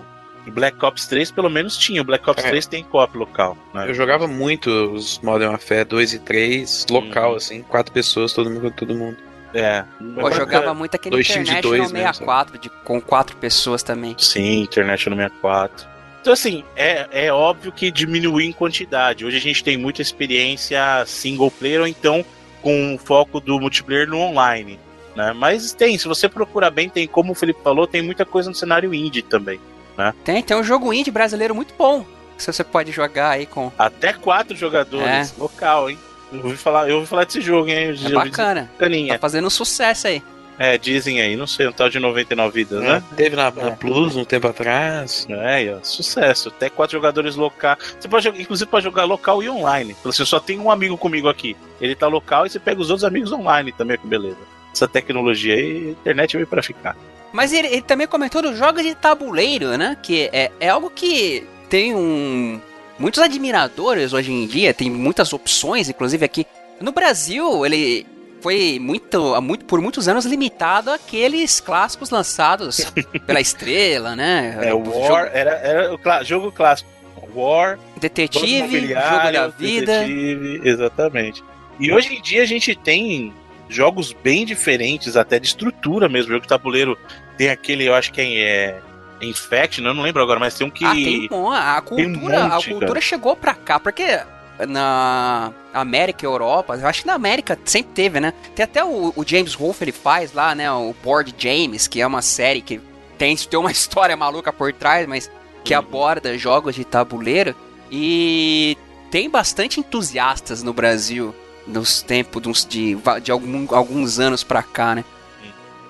[0.48, 2.02] Black Ops 3 pelo menos tinha.
[2.02, 2.50] O Black Ops é.
[2.50, 3.58] 3 tem co-op local.
[3.74, 3.90] Né?
[3.90, 7.36] Eu jogava muito os Modern Warfare 2 e 3 local, hum.
[7.36, 9.18] assim, quatro pessoas, todo mundo com todo mundo.
[9.54, 9.84] É.
[10.00, 14.16] Eu jogava muito aquele Dois Internet dois, no 64, né, de, com quatro pessoas também.
[14.18, 15.88] Sim, Internet no 64.
[16.22, 19.26] Então, assim, é, é óbvio que diminuiu em quantidade.
[19.26, 22.24] Hoje a gente tem muita experiência single player ou então
[22.62, 24.80] com foco do multiplayer no online.
[25.16, 25.34] Né?
[25.34, 28.56] Mas tem, se você procurar bem, tem, como o Felipe falou, tem muita coisa no
[28.56, 29.60] cenário indie também.
[30.00, 30.14] Né?
[30.24, 32.06] Tem, tem um jogo indie brasileiro muito bom.
[32.38, 33.70] Que você pode jogar aí com.
[33.78, 35.42] Até quatro jogadores, é.
[35.42, 36.00] local, hein?
[36.32, 37.94] Eu ouvi falar, eu ouvi falar desse jogo, hein?
[38.06, 38.72] É bacana.
[39.10, 40.24] Tá fazendo um sucesso aí.
[40.58, 43.04] É, dizem aí, não sei, um tal de 99 vidas, né?
[43.12, 43.72] É, teve na, na é.
[43.72, 45.28] Plus um tempo atrás.
[45.30, 46.48] É, ó, sucesso.
[46.48, 47.78] Até quatro jogadores local.
[48.00, 49.96] Você pode inclusive pode jogar local e online.
[50.04, 51.58] Você só tem um amigo comigo aqui.
[51.82, 54.38] Ele tá local e você pega os outros amigos online também, que beleza.
[54.72, 56.96] Essa tecnologia aí, a internet veio para ficar.
[57.32, 59.98] Mas ele, ele, também comentou dos jogos de tabuleiro, né?
[60.02, 62.60] Que é, é algo que tem um.
[62.98, 66.46] Muitos admiradores hoje em dia, tem muitas opções, inclusive aqui.
[66.82, 68.06] No Brasil, ele
[68.42, 72.92] foi muito, muito, por muitos anos limitado àqueles clássicos lançados
[73.26, 74.58] pela estrela, né?
[74.62, 75.30] É, o War jogo...
[75.34, 76.90] era, era o jogo clássico.
[77.36, 80.00] War, Detetive, Jogo da Vida.
[80.00, 81.44] Detetive, exatamente.
[81.80, 83.34] E hoje em dia a gente tem
[83.70, 86.30] jogos bem diferentes, até de estrutura mesmo.
[86.30, 86.98] O jogo de tabuleiro
[87.38, 88.82] tem aquele, eu acho que é
[89.22, 90.84] Infection, eu não lembro agora, mas tem um que.
[90.86, 93.02] Ah, tem um, a cultura, um monte, a cultura cara.
[93.02, 94.20] chegou pra cá, porque
[94.68, 98.34] na América e Europa, eu acho que na América sempre teve, né?
[98.56, 100.72] Tem até o, o James Wolfe, ele faz lá, né?
[100.72, 102.80] O Board James, que é uma série que
[103.18, 105.30] tem, tem uma história maluca por trás, mas
[105.64, 105.80] que Uhum.
[105.80, 107.54] aborda jogos de tabuleiro.
[107.92, 108.78] E
[109.12, 111.36] tem bastante entusiastas no Brasil
[111.70, 115.04] nos tempos de, uns- de, de algum- alguns anos pra cá, né?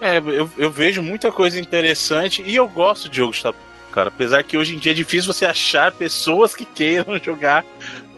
[0.02, 4.08] É, eu, eu vejo muita coisa interessante e eu gosto de jogos de tabuleiro, cara.
[4.10, 7.66] Apesar que hoje em dia é difícil você achar pessoas que queiram jogar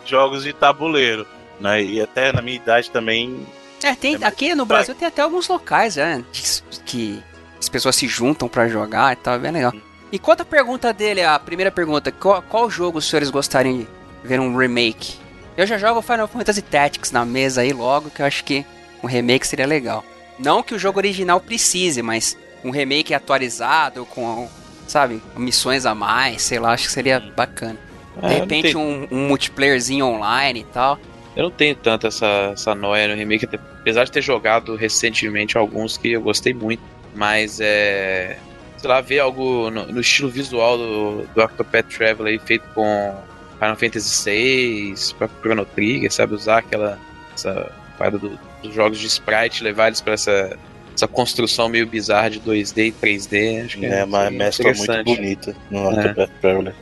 [0.05, 1.25] jogos de tabuleiro.
[1.59, 1.83] Né?
[1.83, 3.45] E até na minha idade também.
[3.83, 4.65] É, tem, É, aqui no.
[4.65, 6.23] Brasil tem até alguns locais, né?
[6.31, 6.41] Que,
[6.85, 7.23] que
[7.59, 9.73] as pessoas se juntam pra jogar e tal, é bem legal.
[10.11, 13.87] E quanto à pergunta dele, a primeira pergunta, qual, qual jogo os senhores gostariam de
[14.23, 15.15] ver um remake?
[15.57, 18.65] Eu já jogo Final Fantasy Tactics na mesa aí logo, que eu acho que
[19.03, 20.03] um remake seria legal.
[20.39, 24.47] Não que o jogo original precise, mas um remake atualizado, com,
[24.87, 27.77] sabe, missões a mais, sei lá, acho que seria bacana.
[28.17, 30.99] De É, não repente um, um multiplayerzinho online e tal.
[31.35, 33.47] Eu não tenho tanto essa, essa noia no remake,
[33.79, 36.81] apesar de ter jogado recentemente alguns que eu gostei muito.
[37.15, 38.37] Mas é.
[38.77, 43.15] Sei lá, ver algo no, no estilo visual do, do Octopath Traveler aí, feito com
[43.61, 46.33] Final Fantasy VI, próprio Chrono Trigger, sabe?
[46.33, 46.97] Usar aquela.
[47.35, 50.57] Essa parada do- dos jogos de sprite, levar eles pra essa,
[50.95, 53.61] essa construção meio bizarra de 2D e 3D.
[53.65, 55.15] Acho que É uma seria mescla muito interessante.
[55.15, 55.89] bonita no É.
[56.07, 56.73] Octopath Traveler.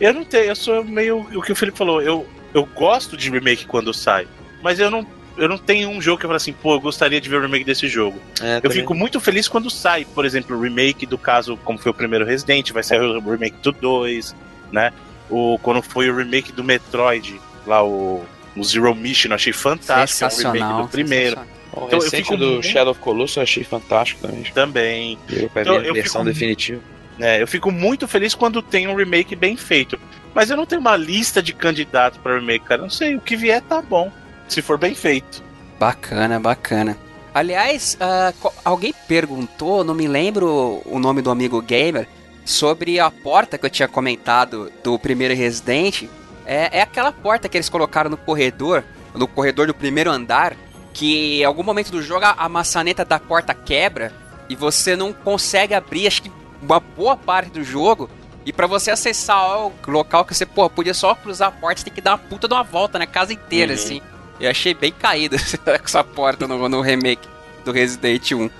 [0.00, 2.00] Eu não tenho, eu sou meio o que o Felipe falou.
[2.02, 4.26] Eu, eu gosto de remake quando sai,
[4.62, 5.06] mas eu não,
[5.36, 7.42] eu não tenho um jogo que eu falo assim, pô, eu gostaria de ver o
[7.42, 8.18] remake desse jogo.
[8.40, 8.78] É, Eu também.
[8.78, 12.24] fico muito feliz quando sai, por exemplo, o remake do caso, como foi o primeiro
[12.24, 14.34] Resident, vai sair o remake do 2,
[14.72, 14.90] né?
[15.30, 18.24] O, quando foi o remake do Metroid, lá o,
[18.56, 20.82] o Zero Mission, achei fantástico, é um remake Sensacional.
[20.82, 21.38] do primeiro.
[21.72, 24.42] O Então, eu recente fico do muito- Shadow of Colossus eu achei fantástico também.
[24.52, 25.18] Também.
[25.30, 26.80] Eu pra Então, ver a eu versão fico- definitiva.
[27.20, 29.98] É, eu fico muito feliz quando tem um remake bem feito.
[30.34, 32.82] Mas eu não tenho uma lista de candidatos para remake, cara.
[32.82, 34.10] Não sei, o que vier tá bom.
[34.48, 35.42] Se for bem feito.
[35.78, 36.96] Bacana, bacana.
[37.32, 37.96] Aliás,
[38.40, 42.08] co- alguém perguntou, não me lembro o nome do amigo gamer,
[42.50, 46.04] sobre a porta que eu tinha comentado do primeiro Resident.
[46.44, 48.82] É, é aquela porta que eles colocaram no corredor,
[49.14, 50.56] no corredor do primeiro andar,
[50.92, 54.12] que em algum momento do jogo a, maçaneta da porta quebra
[54.48, 58.10] e você não consegue abrir, acho que uma boa parte do jogo.
[58.44, 61.84] E pra você acessar o local que você, pô, podia só cruzar a porta, você
[61.84, 63.78] tem que dar uma puta de uma volta na casa inteira, Uhum.
[63.78, 64.02] assim.
[64.40, 65.36] Eu achei bem caída
[65.66, 67.28] essa porta no, no remake
[67.64, 68.50] do Resident 1.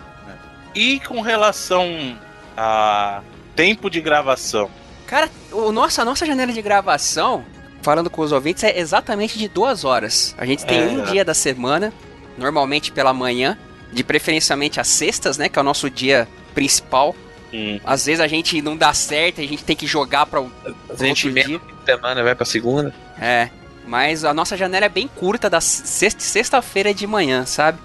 [0.75, 2.17] E com relação
[2.57, 3.23] a
[3.61, 4.71] tempo de gravação.
[5.07, 7.45] Cara, o nossa, a nossa janela de gravação,
[7.83, 10.35] falando com os ouvintes, é exatamente de duas horas.
[10.39, 10.87] A gente tem É.
[10.87, 11.93] um dia da semana,
[12.39, 13.59] normalmente pela manhã,
[13.93, 15.49] de preferencialmente às sextas, né?
[15.49, 17.15] Que é o nosso dia principal.
[17.53, 20.51] Hum, Às vezes a gente não dá certo, a gente tem que jogar para o
[20.89, 21.61] A gente dia.
[21.85, 22.95] semana, vai pra segunda.
[23.21, 23.49] É.
[23.87, 27.79] Mas a nossa janela é bem curta, da sexta- sexta-feira de manhã, sabe?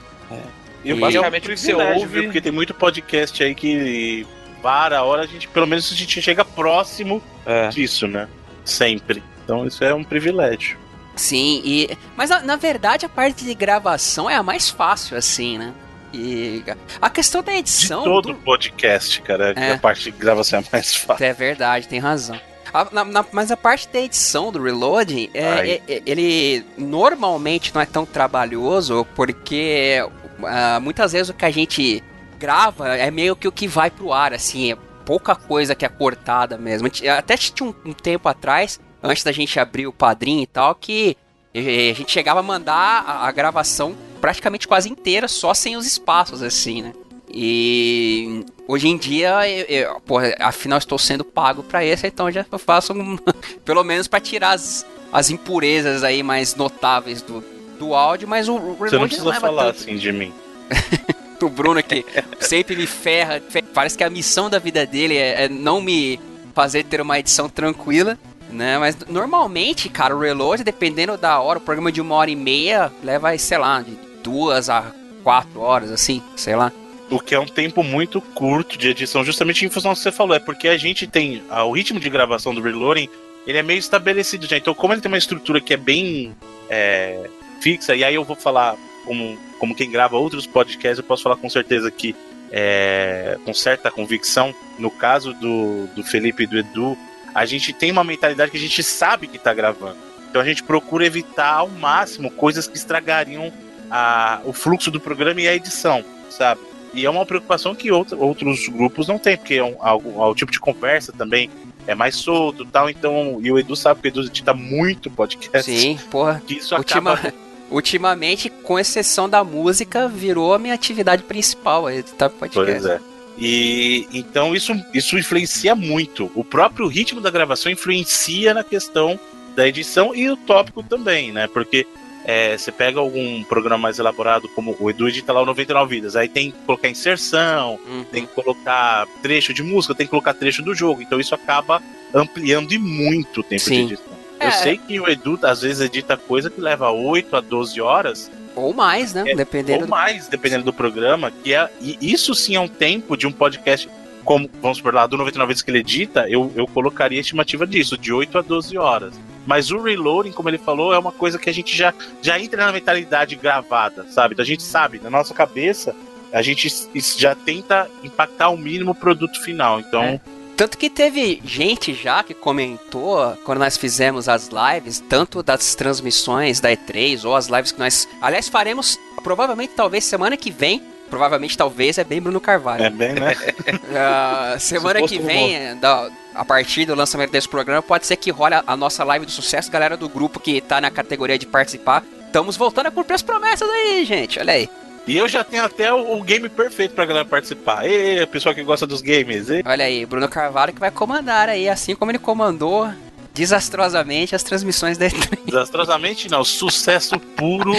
[0.83, 2.23] e o E- basicamente o que o você privilégio, ouve- viu?
[2.25, 4.27] Porque tem muito podcast aí que
[4.65, 7.67] para a hora, a gente, pelo menos a gente chega próximo É.
[7.67, 8.27] disso, né?
[8.63, 9.21] Sempre.
[9.43, 10.75] Então isso é um privilégio.
[11.15, 11.95] Sim, e.
[12.17, 15.71] Mas na, na verdade a parte de gravação é a mais fácil, assim, né?
[16.11, 16.63] E.
[16.99, 18.03] A questão da De edição.
[18.03, 19.73] todo do- podcast, cara, É.
[19.73, 21.23] a parte de gravação é mais fácil.
[21.23, 22.39] É verdade, tem razão.
[22.73, 25.41] A- na- na- mas a parte da edição do Reloading, é,
[25.75, 30.03] é- é- ele normalmente não é tão trabalhoso, porque
[30.43, 32.03] ah, muitas vezes o que a gente
[32.35, 35.89] grava é meio que o que vai pro ar, assim, é pouca coisa que é
[35.89, 36.87] cortada mesmo.
[37.17, 41.15] Até tinha um, um tempo atrás, antes da gente abrir o padrinho e tal, que
[41.53, 46.41] a gente chegava a mandar a, a gravação praticamente quase inteira, só sem os espaços,
[46.43, 46.93] assim, né?
[47.37, 52.45] E hoje em dia, eu, eu- pô, afinal estou sendo pago pra isso, então já
[52.57, 53.17] faço um,
[53.63, 57.43] pelo menos pra tirar as, as impurezas aí mais notáveis do,
[57.77, 60.33] do áudio, mas o, o Você não precisa leva falar tanto assim de mim.
[61.49, 62.05] do Bruno que
[62.39, 63.41] sempre me ferra.
[63.49, 66.19] fe- Parece que a missão da vida dele é, é não me
[66.53, 68.17] fazer ter uma edição tranquila,
[68.49, 68.77] né?
[68.77, 72.91] Mas normalmente, cara, o reload, dependendo da hora, o programa de uma hora e meia
[73.03, 74.91] leva, sei lá, de duas a
[75.23, 76.71] quatro horas, assim, sei lá.
[77.09, 80.11] O que é um tempo muito curto de edição, justamente em função do que você
[80.11, 80.35] falou.
[80.35, 81.43] É porque a gente tem.
[81.49, 83.07] ah, o ritmo de gravação do Reloading
[83.45, 84.57] ele é meio estabelecido já.
[84.57, 86.35] Então, como ele tem uma estrutura que é bem
[86.67, 87.29] é,
[87.61, 91.37] fixa, e aí eu vou falar como, como quem grava outros podcasts, eu posso falar
[91.37, 92.15] com certeza que
[92.51, 96.97] é, com certa convicção, no caso do, do Felipe e do Edu,
[97.33, 99.97] a gente tem uma mentalidade que a gente sabe que tá gravando.
[100.29, 103.51] Então a gente procura evitar ao máximo coisas que estragariam
[103.89, 106.61] a, o fluxo do programa e a edição, sabe?
[106.93, 110.27] E é uma preocupação que outro, outros grupos não têm, porque é um, algo, é
[110.27, 111.49] um tipo de conversa também
[111.87, 112.89] é mais solto tal.
[112.89, 115.71] Então, e o Edu sabe que o Edu edita muito podcast.
[115.71, 116.41] Sim, porra.
[116.45, 117.33] Que isso Ultima, acaba.
[117.69, 122.71] Ultimamente, com exceção da música, virou a minha atividade principal, editar podcast.
[122.71, 122.99] Pois é.
[123.37, 126.31] E então isso, isso influencia muito.
[126.35, 129.19] O próprio ritmo da gravação influencia na questão
[129.55, 131.47] da edição e o tópico também, né?
[131.47, 131.85] Porque
[132.23, 136.15] é, você pega algum programa mais elaborado, como o Edu edita lá o 99 Vidas,
[136.15, 138.03] aí tem que colocar inserção, uhum.
[138.05, 141.01] tem que colocar trecho de música, tem que colocar trecho do jogo.
[141.01, 141.81] Então isso acaba
[142.13, 143.87] ampliando e muito o tempo Sim.
[143.87, 144.14] de edição.
[144.45, 144.47] É.
[144.47, 148.31] Eu sei que o Edu às vezes edita coisa que leva 8 a 12 horas.
[148.55, 149.23] Ou mais, né?
[149.27, 149.83] É, dependendo.
[149.83, 151.31] Ou mais, dependendo do programa.
[151.43, 153.89] Que é, e isso sim é um tempo de um podcast
[154.23, 157.67] como, vamos por lá, do 99 vezes que ele edita, eu, eu colocaria a estimativa
[157.67, 159.13] disso, de 8 a 12 horas.
[159.45, 161.93] Mas o reloading, como ele falou, é uma coisa que a gente já,
[162.23, 164.33] já entra na mentalidade gravada, sabe?
[164.33, 165.95] Então a gente sabe, na nossa cabeça,
[166.33, 166.67] a gente
[167.15, 169.79] já tenta impactar ao mínimo o produto final.
[169.79, 170.03] Então.
[170.03, 170.19] É.
[170.55, 176.59] Tanto que teve gente já que comentou quando nós fizemos as lives, tanto das transmissões
[176.59, 178.07] da E3 ou as lives que nós.
[178.21, 182.83] Aliás, faremos provavelmente talvez semana que vem provavelmente talvez é bem Bruno Carvalho.
[182.83, 183.35] É bem, né?
[183.35, 188.55] uh, semana que vem, da, a partir do lançamento desse programa, pode ser que role
[188.55, 192.03] a, a, nossa live do sucesso, galera do grupo que tá na categoria de participar.
[192.25, 194.39] Estamos voltando a cumprir as promessas aí, gente.
[194.39, 194.69] Olha aí.
[195.07, 197.87] E eu já tenho até o, o game perfeito pra galera participar.
[197.87, 199.49] E pessoal que gosta dos games.
[199.49, 199.63] E...
[199.65, 202.89] Olha aí, Bruno Carvalho que vai comandar aí, assim como ele comandou
[203.35, 205.39] desastrosamente as transmissões da E3.
[205.45, 207.73] Desastrosamente não, sucesso puro.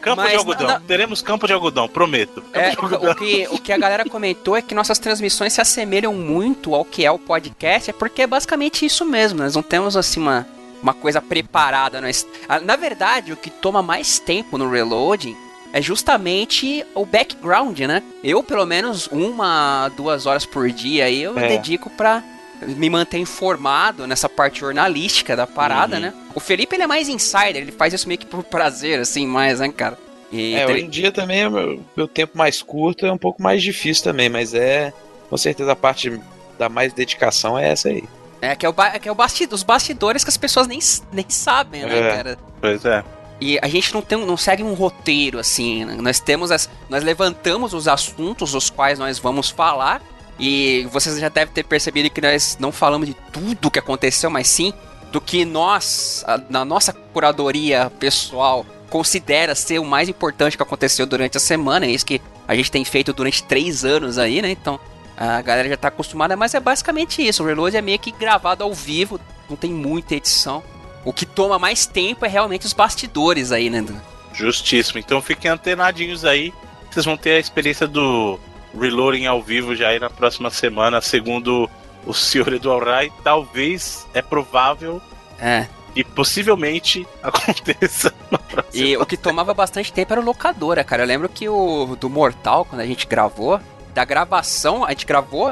[0.00, 0.66] Campo Mas, de algodão.
[0.66, 0.80] Não, não.
[0.80, 2.40] Teremos campo de algodão, prometo.
[2.40, 3.12] Campo é, algodão.
[3.12, 6.84] O, que, o que a galera comentou é que nossas transmissões se assemelham muito ao
[6.84, 9.40] que é o podcast, é porque é basicamente isso mesmo.
[9.40, 10.46] Nós não temos assim uma,
[10.80, 12.00] uma coisa preparada.
[12.00, 12.26] Nós,
[12.62, 15.36] na verdade, o que toma mais tempo no reloading
[15.72, 18.02] é justamente o background, né?
[18.22, 21.48] Eu, pelo menos uma, duas horas por dia, eu é.
[21.48, 22.22] dedico para
[22.60, 26.02] me manter informado nessa parte jornalística da parada, uhum.
[26.02, 26.14] né?
[26.34, 29.60] O Felipe, ele é mais insider, ele faz isso meio que por prazer, assim, mais,
[29.60, 29.98] né, cara?
[30.30, 33.62] E é, hoje em dia também, meu, meu tempo mais curto é um pouco mais
[33.62, 34.92] difícil também, mas é,
[35.28, 36.20] com certeza, a parte
[36.58, 38.04] da mais dedicação é essa aí.
[38.40, 40.78] É, que é, o, que é o bastidor, os bastidores que as pessoas nem,
[41.12, 42.38] nem sabem, né, é, cara?
[42.60, 43.04] Pois é.
[43.42, 45.84] E a gente não, tem, não segue um roteiro, assim.
[45.84, 45.96] Né?
[46.00, 46.70] Nós temos as.
[46.88, 50.00] Nós levantamos os assuntos os quais nós vamos falar
[50.38, 54.46] e vocês já devem ter percebido que nós não falamos de tudo que aconteceu, mas
[54.46, 54.72] sim
[55.10, 61.36] do que nós, na nossa curadoria pessoal, considera ser o mais importante que aconteceu durante
[61.36, 61.84] a semana.
[61.84, 64.50] É isso que a gente tem feito durante três anos aí, né?
[64.50, 64.78] Então
[65.16, 67.42] a galera já tá acostumada, mas é basicamente isso.
[67.42, 69.20] O Reload é meio que gravado ao vivo,
[69.50, 70.62] não tem muita edição.
[71.04, 73.84] O que toma mais tempo é realmente os bastidores aí, né?
[74.32, 74.98] Justíssimo.
[74.98, 76.52] Então fiquem antenadinhos aí.
[76.90, 78.38] Vocês vão ter a experiência do
[78.78, 81.68] Reloading ao vivo já aí na próxima semana, segundo
[82.06, 85.00] o senhor Eduardo Rai, talvez é provável
[85.38, 85.66] é.
[85.94, 91.02] e possivelmente aconteça na próxima E o que tomava bastante tempo era o locadora, cara.
[91.02, 93.60] Eu lembro que o do Mortal, quando a gente gravou,
[93.94, 95.50] da gravação, a gente gravou,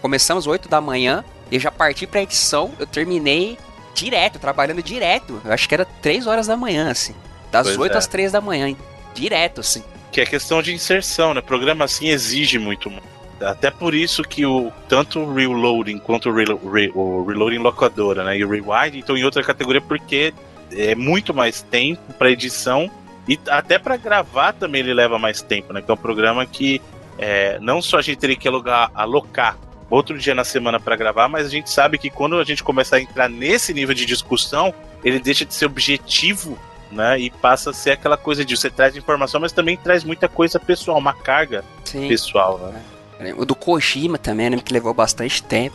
[0.00, 3.58] começamos 8 da manhã, e já parti pra edição, eu terminei
[3.94, 5.40] direto, trabalhando direto.
[5.44, 7.14] Eu acho que era 3 horas da manhã, assim.
[7.50, 7.98] Das pois 8 é.
[7.98, 8.74] às 3 da manhã,
[9.14, 9.82] direto, assim
[10.12, 11.40] que é questão de inserção, né?
[11.40, 12.92] Programa assim exige muito.
[13.40, 18.22] Até por isso que o tanto o reloading quanto o, re, re, o reloading locadora,
[18.22, 20.32] né, e o rewind estão em outra categoria porque
[20.70, 22.88] é muito mais tempo para edição
[23.26, 25.80] e até para gravar também ele leva mais tempo, né?
[25.80, 26.80] Que é um programa que
[27.18, 29.56] é, não só a gente teria que alugar, alocar
[29.94, 32.96] outro dia na semana para gravar, mas a gente sabe que quando a gente começa
[32.96, 34.74] a entrar nesse nível de discussão,
[35.04, 36.58] ele deixa de ser objetivo
[36.92, 37.18] né?
[37.18, 40.60] E passa a ser aquela coisa de você traz informação, mas também traz muita coisa
[40.60, 42.06] pessoal, uma carga Sim.
[42.06, 42.82] pessoal, né?
[43.18, 43.34] É.
[43.34, 44.58] O do Kojima também, né?
[44.62, 45.74] Que levou bastante tempo.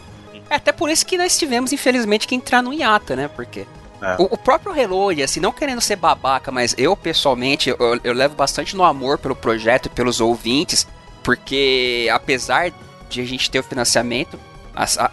[0.50, 3.30] É até por isso que nós tivemos, infelizmente, que entrar no hiata, né?
[3.36, 3.66] Porque
[4.02, 4.16] é.
[4.20, 8.36] o, o, próprio Reload, assim, não querendo ser babaca, mas eu, pessoalmente, eu, eu levo
[8.36, 10.88] bastante no amor pelo projeto e pelos ouvintes,
[11.24, 12.72] porque apesar
[13.10, 14.40] de a gente ter o financiamento,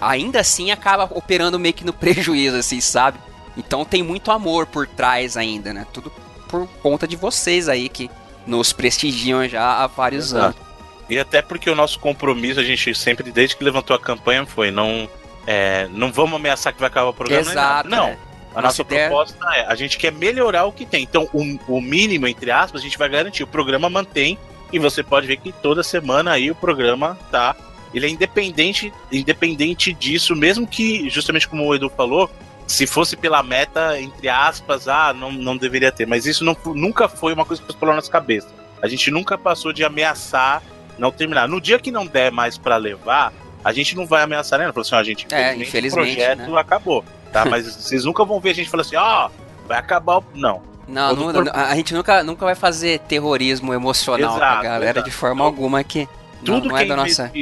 [0.01, 3.19] ainda assim acaba operando meio que no prejuízo, assim, sabe?
[3.57, 5.87] Então tem muito amor por trás ainda, né?
[5.93, 6.12] Tudo
[6.49, 8.11] por conta de vocês aí que
[8.47, 10.45] nos prestigiam já há vários Exato.
[10.45, 10.75] anos.
[11.09, 14.71] E até porque o nosso compromisso, a gente sempre, desde que levantou a campanha, foi
[14.71, 15.09] não,
[15.47, 17.51] é, não vamos ameaçar que vai acabar o programa.
[17.51, 17.89] Exato.
[17.89, 18.09] Não.
[18.09, 18.19] É.
[18.55, 21.03] A nossa, nossa proposta é, a gente quer melhorar o que tem.
[21.03, 23.43] Então, o, o mínimo, entre aspas, a gente vai garantir.
[23.43, 24.39] O programa mantém
[24.73, 27.57] e você pode ver que toda semana aí o programa tá.
[27.95, 32.29] Ele é independente, independente disso, mesmo que, justamente como o Edu falou,
[32.66, 36.07] se fosse pela meta, entre aspas, ah, não, não deveria ter.
[36.07, 38.49] Mas isso não, nunca foi uma coisa que passou pela nossa cabeça.
[38.83, 40.62] A gente nunca passou de ameaçar
[40.99, 41.49] não terminar.
[41.49, 43.33] No dia que não der mais para levar,
[43.65, 44.66] a gente não vai ameaçar né?
[44.66, 46.61] Falou assim, ó, gente, é, infelizmente, o projeto né?
[46.61, 47.45] acabou, tá?
[47.49, 50.25] Mas vocês nunca vão ver a gente falando assim, ó, oh, vai acabar o...
[50.35, 50.62] Não.
[50.87, 51.49] Não, não, por...
[51.49, 55.09] a gente nunca, nunca vai fazer terrorismo emocional exato, com a galera exato.
[55.09, 56.07] de forma então, alguma que
[56.44, 57.32] tudo não, não é que é nossa...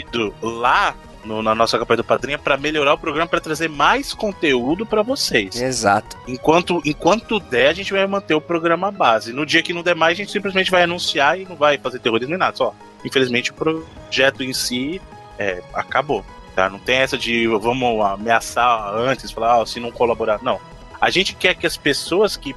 [0.42, 0.94] lá
[1.24, 5.02] no, na nossa campanha do Padrinho para melhorar o programa, para trazer mais conteúdo para
[5.02, 5.60] vocês.
[5.60, 6.16] Exato.
[6.26, 9.32] Enquanto, enquanto der, a gente vai manter o programa base.
[9.32, 11.98] No dia que não der mais, a gente simplesmente vai anunciar e não vai fazer
[11.98, 12.56] terrorismo nem nada.
[12.56, 12.74] Só,
[13.04, 15.00] infelizmente, o projeto em si
[15.38, 16.24] é, acabou.
[16.54, 16.68] Tá?
[16.68, 20.40] Não tem essa de vamos ameaçar antes, falar se não colaborar.
[20.42, 20.60] Não.
[21.00, 22.54] A gente quer que as pessoas que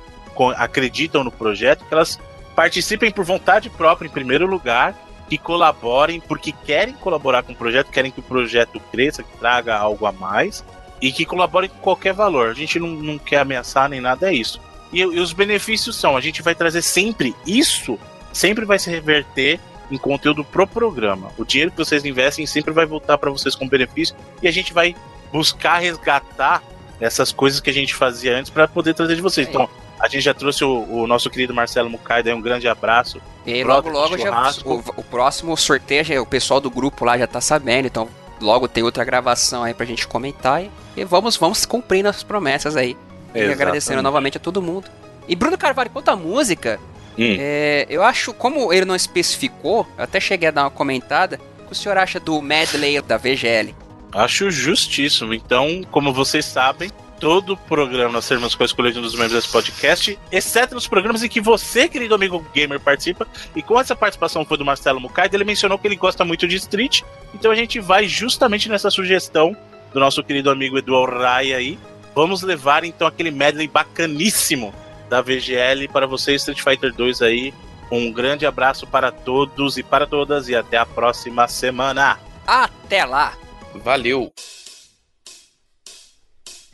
[0.57, 2.19] acreditam no projeto, que elas
[2.55, 4.93] participem por vontade própria, em primeiro lugar,
[5.29, 9.75] que colaborem porque querem colaborar com o projeto, querem que o projeto cresça, que traga
[9.75, 10.63] algo a mais
[11.01, 12.49] e que colaborem com qualquer valor.
[12.49, 14.59] A gente não, não quer ameaçar nem nada, é isso.
[14.93, 17.99] E, e os benefícios são: a gente vai trazer sempre isso,
[18.31, 19.59] sempre vai se reverter
[19.91, 21.31] em conteúdo pro programa.
[21.37, 24.73] O dinheiro que vocês investem sempre vai voltar para vocês com benefício e a gente
[24.73, 24.95] vai
[25.31, 26.63] buscar resgatar
[26.99, 29.47] essas coisas que a gente fazia antes para poder trazer de vocês.
[29.47, 29.49] É.
[29.49, 29.69] Então,
[29.99, 33.21] a gente já trouxe o, o nosso querido Marcelo Mucaida, um grande abraço.
[33.45, 37.17] E aí, logo, logo já, o, o, próximo sorteio, já, o pessoal do grupo lá
[37.17, 38.09] já tá sabendo, então
[38.41, 42.75] logo tem outra gravação aí pra gente comentar e, e vamos, vamos cumprindo as promessas
[42.75, 42.97] aí.
[43.33, 44.89] E agradecendo novamente a todo mundo.
[45.27, 46.79] E Bruno Carvalho, quanto à música,
[47.17, 47.35] hum.
[47.37, 51.67] é, eu acho, como ele não especificou, eu até cheguei a dar uma comentada, o
[51.67, 53.75] que o senhor acha do medley da VGL?
[54.11, 55.33] Acho justíssimo.
[55.33, 56.89] Então, como vocês sabem,
[57.19, 60.75] todo o programa nós temos com a escolha de um dos membros desse podcast, exceto
[60.75, 63.27] nos programas em que você, querido amigo gamer, participa.
[63.55, 66.55] E com essa participação foi do Marcelo Mucaida, ele mencionou que ele gosta muito de
[66.57, 67.01] Street.
[67.33, 69.55] Então a gente vai justamente nessa sugestão
[69.93, 71.79] do nosso querido amigo Edu Raya aí.
[72.13, 74.73] Vamos levar então aquele medley bacaníssimo
[75.09, 77.53] da VGL para você, Street Fighter 2 aí.
[77.91, 82.19] Um grande abraço para todos e para todas e até a próxima semana.
[82.47, 83.33] Até lá.
[83.75, 84.31] Valeu.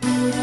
[0.02, 0.40] Thank you.